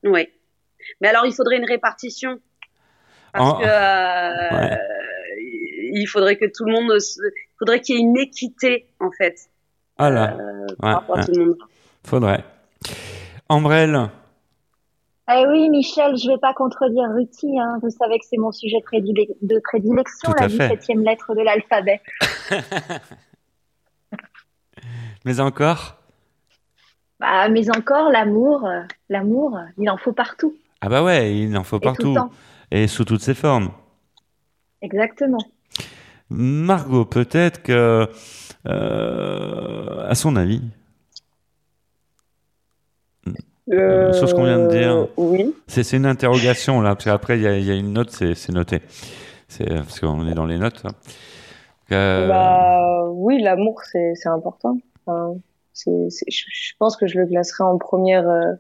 Oui. 0.05 0.29
Mais 1.01 1.09
alors, 1.09 1.27
il 1.27 1.33
faudrait 1.33 1.57
une 1.57 1.65
répartition. 1.65 2.39
Parce 3.33 3.59
que 3.61 3.67
euh, 3.67 4.77
il 5.93 6.07
faudrait 6.07 6.37
que 6.37 6.47
tout 6.47 6.65
le 6.65 6.73
monde. 6.73 6.99
se- 7.01 7.21
Il 7.23 7.59
faudrait 7.59 7.81
qu'il 7.81 7.97
y 7.97 7.99
ait 7.99 8.03
une 8.03 8.17
équité, 8.19 8.87
en 9.01 9.11
fait. 9.11 9.35
Ah 9.99 10.11
là. 10.11 10.37
Euh, 10.39 10.53
Ouais, 10.69 10.75
par 10.81 10.95
rapport 11.01 11.19
à 11.19 11.25
tout 11.25 11.33
le 11.35 11.45
monde. 11.47 11.57
Faudrait. 12.05 12.45
Ambrelle, 13.49 14.09
Eh 15.33 15.45
oui, 15.49 15.69
Michel, 15.71 16.17
je 16.17 16.29
vais 16.29 16.39
pas 16.39 16.55
contredire 16.55 17.09
Ruti. 17.15 17.59
Hein. 17.59 17.79
Vous 17.83 17.91
savez 17.91 18.19
que 18.19 18.25
c'est 18.31 18.37
mon 18.37 18.53
sujet 18.53 18.77
prédile- 18.85 19.35
de 19.43 19.61
prédilection, 19.65 20.33
la 20.39 20.49
fait. 20.49 20.69
17e 20.77 21.03
lettre 21.05 21.35
de 21.35 21.41
l'alphabet. 21.43 22.01
mais 25.25 25.41
encore? 25.41 25.97
Bah, 27.19 27.49
mais 27.49 27.69
encore, 27.77 28.11
l'amour, 28.11 28.67
euh, 28.67 28.83
l'amour, 29.09 29.59
il 29.79 29.89
en 29.91 29.97
faut 29.97 30.13
partout. 30.13 30.55
Ah 30.81 30.89
bah 30.89 31.03
ouais, 31.03 31.37
il 31.37 31.57
en 31.57 31.65
faut 31.65 31.81
partout. 31.81 32.17
Et 32.71 32.87
sous 32.87 33.05
toutes 33.05 33.23
ses 33.23 33.35
formes. 33.35 33.71
Exactement. 34.83 35.39
Margot, 36.29 37.05
peut-être 37.05 37.63
que, 37.63 38.09
euh, 38.67 40.07
à 40.09 40.15
son 40.15 40.37
avis, 40.37 40.63
euh, 43.73 44.13
sur 44.13 44.29
ce 44.29 44.35
qu'on 44.35 44.45
vient 44.45 44.59
de 44.65 44.69
dire, 44.69 45.09
oui. 45.17 45.55
c'est 45.67 45.93
une 45.93 46.07
interrogation 46.07 46.81
là, 46.81 46.95
parce 46.95 47.05
qu'après 47.05 47.37
il 47.39 47.43
y, 47.43 47.47
a- 47.47 47.57
il 47.59 47.65
y 47.65 47.71
a 47.71 47.75
une 47.75 47.93
note, 47.93 48.11
c'est 48.11 48.49
noté. 48.53 48.81
C'est 49.49 49.67
parce 49.69 50.01
qu'on 50.01 50.27
est 50.29 50.35
dans 50.35 50.47
les 50.47 50.59
notes. 50.59 50.83
hein. 50.85 50.93
Euh, 51.93 52.29
Bah 52.29 53.05
oui, 53.11 53.41
l'amour 53.43 53.81
c'est 53.85 54.15
important. 54.27 54.79
Enfin, 55.07 55.35
je, 55.75 56.09
je 56.09 56.73
pense 56.79 56.97
que 56.97 57.07
je 57.07 57.19
le 57.19 57.27
classerais 57.27 57.65
en 57.65 57.79
première 57.79 58.29
euh, 58.29 58.53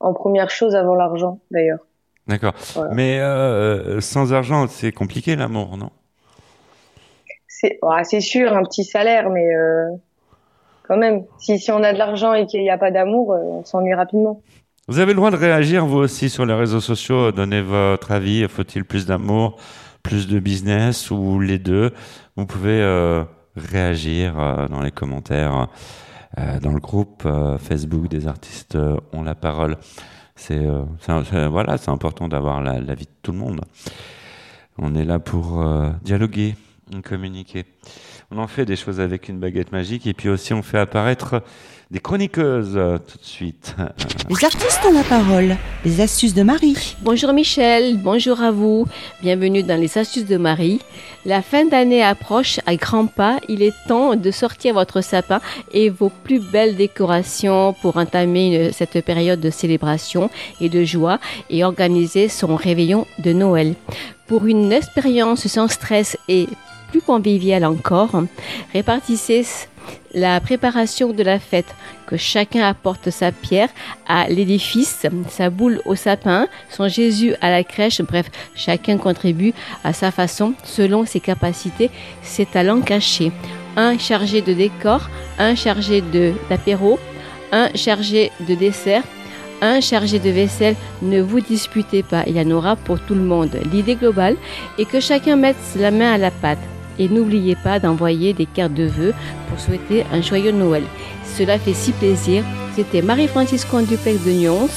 en 0.00 0.12
première 0.12 0.50
chose 0.50 0.74
avant 0.74 0.94
l'argent 0.94 1.38
d'ailleurs. 1.50 1.80
D'accord. 2.26 2.52
Voilà. 2.74 2.94
Mais 2.94 4.00
sans 4.00 4.32
argent, 4.32 4.66
c'est 4.68 4.92
compliqué 4.92 5.34
l'amour, 5.36 5.76
non? 5.76 5.90
C'est 7.48 7.78
ouais, 7.82 8.20
sûr, 8.20 8.56
un 8.56 8.62
petit 8.64 8.84
salaire, 8.84 9.30
mais 9.30 9.46
quand 10.86 10.96
même, 10.96 11.24
si, 11.38 11.58
si 11.58 11.70
on 11.70 11.82
a 11.82 11.92
de 11.92 11.98
l'argent 11.98 12.34
et 12.34 12.46
qu'il 12.46 12.60
n'y 12.62 12.70
a 12.70 12.78
pas 12.78 12.90
d'amour, 12.90 13.32
euh, 13.32 13.38
on 13.42 13.64
s'ennuie 13.64 13.94
rapidement. 13.94 14.42
Vous 14.88 14.98
avez 14.98 15.12
le 15.12 15.16
droit 15.16 15.30
de 15.30 15.36
réagir, 15.36 15.86
vous 15.86 15.98
aussi, 15.98 16.28
sur 16.28 16.44
les 16.44 16.54
réseaux 16.54 16.80
sociaux, 16.80 17.30
donner 17.30 17.62
votre 17.62 18.10
avis. 18.10 18.46
Faut-il 18.48 18.84
plus 18.84 19.06
d'amour, 19.06 19.56
plus 20.02 20.26
de 20.26 20.40
business 20.40 21.10
ou 21.10 21.38
les 21.38 21.58
deux? 21.58 21.92
Vous 22.36 22.46
pouvez 22.46 22.80
euh, 22.82 23.22
réagir 23.56 24.38
euh, 24.38 24.66
dans 24.68 24.82
les 24.82 24.90
commentaires, 24.90 25.68
euh, 26.38 26.58
dans 26.58 26.72
le 26.72 26.80
groupe 26.80 27.22
euh, 27.26 27.58
Facebook 27.58 28.08
des 28.08 28.26
artistes 28.26 28.74
euh, 28.74 28.96
ont 29.12 29.22
la 29.22 29.36
parole. 29.36 29.76
C'est 30.34 30.66
voilà, 31.48 31.76
c'est 31.76 31.90
important 31.90 32.26
d'avoir 32.26 32.60
la- 32.60 32.80
l'avis 32.80 33.04
de 33.04 33.10
tout 33.22 33.30
le 33.30 33.38
monde. 33.38 33.60
On 34.78 34.96
est 34.96 35.04
là 35.04 35.20
pour 35.20 35.64
dialoguer, 36.02 36.56
communiquer. 37.04 37.64
On 38.34 38.38
en 38.38 38.46
fait 38.46 38.64
des 38.64 38.76
choses 38.76 38.98
avec 38.98 39.28
une 39.28 39.38
baguette 39.38 39.72
magique 39.72 40.06
et 40.06 40.14
puis 40.14 40.30
aussi 40.30 40.54
on 40.54 40.62
fait 40.62 40.78
apparaître 40.78 41.42
des 41.90 41.98
chroniqueuses 41.98 42.72
euh, 42.76 42.96
tout 42.96 43.18
de 43.18 43.24
suite. 43.24 43.76
Les 44.30 44.42
artistes 44.46 44.80
ont 44.88 44.92
la 44.94 45.02
parole. 45.04 45.56
Les 45.84 46.00
astuces 46.00 46.32
de 46.32 46.42
Marie. 46.42 46.96
Bonjour 47.02 47.34
Michel, 47.34 47.98
bonjour 47.98 48.40
à 48.40 48.50
vous. 48.50 48.86
Bienvenue 49.20 49.62
dans 49.62 49.78
les 49.78 49.98
astuces 49.98 50.24
de 50.24 50.38
Marie. 50.38 50.80
La 51.26 51.42
fin 51.42 51.66
d'année 51.66 52.02
approche 52.02 52.58
à 52.64 52.74
grands 52.76 53.06
pas. 53.06 53.38
Il 53.50 53.60
est 53.60 53.74
temps 53.86 54.16
de 54.16 54.30
sortir 54.30 54.72
votre 54.72 55.02
sapin 55.02 55.42
et 55.72 55.90
vos 55.90 56.08
plus 56.08 56.38
belles 56.40 56.76
décorations 56.76 57.74
pour 57.82 57.98
entamer 57.98 58.46
une- 58.68 58.72
cette 58.72 59.04
période 59.04 59.40
de 59.40 59.50
célébration 59.50 60.30
et 60.62 60.70
de 60.70 60.84
joie 60.84 61.18
et 61.50 61.64
organiser 61.64 62.28
son 62.28 62.56
réveillon 62.56 63.06
de 63.18 63.34
Noël. 63.34 63.74
Pour 64.26 64.46
une 64.46 64.72
expérience 64.72 65.46
sans 65.48 65.68
stress 65.68 66.16
et 66.28 66.48
plus 66.92 67.00
conviviale 67.00 67.64
encore, 67.64 68.22
répartissez 68.74 69.46
la 70.12 70.38
préparation 70.40 71.14
de 71.14 71.22
la 71.22 71.38
fête, 71.38 71.74
que 72.06 72.18
chacun 72.18 72.62
apporte 72.68 73.08
sa 73.08 73.32
pierre 73.32 73.70
à 74.06 74.28
l'édifice, 74.28 75.06
sa 75.30 75.48
boule 75.48 75.80
au 75.86 75.94
sapin, 75.94 76.48
son 76.68 76.88
Jésus 76.88 77.34
à 77.40 77.48
la 77.48 77.64
crèche, 77.64 78.02
bref, 78.02 78.26
chacun 78.54 78.98
contribue 78.98 79.54
à 79.84 79.94
sa 79.94 80.10
façon 80.10 80.52
selon 80.64 81.06
ses 81.06 81.20
capacités, 81.20 81.90
ses 82.20 82.44
talents 82.44 82.82
cachés. 82.82 83.32
Un 83.76 83.96
chargé 83.96 84.42
de 84.42 84.52
décor, 84.52 85.08
un 85.38 85.54
chargé 85.54 86.04
d'apéro, 86.50 86.98
un 87.52 87.70
chargé 87.74 88.30
de 88.46 88.54
dessert, 88.54 89.04
un 89.62 89.80
chargé 89.80 90.18
de 90.18 90.28
vaisselle, 90.28 90.76
ne 91.00 91.22
vous 91.22 91.40
disputez 91.40 92.02
pas, 92.02 92.24
il 92.26 92.36
y 92.36 92.40
en 92.40 92.50
aura 92.50 92.76
pour 92.76 93.00
tout 93.00 93.14
le 93.14 93.22
monde. 93.22 93.58
L'idée 93.72 93.94
globale 93.94 94.36
est 94.78 94.84
que 94.84 95.00
chacun 95.00 95.36
mette 95.36 95.56
la 95.76 95.90
main 95.90 96.12
à 96.12 96.18
la 96.18 96.30
pâte. 96.30 96.58
Et 96.98 97.08
n'oubliez 97.08 97.56
pas 97.56 97.78
d'envoyer 97.78 98.32
des 98.32 98.46
cartes 98.46 98.74
de 98.74 98.84
vœux 98.84 99.14
pour 99.48 99.58
souhaiter 99.60 100.04
un 100.12 100.20
joyeux 100.20 100.52
Noël. 100.52 100.84
Cela 101.36 101.58
fait 101.58 101.74
si 101.74 101.92
plaisir. 101.92 102.44
C'était 102.74 103.02
Marie-Francisco 103.02 103.76
Conte 103.76 103.86
duplex 103.86 104.24
de 104.24 104.30
Nyons. 104.32 104.68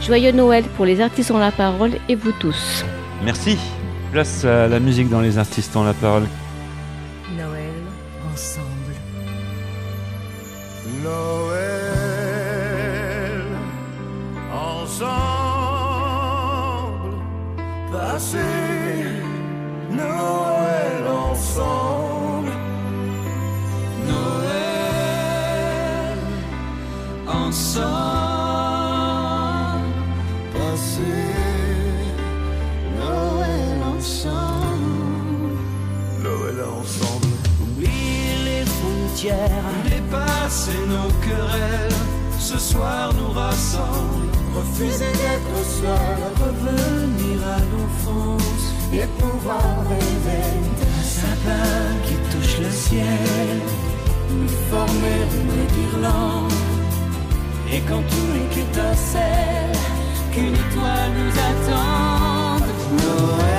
Joyeux 0.00 0.32
Noël 0.32 0.64
pour 0.76 0.84
les 0.84 1.00
artistes 1.00 1.30
ont 1.30 1.38
la 1.38 1.52
parole 1.52 1.92
et 2.08 2.14
vous 2.14 2.32
tous. 2.32 2.84
Merci. 3.24 3.56
Place 4.10 4.44
à 4.44 4.68
la 4.68 4.80
musique 4.80 5.08
dans 5.08 5.20
les 5.20 5.38
artistes 5.38 5.74
ont 5.76 5.84
la 5.84 5.94
parole. 5.94 6.24
Noël 7.36 7.72
ensemble. 8.32 8.66
Noël 11.02 11.82
ensemble, 14.52 15.12
passer 17.90 18.38
Noël 19.90 20.41
ensemble, 21.62 22.50
Noël 24.06 24.58
ensemble, 27.26 28.02
passer 30.52 31.28
Noël 32.98 33.78
ensemble, 33.96 35.56
Noël 36.22 36.58
ensemble. 36.80 37.26
Oublier 37.62 38.36
les 38.44 38.64
frontières, 38.64 39.68
dépasser 39.84 40.80
nos 40.88 41.10
querelles. 41.26 42.00
Ce 42.38 42.58
soir 42.58 43.12
nous 43.14 43.30
rassemble, 43.32 44.30
refuser 44.56 45.12
d'être 45.12 45.64
seul, 45.64 46.20
nous 54.30 54.48
former 54.70 55.18
une 55.38 55.64
guirlande. 55.74 56.52
Et 57.72 57.80
quand 57.88 58.02
tout 58.02 58.32
étincelle, 58.60 59.76
qu'une 60.32 60.54
étoile 60.54 61.12
nous 61.18 61.34
attende, 61.50 62.68
Noël, 62.98 63.51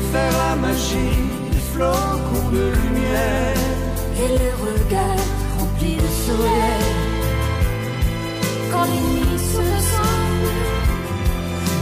Faire 0.00 0.32
la 0.32 0.56
magie 0.56 1.22
des 1.50 1.64
flocons 1.72 2.48
de 2.50 2.64
lumière 2.82 3.56
et 4.16 4.28
les 4.28 4.52
regards 4.66 5.26
remplis 5.58 5.96
de 5.96 6.10
soleil. 6.26 6.88
Quand 8.70 8.84
les 8.84 9.02
nuits 9.10 9.38
se 9.38 9.58
ressemblent, 9.58 10.60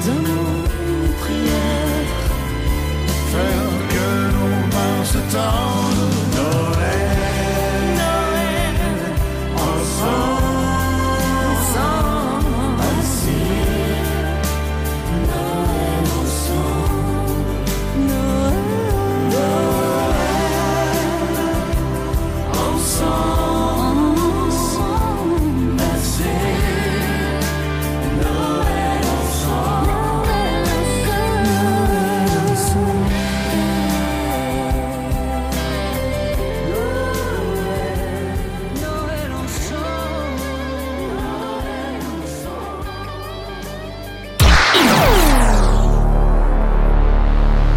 donne-nous 0.04 0.54
une 0.86 1.12
prière. 1.22 2.10
Faire 3.32 3.72
que 3.92 4.06
nos 4.38 4.58
mains 4.74 5.04
se 5.04 5.18
tendent. 5.32 5.79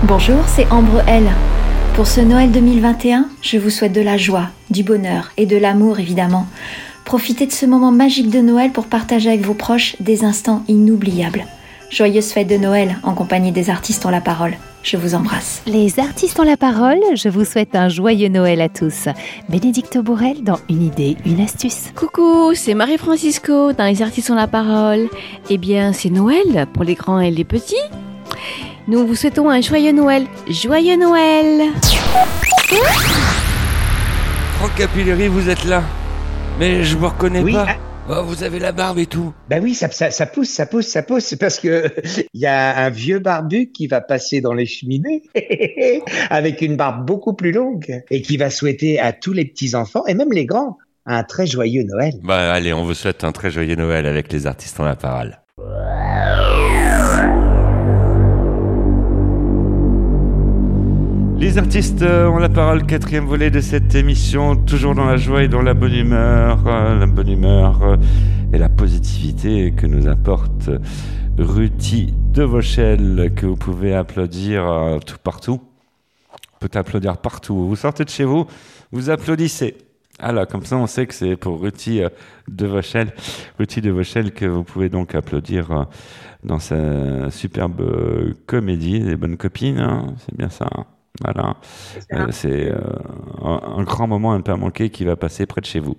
Bonjour, 0.05 0.43
c'est 0.47 0.69
Ambre 0.69 1.01
L. 1.07 1.23
Pour 1.95 2.07
ce 2.07 2.19
Noël 2.19 2.51
2021, 2.51 3.29
je 3.41 3.57
vous 3.57 3.69
souhaite 3.69 3.93
de 3.93 4.01
la 4.01 4.17
joie, 4.17 4.49
du 4.69 4.83
bonheur 4.83 5.31
et 5.37 5.45
de 5.45 5.55
l'amour 5.55 5.97
évidemment. 5.97 6.45
Profitez 7.05 7.45
de 7.45 7.53
ce 7.53 7.65
moment 7.65 7.91
magique 7.91 8.29
de 8.29 8.41
Noël 8.41 8.71
pour 8.71 8.87
partager 8.87 9.29
avec 9.29 9.45
vos 9.45 9.53
proches 9.53 9.95
des 10.01 10.25
instants 10.25 10.65
inoubliables. 10.67 11.45
Joyeuse 11.89 12.33
fête 12.33 12.49
de 12.49 12.57
Noël 12.57 12.97
en 13.03 13.13
compagnie 13.13 13.53
des 13.53 13.69
artistes 13.69 14.05
ont 14.05 14.09
la 14.09 14.19
parole. 14.19 14.55
Je 14.83 14.97
vous 14.97 15.15
embrasse. 15.15 15.61
Les 15.67 15.97
artistes 16.01 16.37
ont 16.37 16.43
la 16.43 16.57
parole, 16.57 16.99
je 17.15 17.29
vous 17.29 17.45
souhaite 17.45 17.73
un 17.73 17.87
joyeux 17.87 18.27
Noël 18.27 18.59
à 18.59 18.67
tous. 18.67 19.07
Bénédicte 19.47 19.97
Bourrel 19.97 20.43
dans 20.43 20.59
Une 20.69 20.81
idée, 20.81 21.15
une 21.25 21.39
astuce. 21.39 21.93
Coucou, 21.95 22.53
c'est 22.55 22.73
Marie-Francisco 22.73 23.71
dans 23.71 23.85
Les 23.85 24.01
Artistes 24.01 24.31
ont 24.31 24.35
la 24.35 24.47
parole. 24.47 25.07
Eh 25.49 25.57
bien, 25.57 25.93
c'est 25.93 26.09
Noël 26.09 26.67
pour 26.73 26.83
les 26.83 26.95
grands 26.95 27.21
et 27.21 27.31
les 27.31 27.45
petits. 27.45 27.75
Nous 28.87 29.07
vous 29.07 29.15
souhaitons 29.15 29.49
un 29.49 29.61
joyeux 29.61 29.93
Noël. 29.93 30.25
Joyeux 30.49 30.97
Noël 30.97 31.71
Franck 34.57 34.75
Capilleri, 34.75 35.27
vous 35.27 35.49
êtes 35.49 35.63
là. 35.65 35.83
Mais 36.59 36.83
je 36.83 36.97
vous 36.97 37.07
reconnais 37.07 37.41
Oui, 37.41 37.53
pas. 37.53 37.65
ah. 37.69 37.75
Oh, 38.09 38.23
vous 38.25 38.43
avez 38.43 38.59
la 38.59 38.73
barbe 38.73 38.99
et 38.99 39.05
tout. 39.05 39.33
Ben 39.49 39.63
oui, 39.63 39.73
ça, 39.73 39.89
ça, 39.89 40.11
ça 40.11 40.25
pousse, 40.25 40.49
ça 40.49 40.65
pousse, 40.65 40.87
ça 40.87 41.03
pousse. 41.03 41.23
C'est 41.23 41.37
parce 41.39 41.57
que 41.57 41.85
il 42.33 42.41
y 42.41 42.45
a 42.45 42.77
un 42.77 42.89
vieux 42.89 43.19
barbu 43.19 43.71
qui 43.71 43.87
va 43.87 44.01
passer 44.01 44.41
dans 44.41 44.53
les 44.53 44.65
cheminées 44.65 45.23
avec 46.29 46.61
une 46.61 46.75
barbe 46.75 47.05
beaucoup 47.05 47.33
plus 47.33 47.53
longue 47.53 48.03
et 48.11 48.21
qui 48.21 48.35
va 48.35 48.49
souhaiter 48.49 48.99
à 48.99 49.13
tous 49.13 49.31
les 49.31 49.45
petits 49.45 49.73
enfants 49.75 50.05
et 50.05 50.15
même 50.15 50.33
les 50.33 50.45
grands 50.45 50.77
un 51.05 51.23
très 51.23 51.47
joyeux 51.47 51.83
Noël. 51.83 52.13
Bah 52.23 52.51
allez, 52.51 52.73
on 52.73 52.83
vous 52.83 52.93
souhaite 52.93 53.23
un 53.23 53.31
très 53.31 53.51
joyeux 53.51 53.75
Noël 53.75 54.05
avec 54.05 54.31
les 54.33 54.47
artistes 54.47 54.77
en 54.81 54.85
la 54.85 54.97
parole. 54.97 55.39
Les 61.43 61.57
artistes 61.57 62.03
euh, 62.03 62.29
ont 62.29 62.37
la 62.37 62.47
parole, 62.47 62.85
quatrième 62.85 63.25
volet 63.25 63.51
de 63.51 63.59
cette 63.59 63.93
émission, 63.95 64.55
toujours 64.55 64.95
dans 64.95 65.03
la 65.03 65.17
joie 65.17 65.43
et 65.43 65.49
dans 65.49 65.61
la 65.61 65.73
bonne 65.73 65.93
humeur, 65.93 66.65
euh, 66.67 66.97
la 66.97 67.05
bonne 67.05 67.27
humeur 67.27 67.83
euh, 67.83 67.97
et 68.53 68.57
la 68.57 68.69
positivité 68.69 69.73
que 69.75 69.85
nous 69.85 70.07
apporte 70.07 70.69
Ruti 71.37 72.13
Devauchel, 72.31 73.33
que 73.35 73.45
vous 73.45 73.57
pouvez 73.57 73.93
applaudir 73.93 74.63
tout 75.05 75.17
partout. 75.21 75.59
On 76.31 76.65
peut 76.65 76.79
applaudir 76.79 77.17
partout. 77.17 77.67
Vous 77.67 77.75
sortez 77.75 78.05
de 78.05 78.09
chez 78.09 78.23
vous, 78.23 78.47
vous 78.93 79.09
applaudissez. 79.09 79.75
Alors, 80.19 80.47
comme 80.47 80.63
ça, 80.63 80.77
on 80.77 80.87
sait 80.87 81.07
que 81.07 81.13
c'est 81.13 81.35
pour 81.35 81.61
Ruti 81.61 82.03
Devauchel, 82.47 83.13
Ruti 83.59 83.81
Devauchel 83.81 84.31
que 84.31 84.45
vous 84.45 84.63
pouvez 84.63 84.87
donc 84.87 85.13
applaudir 85.13 85.87
dans 86.41 86.59
sa 86.59 87.29
superbe 87.31 87.83
comédie, 88.45 88.99
Les 88.99 89.17
Bonnes 89.17 89.35
Copines, 89.35 89.79
hein, 89.79 90.15
c'est 90.25 90.37
bien 90.37 90.49
ça. 90.49 90.69
hein. 90.73 90.85
Voilà, 91.21 91.55
Euh, 92.11 92.27
c'est 92.31 92.71
euh, 92.71 92.79
un, 93.41 93.61
un 93.77 93.83
grand 93.83 94.07
moment 94.07 94.33
à 94.33 94.37
ne 94.37 94.41
pas 94.41 94.55
manquer 94.55 94.89
qui 94.89 95.03
va 95.05 95.15
passer 95.15 95.45
près 95.45 95.61
de 95.61 95.65
chez 95.65 95.79
vous. 95.79 95.95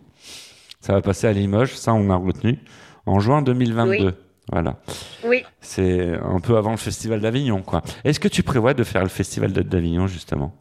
Ça 0.80 0.92
va 0.92 1.02
passer 1.02 1.26
à 1.28 1.32
Limoges, 1.32 1.74
ça 1.76 1.94
on 1.94 2.10
a 2.10 2.16
retenu, 2.16 2.58
en 3.06 3.20
juin 3.20 3.40
2022. 3.42 4.06
Oui. 4.06 4.10
Voilà. 4.52 4.76
Oui. 5.24 5.42
C'est 5.60 6.14
un 6.22 6.40
peu 6.40 6.56
avant 6.56 6.72
le 6.72 6.76
Festival 6.76 7.20
d'Avignon, 7.20 7.62
quoi. 7.62 7.82
Est-ce 8.04 8.20
que 8.20 8.28
tu 8.28 8.42
prévois 8.42 8.74
de 8.74 8.84
faire 8.84 9.02
le 9.02 9.08
Festival 9.08 9.52
d'Avignon, 9.52 10.06
justement? 10.06 10.52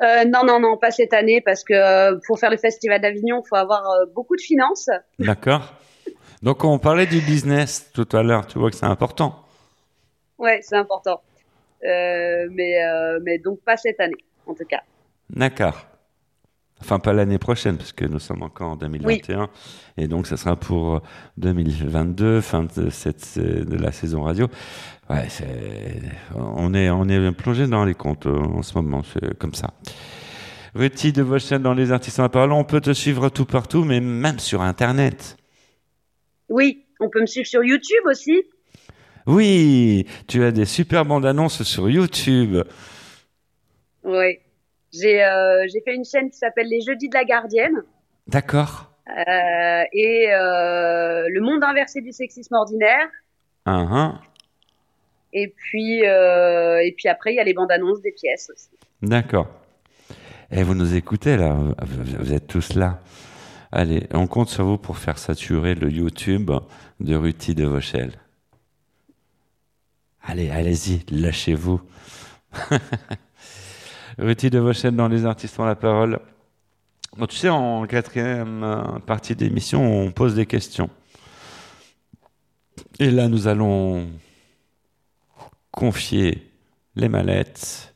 Euh, 0.00 0.24
non, 0.24 0.44
non, 0.44 0.60
non, 0.60 0.76
pas 0.76 0.92
cette 0.92 1.12
année, 1.12 1.40
parce 1.40 1.64
que 1.64 1.74
euh, 1.74 2.20
pour 2.26 2.38
faire 2.38 2.50
le 2.50 2.56
Festival 2.56 3.00
d'Avignon, 3.00 3.42
il 3.44 3.48
faut 3.48 3.56
avoir 3.56 3.84
euh, 3.90 4.04
beaucoup 4.14 4.36
de 4.36 4.40
finances. 4.40 4.88
D'accord. 5.18 5.72
Donc 6.40 6.62
on 6.62 6.78
parlait 6.78 7.06
du 7.06 7.20
business 7.20 7.90
tout 7.92 8.06
à 8.12 8.22
l'heure, 8.22 8.46
tu 8.46 8.60
vois 8.60 8.70
que 8.70 8.76
c'est 8.76 8.86
important. 8.86 9.34
Ouais, 10.38 10.60
c'est 10.62 10.76
important. 10.76 11.20
Euh, 11.84 12.48
mais, 12.50 12.82
euh, 12.82 13.20
mais 13.22 13.38
donc 13.38 13.60
pas 13.60 13.76
cette 13.76 14.00
année, 14.00 14.24
en 14.46 14.54
tout 14.54 14.64
cas. 14.64 14.82
D'accord. 15.30 15.86
Enfin, 16.80 17.00
pas 17.00 17.12
l'année 17.12 17.38
prochaine, 17.38 17.76
parce 17.76 17.92
que 17.92 18.04
nous 18.04 18.20
sommes 18.20 18.42
encore 18.42 18.70
en 18.70 18.76
2021. 18.76 19.48
Et 19.96 20.06
donc, 20.06 20.28
ça 20.28 20.36
sera 20.36 20.54
pour 20.54 21.02
2022, 21.36 22.40
fin 22.40 22.64
de, 22.64 22.88
cette, 22.88 23.38
de 23.38 23.76
la 23.76 23.90
saison 23.90 24.22
radio. 24.22 24.46
Ouais, 25.10 25.26
c'est, 25.28 26.02
on 26.34 26.74
est, 26.74 26.90
on 26.90 27.08
est 27.08 27.32
plongé 27.32 27.66
dans 27.66 27.84
les 27.84 27.94
comptes 27.94 28.26
euh, 28.26 28.38
en 28.38 28.62
ce 28.62 28.74
moment, 28.74 29.02
c'est 29.02 29.36
comme 29.38 29.54
ça. 29.54 29.70
Ruti 30.74 31.12
de 31.12 31.22
Vauchel 31.22 31.62
dans 31.62 31.74
les 31.74 31.92
artistes 31.92 32.20
en 32.20 32.24
la 32.24 32.28
parole, 32.28 32.52
on 32.52 32.64
peut 32.64 32.80
te 32.80 32.92
suivre 32.92 33.28
tout 33.30 33.46
partout, 33.46 33.84
mais 33.84 34.00
même 34.00 34.38
sur 34.38 34.62
Internet. 34.62 35.36
Oui, 36.48 36.84
on 37.00 37.08
peut 37.08 37.20
me 37.20 37.26
suivre 37.26 37.46
sur 37.46 37.64
YouTube 37.64 38.04
aussi. 38.06 38.42
Oui, 39.28 40.06
tu 40.26 40.42
as 40.42 40.50
des 40.50 40.64
super 40.64 41.04
bandes 41.04 41.26
annonces 41.26 41.62
sur 41.62 41.90
YouTube. 41.90 42.56
Oui. 44.02 44.38
J'ai 44.90 45.22
euh, 45.22 45.66
j'ai 45.70 45.82
fait 45.82 45.94
une 45.94 46.06
chaîne 46.06 46.30
qui 46.30 46.38
s'appelle 46.38 46.66
Les 46.66 46.80
Jeudis 46.80 47.10
de 47.10 47.14
la 47.14 47.24
Gardienne. 47.24 47.82
D'accord. 48.26 48.90
Euh, 49.06 49.82
et 49.92 50.32
euh, 50.32 51.28
Le 51.28 51.40
Monde 51.42 51.62
inversé 51.62 52.00
du 52.00 52.10
sexisme 52.10 52.54
ordinaire. 52.54 53.06
Hein, 53.66 53.86
hein. 53.90 54.20
Et 55.34 55.48
puis, 55.48 55.98
et 55.98 56.94
puis 56.96 57.08
après, 57.08 57.34
il 57.34 57.36
y 57.36 57.40
a 57.40 57.44
les 57.44 57.52
bandes 57.52 57.70
annonces 57.70 58.00
des 58.00 58.12
pièces 58.12 58.50
aussi. 58.50 58.70
D'accord. 59.02 59.48
Et 60.50 60.62
vous 60.62 60.74
nous 60.74 60.96
écoutez 60.96 61.36
là, 61.36 61.54
vous 61.82 62.32
êtes 62.32 62.46
tous 62.46 62.72
là. 62.74 63.00
Allez, 63.72 64.04
on 64.14 64.26
compte 64.26 64.48
sur 64.48 64.64
vous 64.64 64.78
pour 64.78 64.96
faire 64.96 65.18
saturer 65.18 65.74
le 65.74 65.90
YouTube 65.90 66.50
de 67.00 67.14
Ruti 67.14 67.54
de 67.54 67.66
Vauchel. 67.66 68.12
Allez, 70.22 70.50
allez-y, 70.50 71.04
lâchez-vous. 71.10 71.80
Ruti 74.18 74.50
de 74.50 74.58
Vauchel 74.58 74.94
dans 74.96 75.08
Les 75.08 75.24
Artistes 75.24 75.58
ont 75.58 75.64
la 75.64 75.76
parole. 75.76 76.18
Bon, 77.16 77.26
tu 77.26 77.36
sais, 77.36 77.48
en 77.48 77.86
quatrième 77.86 78.62
euh, 78.62 78.98
partie 79.00 79.34
d'émission, 79.34 79.82
on 79.82 80.10
pose 80.10 80.34
des 80.34 80.46
questions. 80.46 80.90
Et 82.98 83.10
là, 83.10 83.28
nous 83.28 83.46
allons 83.46 84.08
confier 85.70 86.50
les 86.96 87.08
mallettes 87.08 87.94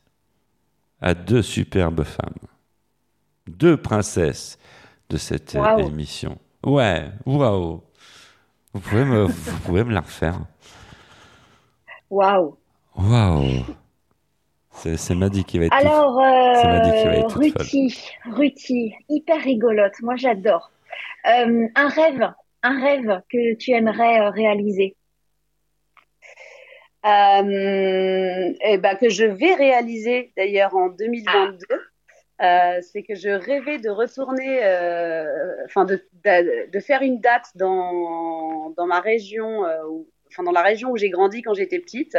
à 1.01 1.15
deux 1.15 1.43
superbes 1.43 2.05
femmes, 2.05 2.35
deux 3.49 3.77
princesses 3.77 4.59
de 5.09 5.17
cette 5.17 5.57
émission. 5.79 6.39
Ouais, 6.65 7.11
waouh. 7.27 7.83
Vous 8.73 8.81
pouvez 8.81 9.05
me, 9.05 9.25
vous 9.25 9.59
pouvez 9.65 9.85
me 9.85 9.93
la 9.93 10.01
refaire. 10.01 10.41
Waouh. 12.13 12.57
Waouh. 12.97 13.65
C'est 14.75 14.97
c'est 14.99 15.15
Maddy 15.15 15.45
qui 15.45 15.59
va 15.59 15.65
être. 15.67 15.79
tout- 15.81 15.87
Alors, 15.87 16.19
euh, 16.21 17.11
être 17.13 17.29
toute 17.29 17.53
folle. 17.53 17.63
Ruti, 17.63 18.11
Ruti, 18.31 18.95
hyper 19.09 19.41
rigolote. 19.41 19.95
Moi, 20.03 20.17
j'adore. 20.17 20.71
Euh, 21.27 21.67
un 21.75 21.89
rêve, 21.89 22.31
un 22.63 22.81
rêve 22.83 23.21
que 23.31 23.55
tu 23.55 23.71
aimerais 23.73 24.21
euh, 24.21 24.31
réaliser. 24.31 24.95
Euh, 27.05 28.53
et 28.65 28.79
ben, 28.79 28.95
que 28.97 29.09
je 29.09 29.25
vais 29.25 29.55
réaliser 29.55 30.33
d'ailleurs 30.37 30.75
en 30.77 30.89
2022. 30.89 31.67
Euh, 32.41 32.81
c'est 32.83 33.03
que 33.03 33.15
je 33.15 33.29
rêvais 33.31 33.79
de 33.79 33.89
retourner, 33.91 34.61
euh, 34.65 35.27
enfin 35.65 35.85
de, 35.85 36.03
de, 36.25 36.71
de 36.71 36.81
faire 36.81 37.03
une 37.03 37.21
date 37.21 37.47
dans, 37.55 38.71
dans 38.77 38.87
ma 38.87 39.01
région, 39.01 39.65
euh, 39.65 39.83
où- 39.89 40.09
enfin 40.33 40.43
dans 40.43 40.53
la 40.53 40.63
région 40.63 40.91
où 40.91 40.97
j'ai 40.97 41.11
grandi 41.11 41.43
quand 41.43 41.55
j'étais 41.55 41.79
petite. 41.79 42.17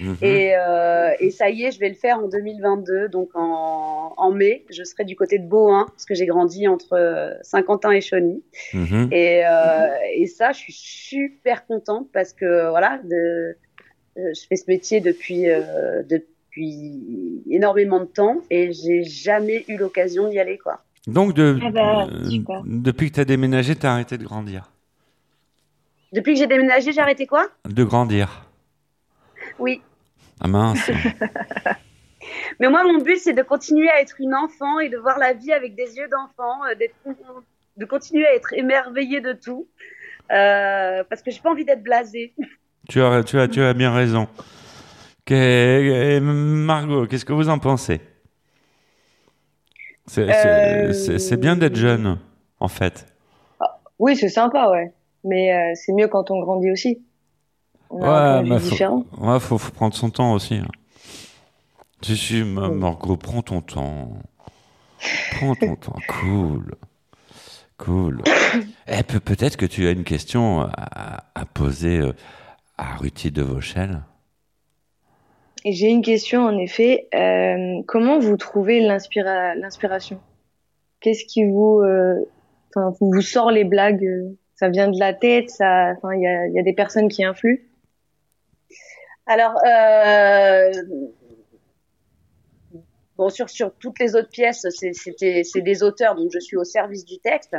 Mhm. 0.00 0.16
Et, 0.22 0.56
euh, 0.56 1.10
et 1.18 1.30
ça 1.30 1.50
y 1.50 1.64
est, 1.64 1.72
je 1.72 1.80
vais 1.80 1.88
le 1.88 1.94
faire 1.94 2.18
en 2.18 2.28
2022, 2.28 3.08
donc 3.08 3.30
en, 3.34 4.14
en 4.16 4.30
mai. 4.30 4.64
Je 4.70 4.84
serai 4.84 5.04
du 5.04 5.16
côté 5.16 5.38
de 5.38 5.46
Beauhain, 5.46 5.86
parce 5.88 6.04
que 6.04 6.14
j'ai 6.14 6.26
grandi 6.26 6.68
entre 6.68 6.94
euh, 6.94 7.34
Saint-Quentin 7.42 7.90
et 7.90 8.00
Chauny. 8.00 8.42
Mhm. 8.72 9.08
Et, 9.12 9.42
euh, 9.46 9.88
et 10.14 10.26
ça, 10.26 10.52
je 10.52 10.58
suis 10.58 10.72
super 10.72 11.66
contente 11.66 12.08
parce 12.12 12.32
que 12.32 12.70
voilà, 12.70 13.00
de, 13.04 13.56
euh, 14.18 14.32
je 14.34 14.46
fais 14.48 14.56
ce 14.56 14.64
métier 14.68 15.00
depuis 15.00 15.48
euh, 15.48 16.02
depuis 16.02 17.42
énormément 17.50 18.00
de 18.00 18.06
temps 18.06 18.40
et 18.50 18.72
j'ai 18.72 19.04
jamais 19.04 19.64
eu 19.68 19.76
l'occasion 19.76 20.28
d'y 20.28 20.38
aller 20.38 20.58
quoi. 20.58 20.80
Donc, 21.06 21.34
de, 21.34 21.58
Ah 21.64 21.70
bah, 21.70 22.08
euh, 22.10 22.62
depuis 22.66 23.10
que 23.10 23.14
tu 23.14 23.20
as 23.20 23.24
déménagé, 23.24 23.74
tu 23.76 23.86
as 23.86 23.92
arrêté 23.92 24.18
de 24.18 24.24
grandir. 24.24 24.70
Depuis 26.12 26.34
que 26.34 26.38
j'ai 26.38 26.46
déménagé, 26.46 26.92
j'ai 26.92 27.00
arrêté 27.00 27.26
quoi? 27.26 27.48
De 27.68 27.84
grandir. 27.84 28.46
Oui. 29.58 29.82
Ah 30.40 30.48
mince. 30.48 30.90
Mais 32.60 32.68
moi, 32.68 32.82
mon 32.84 32.98
but, 32.98 33.18
c'est 33.18 33.32
de 33.34 33.42
continuer 33.42 33.88
à 33.90 34.00
être 34.00 34.16
une 34.20 34.34
enfant 34.34 34.80
et 34.80 34.88
de 34.88 34.96
voir 34.96 35.18
la 35.18 35.32
vie 35.32 35.52
avec 35.52 35.74
des 35.74 35.96
yeux 35.96 36.08
d'enfant, 36.08 36.64
euh, 36.64 36.74
de 37.76 37.84
continuer 37.84 38.26
à 38.26 38.34
être 38.34 38.52
émerveillée 38.54 39.20
de 39.20 39.32
tout, 39.32 39.68
euh, 40.32 41.04
parce 41.08 41.22
que 41.22 41.30
j'ai 41.30 41.40
pas 41.40 41.50
envie 41.50 41.64
d'être 41.64 41.82
blasée. 41.82 42.34
tu, 42.88 43.00
as, 43.00 43.22
tu, 43.22 43.38
as, 43.38 43.48
tu 43.48 43.62
as 43.62 43.74
bien 43.74 43.92
raison. 43.92 44.28
Margot, 45.30 47.06
qu'est-ce 47.06 47.24
que 47.24 47.32
vous 47.32 47.48
en 47.48 47.58
pensez? 47.58 48.00
C'est 50.06 50.30
Euh, 50.30 50.92
c'est- 50.94 51.18
c'est 51.18 51.36
bien 51.36 51.54
d'être 51.54 51.76
jeune, 51.76 52.18
en 52.60 52.68
fait. 52.68 53.06
Oui, 53.98 54.16
c'est 54.16 54.30
sympa, 54.30 54.70
ouais. 54.70 54.92
Mais 55.24 55.52
euh, 55.52 55.72
c'est 55.74 55.92
mieux 55.92 56.08
quand 56.08 56.30
on 56.30 56.40
grandit 56.40 56.70
aussi. 56.70 57.02
On 57.90 58.02
a 58.02 58.38
un 58.38 58.42
vue 58.42 58.58
faut, 58.60 59.06
ouais, 59.18 59.40
faut, 59.40 59.58
faut 59.58 59.72
prendre 59.72 59.94
son 59.94 60.10
temps 60.10 60.32
aussi. 60.34 60.54
hein. 60.56 60.68
Si, 62.02 62.16
si, 62.16 62.42
Ma- 62.44 62.68
Margot, 62.68 63.16
prends 63.16 63.42
ton 63.42 63.60
temps. 63.60 64.12
Prends 65.32 65.54
ton 65.54 65.74
temps, 65.76 65.96
cool. 66.08 66.74
Cool. 67.78 68.22
Eh, 68.88 69.02
peut- 69.04 69.20
Peut-être 69.20 69.56
que 69.56 69.66
tu 69.66 69.86
as 69.86 69.92
une 69.92 70.04
question 70.04 70.60
à, 70.62 71.24
à 71.34 71.44
poser 71.46 71.98
euh, 71.98 72.12
à 72.76 72.96
Ruti 72.96 73.30
de 73.30 73.42
Vauchel. 73.42 74.02
J'ai 75.64 75.88
une 75.88 76.02
question 76.02 76.42
en 76.42 76.56
effet. 76.58 77.08
Euh, 77.14 77.82
comment 77.86 78.18
vous 78.18 78.36
trouvez 78.36 78.80
l'inspira- 78.80 79.54
l'inspiration? 79.56 80.20
Qu'est-ce 81.00 81.24
qui 81.24 81.44
vous, 81.44 81.80
euh, 81.80 82.14
vous, 83.00 83.20
sort 83.22 83.50
les 83.50 83.64
blagues 83.64 84.06
Ça 84.58 84.68
vient 84.68 84.88
de 84.88 84.98
la 84.98 85.14
tête 85.14 85.50
Ça, 85.50 85.94
enfin, 85.96 86.14
il 86.14 86.22
y 86.22 86.58
a, 86.58 86.62
des 86.62 86.72
personnes 86.72 87.08
qui 87.08 87.24
influent. 87.24 87.60
Alors, 89.26 89.54
euh, 89.64 90.72
bon, 93.16 93.28
sur, 93.28 93.46
toutes 93.78 94.00
les 94.00 94.16
autres 94.16 94.30
pièces, 94.30 94.66
c'est 94.70 95.60
des 95.60 95.82
auteurs, 95.84 96.16
donc 96.16 96.30
je 96.32 96.40
suis 96.40 96.56
au 96.56 96.64
service 96.64 97.04
du 97.04 97.18
texte. 97.18 97.56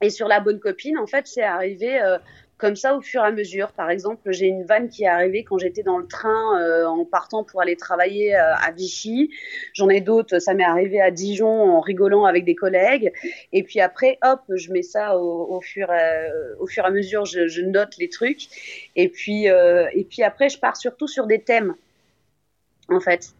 Et 0.00 0.08
sur 0.08 0.26
La 0.26 0.40
Bonne 0.40 0.58
Copine, 0.58 0.96
en 0.98 1.06
fait, 1.06 1.26
c'est 1.26 1.42
arrivé 1.42 2.00
euh, 2.00 2.18
comme 2.62 2.76
ça 2.76 2.94
au 2.96 3.00
fur 3.00 3.22
et 3.22 3.26
à 3.26 3.32
mesure. 3.32 3.72
Par 3.72 3.90
exemple, 3.90 4.30
j'ai 4.30 4.46
une 4.46 4.62
vanne 4.64 4.88
qui 4.88 5.02
est 5.02 5.08
arrivée 5.08 5.42
quand 5.42 5.58
j'étais 5.58 5.82
dans 5.82 5.98
le 5.98 6.06
train 6.06 6.60
euh, 6.60 6.86
en 6.86 7.04
partant 7.04 7.42
pour 7.42 7.60
aller 7.60 7.76
travailler 7.76 8.36
euh, 8.36 8.54
à 8.54 8.70
Vichy. 8.70 9.30
J'en 9.74 9.88
ai 9.88 10.00
d'autres, 10.00 10.38
ça 10.38 10.54
m'est 10.54 10.62
arrivé 10.64 11.00
à 11.00 11.10
Dijon 11.10 11.48
en 11.48 11.80
rigolant 11.80 12.24
avec 12.24 12.44
des 12.44 12.54
collègues. 12.54 13.12
Et 13.52 13.64
puis 13.64 13.80
après, 13.80 14.16
hop, 14.22 14.42
je 14.54 14.70
mets 14.70 14.82
ça 14.82 15.18
au, 15.18 15.56
au, 15.56 15.60
fur, 15.60 15.92
et- 15.92 16.30
au 16.60 16.68
fur 16.68 16.84
et 16.84 16.86
à 16.86 16.90
mesure, 16.92 17.24
je, 17.24 17.48
je 17.48 17.62
note 17.62 17.96
les 17.98 18.08
trucs. 18.08 18.46
Et 18.94 19.08
puis, 19.08 19.48
euh, 19.50 19.88
et 19.92 20.04
puis 20.04 20.22
après, 20.22 20.48
je 20.48 20.58
pars 20.60 20.76
surtout 20.76 21.08
sur 21.08 21.26
des 21.26 21.42
thèmes, 21.42 21.74
en 22.88 23.00
fait. 23.00 23.32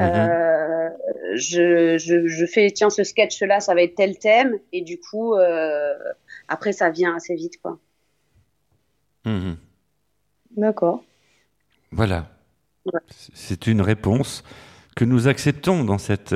Euh, 0.00 0.90
je, 1.34 1.98
je, 1.98 2.26
je 2.28 2.46
fais, 2.46 2.70
tiens, 2.70 2.90
ce 2.90 3.02
sketch-là, 3.02 3.60
ça 3.60 3.74
va 3.74 3.82
être 3.82 3.94
tel 3.96 4.18
thème. 4.18 4.58
Et 4.72 4.82
du 4.82 5.00
coup, 5.00 5.34
euh, 5.36 5.94
après, 6.48 6.72
ça 6.72 6.90
vient 6.90 7.16
assez 7.16 7.34
vite, 7.34 7.60
quoi. 7.62 7.78
Mhm. 9.28 9.56
D'accord. 10.56 11.04
Voilà. 11.92 12.30
C'est 13.10 13.66
une 13.66 13.82
réponse 13.82 14.42
que 14.96 15.04
nous 15.04 15.28
acceptons 15.28 15.84
dans 15.84 15.98
cette 15.98 16.34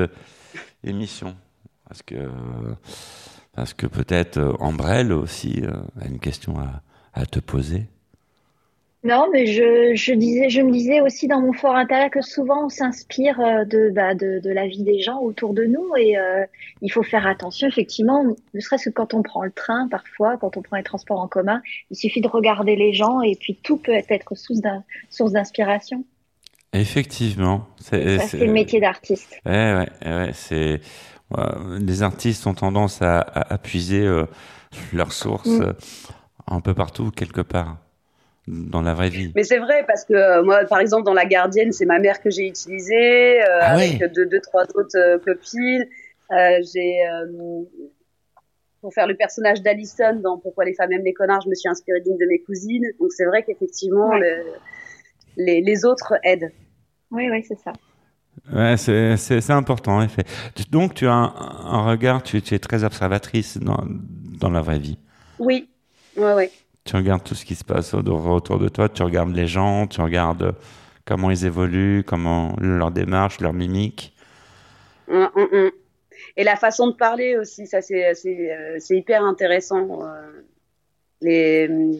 émission. 0.83 1.35
Parce 1.87 2.03
que, 2.03 2.29
parce 3.53 3.73
que 3.73 3.87
peut-être 3.87 4.37
euh, 4.37 4.53
Ambrelle 4.59 5.11
aussi 5.11 5.61
euh, 5.63 5.73
a 5.99 6.05
une 6.07 6.19
question 6.19 6.59
à, 6.59 6.81
à 7.13 7.25
te 7.25 7.39
poser. 7.39 7.87
Non, 9.05 9.27
mais 9.33 9.47
je, 9.47 9.93
je 9.95 10.13
disais, 10.13 10.49
je 10.49 10.61
me 10.61 10.71
disais 10.71 11.01
aussi 11.01 11.27
dans 11.27 11.41
mon 11.41 11.51
fort 11.51 11.75
intérieur 11.75 12.09
que 12.09 12.21
souvent 12.21 12.65
on 12.67 12.69
s'inspire 12.69 13.37
euh, 13.41 13.65
de, 13.65 13.89
bah, 13.93 14.15
de, 14.15 14.39
de 14.39 14.49
la 14.49 14.65
vie 14.65 14.83
des 14.83 15.01
gens 15.01 15.19
autour 15.19 15.53
de 15.53 15.65
nous 15.65 15.93
et 15.97 16.17
euh, 16.17 16.45
il 16.81 16.89
faut 16.89 17.03
faire 17.03 17.27
attention, 17.27 17.67
effectivement, 17.67 18.23
ne 18.53 18.59
serait-ce 18.61 18.89
que 18.89 18.93
quand 18.93 19.13
on 19.13 19.21
prend 19.21 19.43
le 19.43 19.51
train, 19.51 19.89
parfois, 19.89 20.37
quand 20.37 20.55
on 20.55 20.61
prend 20.61 20.77
les 20.77 20.83
transports 20.83 21.19
en 21.19 21.27
commun, 21.27 21.61
il 21.91 21.97
suffit 21.97 22.21
de 22.21 22.29
regarder 22.29 22.77
les 22.77 22.93
gens 22.93 23.19
et 23.21 23.35
puis 23.35 23.59
tout 23.61 23.75
peut 23.77 23.91
être 23.91 24.35
source 24.37 25.31
d'inspiration. 25.33 26.05
Effectivement. 26.71 27.67
C'est 27.81 28.19
c'est 28.19 28.45
le 28.45 28.53
métier 28.53 28.79
d'artiste. 28.79 29.37
Ouais, 29.45 29.73
ouais, 29.75 29.89
ouais, 30.05 30.31
c'est 30.33 30.79
ouais, 31.31 31.43
les 31.79 32.03
artistes 32.03 32.47
ont 32.47 32.53
tendance 32.53 33.01
à, 33.01 33.19
à, 33.19 33.53
à 33.53 33.57
puiser 33.57 34.01
euh, 34.01 34.25
leurs 34.93 35.11
sources 35.11 35.59
Mm. 35.59 35.73
un 36.47 36.61
peu 36.61 36.73
partout, 36.73 37.11
quelque 37.11 37.41
part, 37.41 37.77
dans 38.47 38.81
la 38.81 38.93
vraie 38.93 39.09
vie. 39.09 39.31
Mais 39.35 39.43
c'est 39.43 39.59
vrai 39.59 39.85
parce 39.87 40.03
que 40.05 40.13
euh, 40.13 40.43
moi, 40.43 40.65
par 40.65 40.79
exemple, 40.79 41.03
dans 41.05 41.13
La 41.13 41.25
Gardienne, 41.25 41.71
c'est 41.71 41.85
ma 41.85 41.99
mère 41.99 42.21
que 42.21 42.29
j'ai 42.29 42.47
utilisée 42.47 43.41
euh, 43.41 43.45
Ah 43.61 43.73
avec 43.73 43.99
deux, 44.13 44.25
deux, 44.25 44.41
trois 44.41 44.63
autres 44.75 44.97
euh, 44.97 45.17
copines. 45.19 45.85
Euh, 46.31 46.59
j'ai 46.73 46.97
euh, 47.07 47.61
pour 48.81 48.93
faire 48.93 49.07
le 49.07 49.15
personnage 49.15 49.61
d'Alison 49.61 50.15
dans 50.21 50.37
Pourquoi 50.37 50.65
les 50.65 50.73
femmes 50.73 50.91
aiment 50.91 51.05
les 51.05 51.13
connards, 51.13 51.41
je 51.41 51.49
me 51.49 51.55
suis 51.55 51.69
inspirée 51.69 52.01
d'une 52.01 52.17
de 52.17 52.25
mes 52.25 52.39
cousines. 52.39 52.85
Donc 52.99 53.11
c'est 53.13 53.25
vrai 53.25 53.43
qu'effectivement, 53.43 54.09
Ouais. 54.09 54.19
le- 54.19 54.43
les, 55.37 55.61
les 55.61 55.85
autres 55.85 56.13
aident. 56.23 56.51
Oui, 57.11 57.29
oui, 57.31 57.43
c'est 57.47 57.57
ça. 57.59 57.71
Ouais, 58.53 58.75
c'est 58.77 59.15
c'est- 59.15 59.39
c'est 59.41 59.53
important, 59.53 59.97
en 59.97 60.01
effet. 60.03 60.23
Donc, 60.69 60.95
tu 60.95 61.07
as 61.07 61.13
un, 61.13 61.33
un 61.33 61.83
regard, 61.85 62.23
tu, 62.23 62.41
tu 62.41 62.55
es 62.55 62.59
très 62.59 62.83
observatrice 62.83 63.57
dans, 63.57 63.77
dans 64.39 64.49
la 64.49 64.59
vraie 64.61 64.79
vie. 64.79 64.97
Oui, 65.39 65.69
ouais, 66.17 66.33
ouais. 66.33 66.51
Tu 66.85 66.95
regardes 66.95 67.23
tout 67.23 67.35
ce 67.35 67.45
qui 67.45 67.55
se 67.55 67.63
passe 67.63 67.93
autour 67.93 68.59
de 68.59 68.69
toi, 68.69 68.89
tu 68.89 69.03
regardes 69.03 69.33
les 69.33 69.47
gens, 69.47 69.87
tu 69.87 70.01
regardes 70.01 70.55
comment 71.05 71.31
ils 71.31 71.45
évoluent, 71.45 72.03
comment 72.03 72.55
leur 72.59 72.91
démarche, 72.91 73.39
leur 73.39 73.53
mimique. 73.53 74.13
Hum, 75.09 75.29
hum, 75.35 75.47
hum. 75.51 75.71
Et 76.35 76.43
la 76.43 76.55
façon 76.55 76.87
de 76.87 76.93
parler 76.93 77.37
aussi, 77.37 77.67
ça 77.67 77.81
c'est 77.81 78.05
euh, 78.05 78.79
hyper 78.89 79.23
intéressant. 79.23 80.03
euh, 80.03 80.43
les 81.21 81.99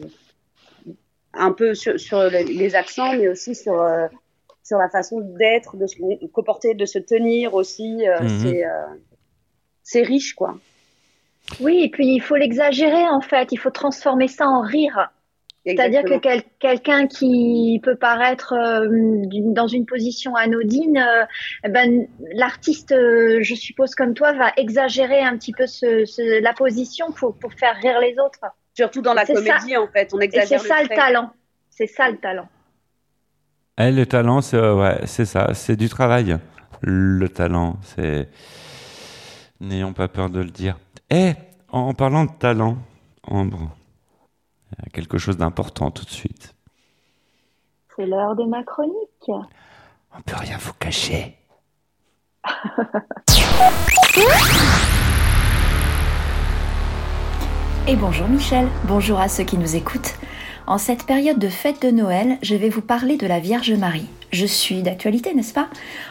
un 1.36 1.52
peu 1.52 1.74
sur, 1.74 1.98
sur 1.98 2.22
les, 2.22 2.74
accents, 2.74 3.16
mais 3.16 3.28
aussi 3.28 3.54
sur 3.54 3.80
euh, 3.80 4.06
sur 4.62 4.78
la 4.78 4.88
façon 4.88 5.20
d'être, 5.20 5.76
de 5.76 5.86
se 5.86 5.96
comporter, 6.28 6.74
de 6.74 6.86
se 6.86 6.98
tenir 6.98 7.54
aussi. 7.54 8.04
C'est 8.40 8.64
euh, 8.64 8.86
c'est 9.82 10.02
riche 10.02 10.34
quoi. 10.34 10.58
Oui, 11.60 11.82
et 11.84 11.88
puis 11.90 12.06
il 12.14 12.20
faut 12.20 12.36
l'exagérer 12.36 13.06
en 13.08 13.20
fait, 13.20 13.52
il 13.52 13.58
faut 13.58 13.70
transformer 13.70 14.28
ça 14.28 14.46
en 14.48 14.60
rire. 14.62 15.10
C'est-à-dire 15.66 16.02
que 16.04 16.18
quel- 16.18 16.42
quelqu'un 16.58 17.06
qui 17.06 17.80
peut 17.82 17.96
paraître 17.96 18.52
euh, 18.52 18.86
dans 19.54 19.66
une 19.66 19.86
position 19.86 20.34
anodine, 20.36 20.98
euh, 20.98 21.68
ben, 21.70 22.06
l'artiste, 22.34 22.92
euh, 22.92 23.38
je 23.40 23.54
suppose 23.54 23.94
comme 23.94 24.12
toi, 24.12 24.34
va 24.34 24.52
exagérer 24.58 25.20
un 25.20 25.38
petit 25.38 25.52
peu 25.52 25.66
ce, 25.66 26.04
ce- 26.04 26.42
la 26.42 26.52
position 26.52 27.12
pour, 27.12 27.34
pour 27.38 27.52
faire 27.54 27.76
rire 27.76 27.98
les 28.00 28.14
autres. 28.18 28.40
Surtout 28.74 29.00
dans 29.00 29.14
la 29.14 29.24
C'est 29.24 29.36
ça. 29.36 29.40
comédie 29.40 29.76
en 29.78 29.86
fait, 29.88 30.12
on 30.12 30.20
Et 30.20 30.24
exagère. 30.24 30.60
c'est 30.60 30.68
ça 30.68 30.82
le 30.82 30.88
talent. 30.88 31.30
C'est 31.70 31.86
ça 31.86 32.10
le 32.10 32.18
talent. 32.18 32.48
Eh, 33.78 33.90
le 33.90 34.04
talent, 34.06 34.42
c'est 34.42 34.56
euh, 34.58 34.74
ouais, 34.74 35.00
c'est 35.06 35.24
ça, 35.24 35.54
c'est 35.54 35.76
du 35.76 35.88
travail. 35.88 36.36
Le 36.82 37.28
talent, 37.28 37.76
c'est. 37.82 38.28
N'ayons 39.60 39.92
pas 39.94 40.08
peur 40.08 40.28
de 40.28 40.40
le 40.40 40.50
dire. 40.50 40.76
Eh, 41.10 41.34
en, 41.70 41.80
en 41.80 41.94
parlant 41.94 42.24
de 42.24 42.32
talent, 42.38 42.76
Ambre, 43.26 43.70
il 44.72 44.84
y 44.84 44.86
a 44.86 44.90
quelque 44.90 45.18
chose 45.18 45.36
d'important 45.36 45.90
tout 45.90 46.04
de 46.04 46.10
suite. 46.10 46.54
C'est 47.96 48.06
l'heure 48.06 48.34
de 48.34 48.44
ma 48.44 48.62
chronique. 48.64 49.28
On 49.28 50.20
peut 50.24 50.36
rien 50.36 50.58
vous 50.58 50.72
cacher. 50.74 51.36
Et 57.86 57.96
bonjour 57.96 58.26
Michel, 58.28 58.66
bonjour 58.84 59.20
à 59.20 59.28
ceux 59.28 59.44
qui 59.44 59.58
nous 59.58 59.76
écoutent. 59.76 60.14
En 60.66 60.78
cette 60.78 61.04
période 61.04 61.38
de 61.38 61.48
fête 61.48 61.82
de 61.82 61.90
Noël, 61.90 62.38
je 62.42 62.54
vais 62.54 62.70
vous 62.70 62.80
parler 62.80 63.18
de 63.18 63.26
la 63.26 63.40
Vierge 63.40 63.72
Marie. 63.72 64.08
Je 64.34 64.46
suis 64.46 64.82
d'actualité, 64.82 65.32
n'est-ce 65.32 65.54
pas? 65.54 65.68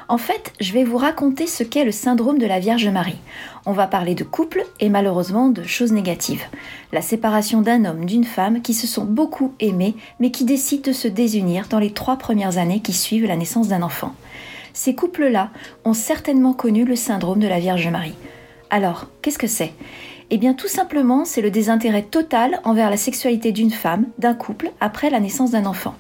En 0.07 0.17
fait, 0.17 0.53
je 0.61 0.71
vais 0.71 0.86
vous 0.86 0.95
raconter 0.95 1.45
ce 1.45 1.61
qu'est 1.61 1.84
le 1.84 1.91
syndrome 1.91 2.38
de 2.38 2.45
la 2.45 2.59
Vierge 2.59 2.88
Marie. 2.88 3.17
On 3.65 3.74
va 3.74 3.86
parler 3.86 4.15
de 4.15 4.24
couple 4.24 4.63
et 4.80 4.88
malheureusement 4.88 5.49
de 5.49 5.63
choses 5.63 5.91
négatives. 5.91 6.45
La 6.93 7.01
séparation 7.01 7.59
d'un 7.59 7.84
homme, 7.84 8.05
d'une 8.05 8.24
femme 8.24 8.61
qui 8.61 8.74
se 8.74 8.88
sont 8.88 9.03
beaucoup 9.03 9.53
aimés 9.59 9.95
mais 10.21 10.32
qui 10.32 10.45
décident 10.45 10.84
de 10.89 10.93
se 10.93 11.09
désunir 11.09 11.67
dans 11.67 11.80
les 11.80 11.91
trois 11.91 12.15
premières 12.15 12.57
années 12.57 12.80
qui 12.80 12.93
suivent 12.93 13.26
la 13.26 13.36
naissance 13.36 13.67
d'un 13.67 13.82
enfant. 13.82 14.15
Ces 14.71 14.95
couples-là 14.95 15.49
ont 15.84 15.93
certainement 15.93 16.53
connu 16.53 16.86
le 16.86 16.95
syndrome 16.95 17.39
de 17.39 17.47
la 17.49 17.59
Vierge 17.59 17.89
Marie. 17.89 18.15
Alors, 18.69 19.07
qu'est-ce 19.21 19.38
que 19.38 19.47
c'est? 19.47 19.74
Eh 20.30 20.38
bien, 20.38 20.53
tout 20.53 20.69
simplement, 20.69 21.26
c'est 21.26 21.41
le 21.41 21.51
désintérêt 21.51 22.03
total 22.03 22.61
envers 22.63 22.89
la 22.89 22.95
sexualité 22.95 23.51
d'une 23.51 23.69
femme, 23.69 24.05
d'un 24.17 24.34
couple, 24.34 24.71
après 24.80 25.09
la 25.09 25.19
naissance 25.19 25.51
d'un 25.51 25.65
enfant. 25.65 25.95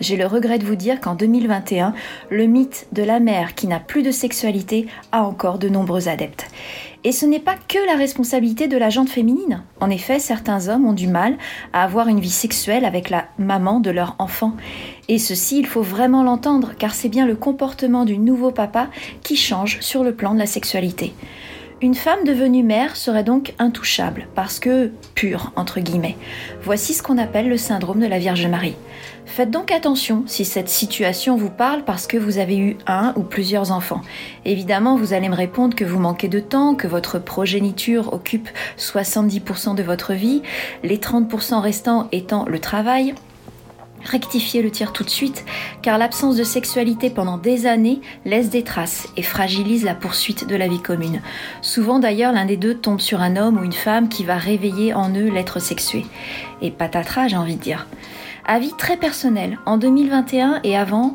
J'ai 0.00 0.16
le 0.16 0.26
regret 0.26 0.58
de 0.58 0.64
vous 0.64 0.76
dire 0.76 1.00
qu'en 1.00 1.14
2021, 1.14 1.94
le 2.30 2.46
mythe 2.46 2.86
de 2.92 3.02
la 3.02 3.20
mère 3.20 3.54
qui 3.54 3.66
n'a 3.66 3.80
plus 3.80 4.02
de 4.02 4.10
sexualité 4.10 4.86
a 5.12 5.22
encore 5.22 5.58
de 5.58 5.68
nombreux 5.68 6.08
adeptes. 6.08 6.46
Et 7.04 7.12
ce 7.12 7.26
n'est 7.26 7.40
pas 7.40 7.56
que 7.68 7.84
la 7.86 7.96
responsabilité 7.96 8.68
de 8.68 8.76
la 8.76 8.88
jante 8.88 9.08
féminine. 9.08 9.62
En 9.80 9.90
effet, 9.90 10.20
certains 10.20 10.68
hommes 10.68 10.86
ont 10.86 10.92
du 10.92 11.08
mal 11.08 11.36
à 11.72 11.82
avoir 11.82 12.08
une 12.08 12.20
vie 12.20 12.30
sexuelle 12.30 12.84
avec 12.84 13.10
la 13.10 13.26
maman 13.38 13.80
de 13.80 13.90
leur 13.90 14.14
enfant. 14.18 14.52
Et 15.08 15.18
ceci, 15.18 15.58
il 15.58 15.66
faut 15.66 15.82
vraiment 15.82 16.22
l'entendre, 16.22 16.72
car 16.78 16.94
c'est 16.94 17.08
bien 17.08 17.26
le 17.26 17.34
comportement 17.34 18.04
du 18.04 18.18
nouveau 18.18 18.52
papa 18.52 18.88
qui 19.22 19.36
change 19.36 19.80
sur 19.80 20.04
le 20.04 20.14
plan 20.14 20.32
de 20.34 20.38
la 20.38 20.46
sexualité. 20.46 21.12
Une 21.80 21.96
femme 21.96 22.22
devenue 22.24 22.62
mère 22.62 22.94
serait 22.94 23.24
donc 23.24 23.54
intouchable, 23.58 24.28
parce 24.36 24.60
que 24.60 24.92
pure, 25.16 25.50
entre 25.56 25.80
guillemets. 25.80 26.16
Voici 26.62 26.94
ce 26.94 27.02
qu'on 27.02 27.18
appelle 27.18 27.48
le 27.48 27.56
syndrome 27.56 27.98
de 27.98 28.06
la 28.06 28.20
Vierge 28.20 28.46
Marie. 28.46 28.76
Faites 29.32 29.50
donc 29.50 29.72
attention 29.72 30.24
si 30.26 30.44
cette 30.44 30.68
situation 30.68 31.36
vous 31.36 31.48
parle 31.48 31.84
parce 31.84 32.06
que 32.06 32.18
vous 32.18 32.36
avez 32.36 32.58
eu 32.58 32.76
un 32.86 33.14
ou 33.16 33.22
plusieurs 33.22 33.72
enfants. 33.72 34.02
Évidemment, 34.44 34.94
vous 34.94 35.14
allez 35.14 35.30
me 35.30 35.34
répondre 35.34 35.74
que 35.74 35.86
vous 35.86 35.98
manquez 35.98 36.28
de 36.28 36.38
temps, 36.38 36.74
que 36.74 36.86
votre 36.86 37.18
progéniture 37.18 38.12
occupe 38.12 38.50
70% 38.76 39.74
de 39.74 39.82
votre 39.82 40.12
vie, 40.12 40.42
les 40.82 40.98
30% 40.98 41.60
restants 41.60 42.08
étant 42.12 42.44
le 42.44 42.58
travail. 42.58 43.14
Rectifiez 44.04 44.60
le 44.60 44.70
tir 44.70 44.92
tout 44.92 45.02
de 45.02 45.08
suite, 45.08 45.46
car 45.80 45.96
l'absence 45.96 46.36
de 46.36 46.44
sexualité 46.44 47.08
pendant 47.08 47.38
des 47.38 47.64
années 47.64 48.02
laisse 48.26 48.50
des 48.50 48.64
traces 48.64 49.08
et 49.16 49.22
fragilise 49.22 49.82
la 49.82 49.94
poursuite 49.94 50.46
de 50.46 50.56
la 50.56 50.68
vie 50.68 50.82
commune. 50.82 51.22
Souvent 51.62 52.00
d'ailleurs, 52.00 52.34
l'un 52.34 52.44
des 52.44 52.58
deux 52.58 52.74
tombe 52.74 53.00
sur 53.00 53.22
un 53.22 53.36
homme 53.36 53.56
ou 53.56 53.64
une 53.64 53.72
femme 53.72 54.10
qui 54.10 54.24
va 54.24 54.36
réveiller 54.36 54.92
en 54.92 55.08
eux 55.14 55.30
l'être 55.30 55.58
sexué. 55.58 56.04
Et 56.60 56.70
patatras, 56.70 57.28
j'ai 57.28 57.36
envie 57.38 57.56
de 57.56 57.62
dire. 57.62 57.86
Avis 58.44 58.72
très 58.76 58.96
personnel, 58.96 59.58
en 59.66 59.78
2021 59.78 60.60
et 60.64 60.76
avant, 60.76 61.14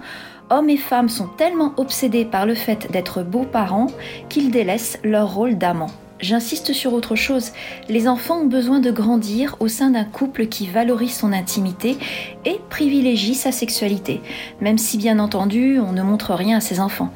Hommes 0.50 0.70
et 0.70 0.78
femmes 0.78 1.10
sont 1.10 1.28
tellement 1.28 1.74
obsédés 1.76 2.24
par 2.24 2.46
le 2.46 2.56
fait 2.56 2.90
d'être 2.90 3.22
beaux 3.22 3.44
parents 3.44 3.88
qu'ils 4.30 4.50
délaissent 4.50 4.98
leur 5.04 5.34
rôle 5.34 5.58
d'amant. 5.58 5.90
J'insiste 6.20 6.74
sur 6.74 6.94
autre 6.94 7.16
chose, 7.16 7.52
les 7.90 8.08
enfants 8.08 8.40
ont 8.40 8.48
besoin 8.48 8.80
de 8.80 8.90
grandir 8.90 9.56
au 9.60 9.68
sein 9.68 9.92
d'un 9.92 10.06
couple 10.06 10.48
qui 10.48 10.66
valorise 10.66 11.16
son 11.16 11.34
intimité 11.34 11.98
et 12.46 12.60
privilégie 12.70 13.36
sa 13.36 13.52
sexualité, 13.52 14.22
même 14.62 14.78
si 14.78 14.98
bien 14.98 15.20
entendu 15.20 15.80
on 15.80 15.92
ne 15.92 16.02
montre 16.02 16.34
rien 16.34 16.58
à 16.58 16.62
ses 16.62 16.80
enfants. 16.80 17.12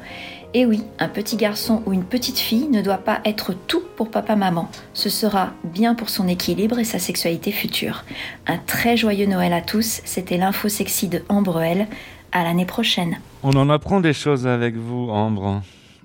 Et 0.54 0.66
oui, 0.66 0.82
un 0.98 1.08
petit 1.08 1.36
garçon 1.36 1.82
ou 1.86 1.94
une 1.94 2.04
petite 2.04 2.38
fille 2.38 2.68
ne 2.68 2.82
doit 2.82 2.98
pas 2.98 3.20
être 3.24 3.54
tout 3.54 3.82
pour 3.96 4.10
papa-maman. 4.10 4.68
Ce 4.92 5.08
sera 5.08 5.52
bien 5.64 5.94
pour 5.94 6.10
son 6.10 6.28
équilibre 6.28 6.78
et 6.78 6.84
sa 6.84 6.98
sexualité 6.98 7.52
future. 7.52 8.04
Un 8.46 8.58
très 8.58 8.98
joyeux 8.98 9.24
Noël 9.26 9.54
à 9.54 9.62
tous, 9.62 10.02
c'était 10.04 10.36
l'info 10.36 10.68
sexy 10.68 11.08
de 11.08 11.22
Ambre 11.30 11.62
L. 11.62 11.86
À 12.34 12.44
l'année 12.44 12.64
prochaine. 12.66 13.18
On 13.42 13.50
en 13.52 13.68
apprend 13.68 14.00
des 14.00 14.14
choses 14.14 14.46
avec 14.46 14.74
vous, 14.74 15.10
Ambre. 15.10 15.60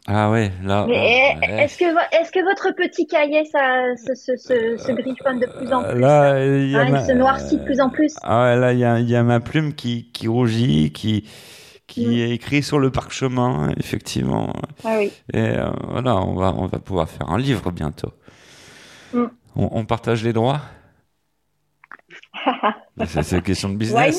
Ah 0.07 0.29
ouais, 0.29 0.51
là. 0.63 0.85
Mais 0.87 1.35
oh, 1.41 1.45
est-ce 1.59 1.77
que, 1.77 2.43
votre 2.43 2.73
petit 2.75 3.07
cahier 3.07 3.43
ça, 3.45 3.83
se, 3.95 4.13
se, 4.13 4.35
se, 4.37 4.77
se 4.77 4.91
griffonne 4.93 5.39
de 5.39 5.45
plus 5.45 5.71
en 5.73 5.83
plus 5.83 5.99
Là, 5.99 6.45
il 6.45 6.69
y 6.71 6.75
a 6.77 6.81
Hein, 6.81 6.89
ma- 6.89 6.99
Il 7.01 7.05
se 7.05 7.11
noircit 7.13 7.57
de 7.57 7.63
plus 7.63 7.79
en 7.81 7.89
plus 7.89 8.13
Ah 8.23 8.43
ouais, 8.43 8.55
là, 8.59 8.73
il 8.73 8.79
y 8.79 8.85
a, 8.85 8.99
il 8.99 9.09
y 9.09 9.15
a 9.15 9.23
ma 9.23 9.39
plume 9.41 9.73
qui, 9.73 10.07
qui 10.13 10.27
rougit, 10.27 10.91
qui, 10.93 11.23
qui 11.87 12.21
est 12.21 12.31
écrit 12.31 12.61
sur 12.63 12.79
le 12.79 12.91
parchemin, 12.91 13.69
effectivement. 13.77 14.53
Ah 14.83 14.95
oui. 14.97 15.11
Et 15.33 15.39
euh, 15.39 15.69
voilà, 15.89 16.15
on 16.17 16.35
va, 16.35 16.53
on 16.55 16.67
va 16.67 16.79
pouvoir 16.79 17.09
faire 17.09 17.29
un 17.29 17.37
livre 17.37 17.71
bientôt. 17.71 18.11
Mm. 19.13 19.23
On, 19.55 19.69
on 19.71 19.85
partage 19.85 20.23
les 20.23 20.33
droits? 20.33 20.61
C'est 23.05 23.31
une 23.35 23.41
question 23.41 23.69
de 23.69 23.75
business. 23.75 24.17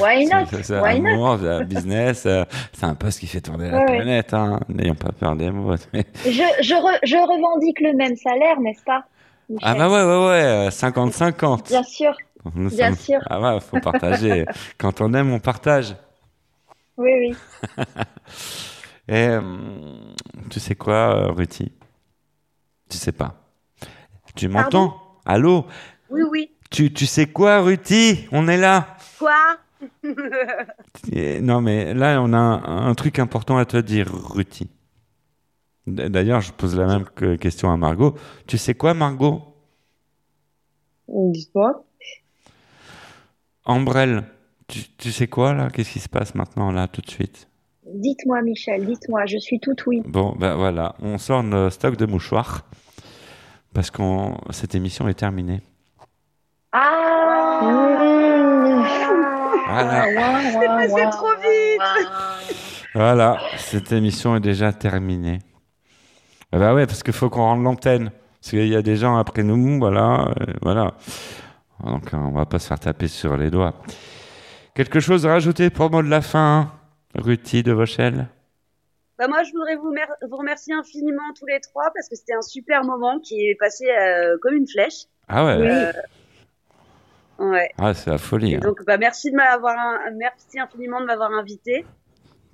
Why 0.00 0.26
not? 0.26 0.40
Why 0.82 1.00
not? 1.00 1.38
C'est- 1.38 1.64
business, 1.66 2.26
euh, 2.26 2.44
c'est 2.72 2.84
un 2.84 2.94
poste 2.94 3.20
qui 3.20 3.26
fait 3.26 3.40
tourner 3.40 3.70
la 3.70 3.84
planète. 3.84 4.34
Hein. 4.34 4.58
N'ayons 4.68 4.94
pas 4.96 5.12
peur 5.12 5.36
des 5.36 5.50
mots. 5.50 5.74
mais- 5.92 6.04
je, 6.24 6.30
je, 6.30 6.74
re- 6.74 6.98
je 7.04 7.16
revendique 7.16 7.80
le 7.80 7.94
même 7.94 8.16
salaire, 8.16 8.60
n'est-ce 8.60 8.82
pas 8.82 9.04
Michel? 9.48 9.68
Ah 9.70 9.74
bah 9.76 9.88
ouais, 9.88 10.02
ouais, 10.04 10.26
ouais, 10.28 10.66
euh, 10.66 10.70
50-50. 10.70 11.68
Bien 11.68 11.82
sûr. 11.84 12.12
Nous 12.54 12.70
bien 12.70 12.88
sommes- 12.88 12.96
sûr. 12.96 13.18
Ah 13.30 13.40
ouais, 13.40 13.60
faut 13.60 13.78
partager. 13.80 14.44
Quand 14.78 15.00
on 15.00 15.14
aime, 15.14 15.32
on 15.32 15.38
partage. 15.40 15.94
Oui, 16.98 17.10
oui. 17.20 17.36
Et 19.08 19.28
hum, 19.30 20.14
tu 20.50 20.60
sais 20.60 20.74
quoi, 20.74 21.14
euh, 21.16 21.30
Ruthie 21.32 21.72
Tu 22.90 22.96
sais 22.98 23.12
pas. 23.12 23.34
Tu 24.34 24.48
m'entends? 24.48 25.00
Allô? 25.24 25.66
Oui, 26.10 26.22
oui. 26.30 26.50
tu, 26.70 26.92
tu 26.92 27.06
sais 27.06 27.26
quoi, 27.26 27.60
Ruthie 27.60 28.26
On 28.32 28.48
est 28.48 28.56
là. 28.58 28.96
Quoi? 29.18 29.58
Et- 31.12 31.40
non, 31.40 31.60
mais 31.60 31.94
là, 31.94 32.20
on 32.20 32.32
a 32.32 32.38
un, 32.38 32.88
un 32.88 32.94
truc 32.94 33.18
important 33.18 33.56
à 33.58 33.64
te 33.64 33.76
dire, 33.78 34.08
Ruthie. 34.34 34.68
D- 35.86 36.08
D'ailleurs, 36.10 36.40
je 36.40 36.52
pose 36.52 36.76
la 36.76 36.86
même 36.86 37.04
que- 37.14 37.36
question 37.36 37.70
à 37.72 37.76
Margot. 37.76 38.16
Tu 38.46 38.58
sais 38.58 38.74
quoi, 38.74 38.92
Margot? 38.94 39.42
Dis-moi. 41.08 41.84
Ambrelle, 43.64 44.24
tu, 44.68 44.80
tu 44.96 45.12
sais 45.12 45.26
quoi, 45.26 45.54
là? 45.54 45.68
Qu'est-ce 45.70 45.92
qui 45.92 46.00
se 46.00 46.08
passe 46.08 46.34
maintenant, 46.34 46.70
là, 46.70 46.88
tout 46.88 47.00
de 47.00 47.10
suite? 47.10 47.48
Dites-moi, 47.94 48.42
Michel, 48.42 48.84
dites-moi, 48.84 49.24
je 49.26 49.38
suis 49.38 49.58
toute 49.60 49.86
oui. 49.86 50.02
Bon, 50.06 50.36
ben 50.38 50.54
voilà, 50.56 50.94
on 51.00 51.16
sort 51.16 51.42
nos 51.42 51.70
stocks 51.70 51.96
de 51.96 52.04
mouchoirs 52.04 52.66
parce 53.72 53.90
que 53.90 54.02
cette 54.50 54.74
émission 54.74 55.08
est 55.08 55.14
terminée. 55.14 55.62
Ah 56.72 57.60
Voilà. 59.68 60.04
C'est 60.52 60.66
passé 60.66 61.10
trop 61.10 61.34
vite 61.40 62.08
Voilà, 62.94 63.38
cette 63.56 63.92
émission 63.92 64.36
est 64.36 64.40
déjà 64.40 64.72
terminée. 64.72 65.38
Ah 66.52 66.58
bah 66.58 66.74
ouais, 66.74 66.86
parce 66.86 67.02
qu'il 67.02 67.12
faut 67.14 67.30
qu'on 67.30 67.42
rende 67.42 67.62
l'antenne. 67.62 68.10
Parce 68.40 68.50
qu'il 68.50 68.68
y 68.68 68.76
a 68.76 68.82
des 68.82 68.96
gens 68.96 69.16
après 69.16 69.42
nous, 69.42 69.78
voilà, 69.78 70.28
euh, 70.40 70.52
voilà. 70.62 70.94
Donc 71.84 72.10
on 72.12 72.32
va 72.32 72.44
pas 72.46 72.58
se 72.58 72.66
faire 72.68 72.78
taper 72.78 73.08
sur 73.08 73.36
les 73.36 73.50
doigts. 73.50 73.74
Quelque 74.78 75.00
chose 75.00 75.26
à 75.26 75.30
rajouter 75.30 75.70
pour 75.70 75.86
le 75.86 75.90
mot 75.90 76.02
de 76.04 76.08
la 76.08 76.20
fin, 76.20 76.70
Ruthie 77.16 77.64
de 77.64 77.72
Vauchel? 77.72 78.28
Bah 79.18 79.26
moi, 79.26 79.42
je 79.42 79.50
voudrais 79.50 79.74
vous, 79.74 79.90
mer- 79.90 80.14
vous 80.30 80.36
remercier 80.36 80.72
infiniment 80.72 81.32
tous 81.36 81.46
les 81.46 81.58
trois 81.58 81.90
parce 81.92 82.08
que 82.08 82.14
c'était 82.14 82.34
un 82.34 82.42
super 82.42 82.84
moment 82.84 83.18
qui 83.18 83.40
est 83.48 83.56
passé 83.58 83.86
euh, 83.90 84.36
comme 84.40 84.54
une 84.54 84.68
flèche. 84.68 85.06
Ah 85.26 85.44
ouais? 85.46 85.90
Euh, 87.40 87.48
ouais. 87.50 87.68
Ah, 87.76 87.92
c'est 87.92 88.08
la 88.10 88.18
folie. 88.18 88.54
hein. 88.54 88.60
Donc, 88.60 88.84
bah, 88.86 88.98
merci 88.98 89.32
de 89.32 89.36
m'avoir, 89.36 89.74
merci 90.16 90.60
infiniment 90.60 91.00
de 91.00 91.06
m'avoir 91.06 91.32
invité. 91.32 91.84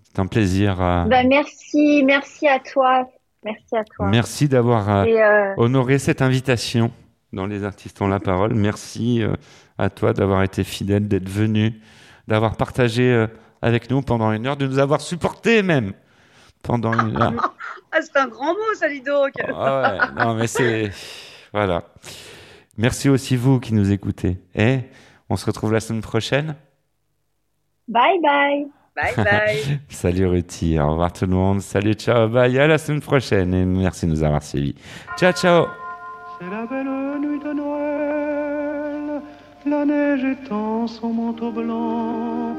C'est 0.05 0.18
un 0.18 0.27
plaisir. 0.27 0.81
euh, 0.81 1.05
Bah, 1.05 1.25
merci, 1.25 2.03
merci 2.07 2.49
à 2.49 2.59
toi. 2.59 3.07
Merci 3.45 3.77
à 3.77 3.85
toi. 3.85 4.09
Merci 4.09 4.49
d'avoir 4.49 4.89
euh, 4.89 5.53
honoré 5.59 5.99
cette 5.99 6.22
invitation 6.22 6.91
dans 7.35 7.45
Les 7.45 7.64
Artistes 7.64 8.01
ont 8.01 8.09
la 8.09 8.20
parole. 8.20 8.55
Merci 8.55 9.22
euh, 9.22 9.35
à 9.77 9.91
toi 9.91 10.14
d'avoir 10.14 10.43
été 10.43 10.64
fidèle, 10.64 11.07
d'être 11.07 11.29
venu, 11.29 11.75
d'avoir 12.29 12.57
partagé 12.57 13.11
euh, 13.11 13.27
avec 13.62 13.91
nous 13.91 14.03
pendant 14.03 14.33
une 14.33 14.47
heure, 14.47 14.57
de 14.57 14.66
nous 14.66 14.79
avoir 14.79 15.01
supportés 15.01 15.62
même 15.62 15.93
pendant 16.62 16.93
une 16.93 17.20
heure. 17.20 17.55
Ah, 17.97 18.01
c'est 18.03 18.16
un 18.18 18.27
grand 18.27 18.55
mot, 18.55 18.75
ça, 18.75 18.89
dis 18.89 19.03
donc. 19.03 19.31
Ah 19.55 20.11
ouais, 20.16 20.25
non, 20.25 20.35
mais 20.35 20.49
c'est. 20.49 20.91
Voilà. 21.53 21.85
Merci 22.77 23.09
aussi 23.09 23.37
vous 23.37 23.61
qui 23.61 23.72
nous 23.72 23.93
écoutez. 23.93 24.39
Et 24.57 24.81
on 25.31 25.37
se 25.37 25.47
retrouve 25.47 25.72
la 25.72 25.79
semaine 25.79 26.03
prochaine. 26.03 26.57
Bye 27.87 28.18
bye. 28.20 28.66
Bye 28.97 29.14
bye. 29.16 29.81
Salut 29.89 30.27
Ruthie, 30.27 30.81
au 30.81 30.91
revoir 30.91 31.12
tout 31.12 31.27
le 31.27 31.33
monde. 31.33 31.61
Salut, 31.61 31.95
ciao, 31.95 32.29
bye, 32.29 32.59
à 32.59 32.66
la 32.66 32.79
semaine 32.79 33.01
prochaine. 33.01 33.55
Et 33.55 33.64
merci 33.64 34.07
de 34.07 34.11
nous 34.11 34.25
avoir 34.25 34.43
suivis. 34.43 34.75
Ciao, 35.16 35.33
ciao. 35.33 35.66
C'est 36.41 36.51
la 36.51 36.66
belle 36.66 37.20
nuit 37.20 37.39
de 37.39 37.53
Noël, 37.53 38.24
la 39.67 39.85
neige 39.85 40.25
étend 40.25 40.87
son 40.87 41.09
manteau 41.09 41.51
blanc, 41.51 42.55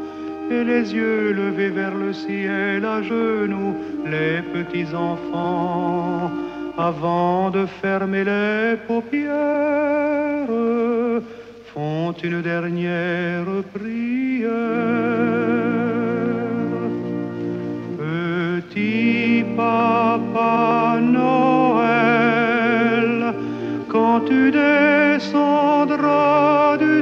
et 0.49 0.63
les 0.63 0.93
yeux 0.93 1.33
levés 1.33 1.69
vers 1.69 1.93
le 1.93 2.13
ciel 2.13 2.83
à 2.85 3.01
genoux, 3.01 3.75
les 4.05 4.41
petits 4.53 4.93
enfants, 4.95 6.31
avant 6.77 7.49
de 7.51 7.65
fermer 7.65 8.23
les 8.23 8.75
paupières, 8.87 9.33
font 11.73 12.13
une 12.23 12.41
dernière 12.41 13.45
prière. 13.73 14.49
Petit 17.99 19.43
papa 19.55 20.99
Noël, 21.01 21.85
quand 23.89 24.21
tu 24.21 24.51
descendras 24.51 25.55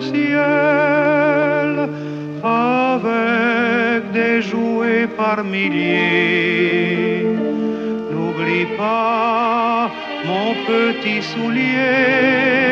ciel 0.09 1.69
avec 2.43 4.11
des 4.11 4.41
jouets 4.41 5.07
par 5.07 5.43
milliers, 5.43 7.25
n'oublie 8.11 8.67
pas 8.77 9.89
mon 10.25 10.53
petit 10.71 11.21
soulier. 11.21 12.63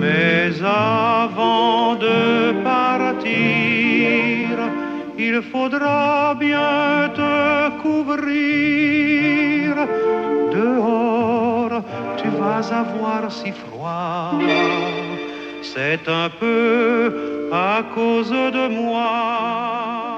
Mais 0.00 0.50
avant 0.62 1.94
de 1.94 2.52
partir, 2.62 3.30
il 5.18 5.36
faudra 5.52 6.34
bien 6.38 7.10
te 7.14 7.70
couvrir. 7.82 9.68
Dehors, 10.52 11.82
tu 12.18 12.28
vas 12.38 12.64
avoir 12.82 13.30
si 13.30 13.52
froid. 13.52 14.32
C'est 15.74 16.06
un 16.06 16.28
peu 16.28 17.48
à 17.50 17.82
cause 17.94 18.30
de 18.30 18.68
moi. 18.68 20.11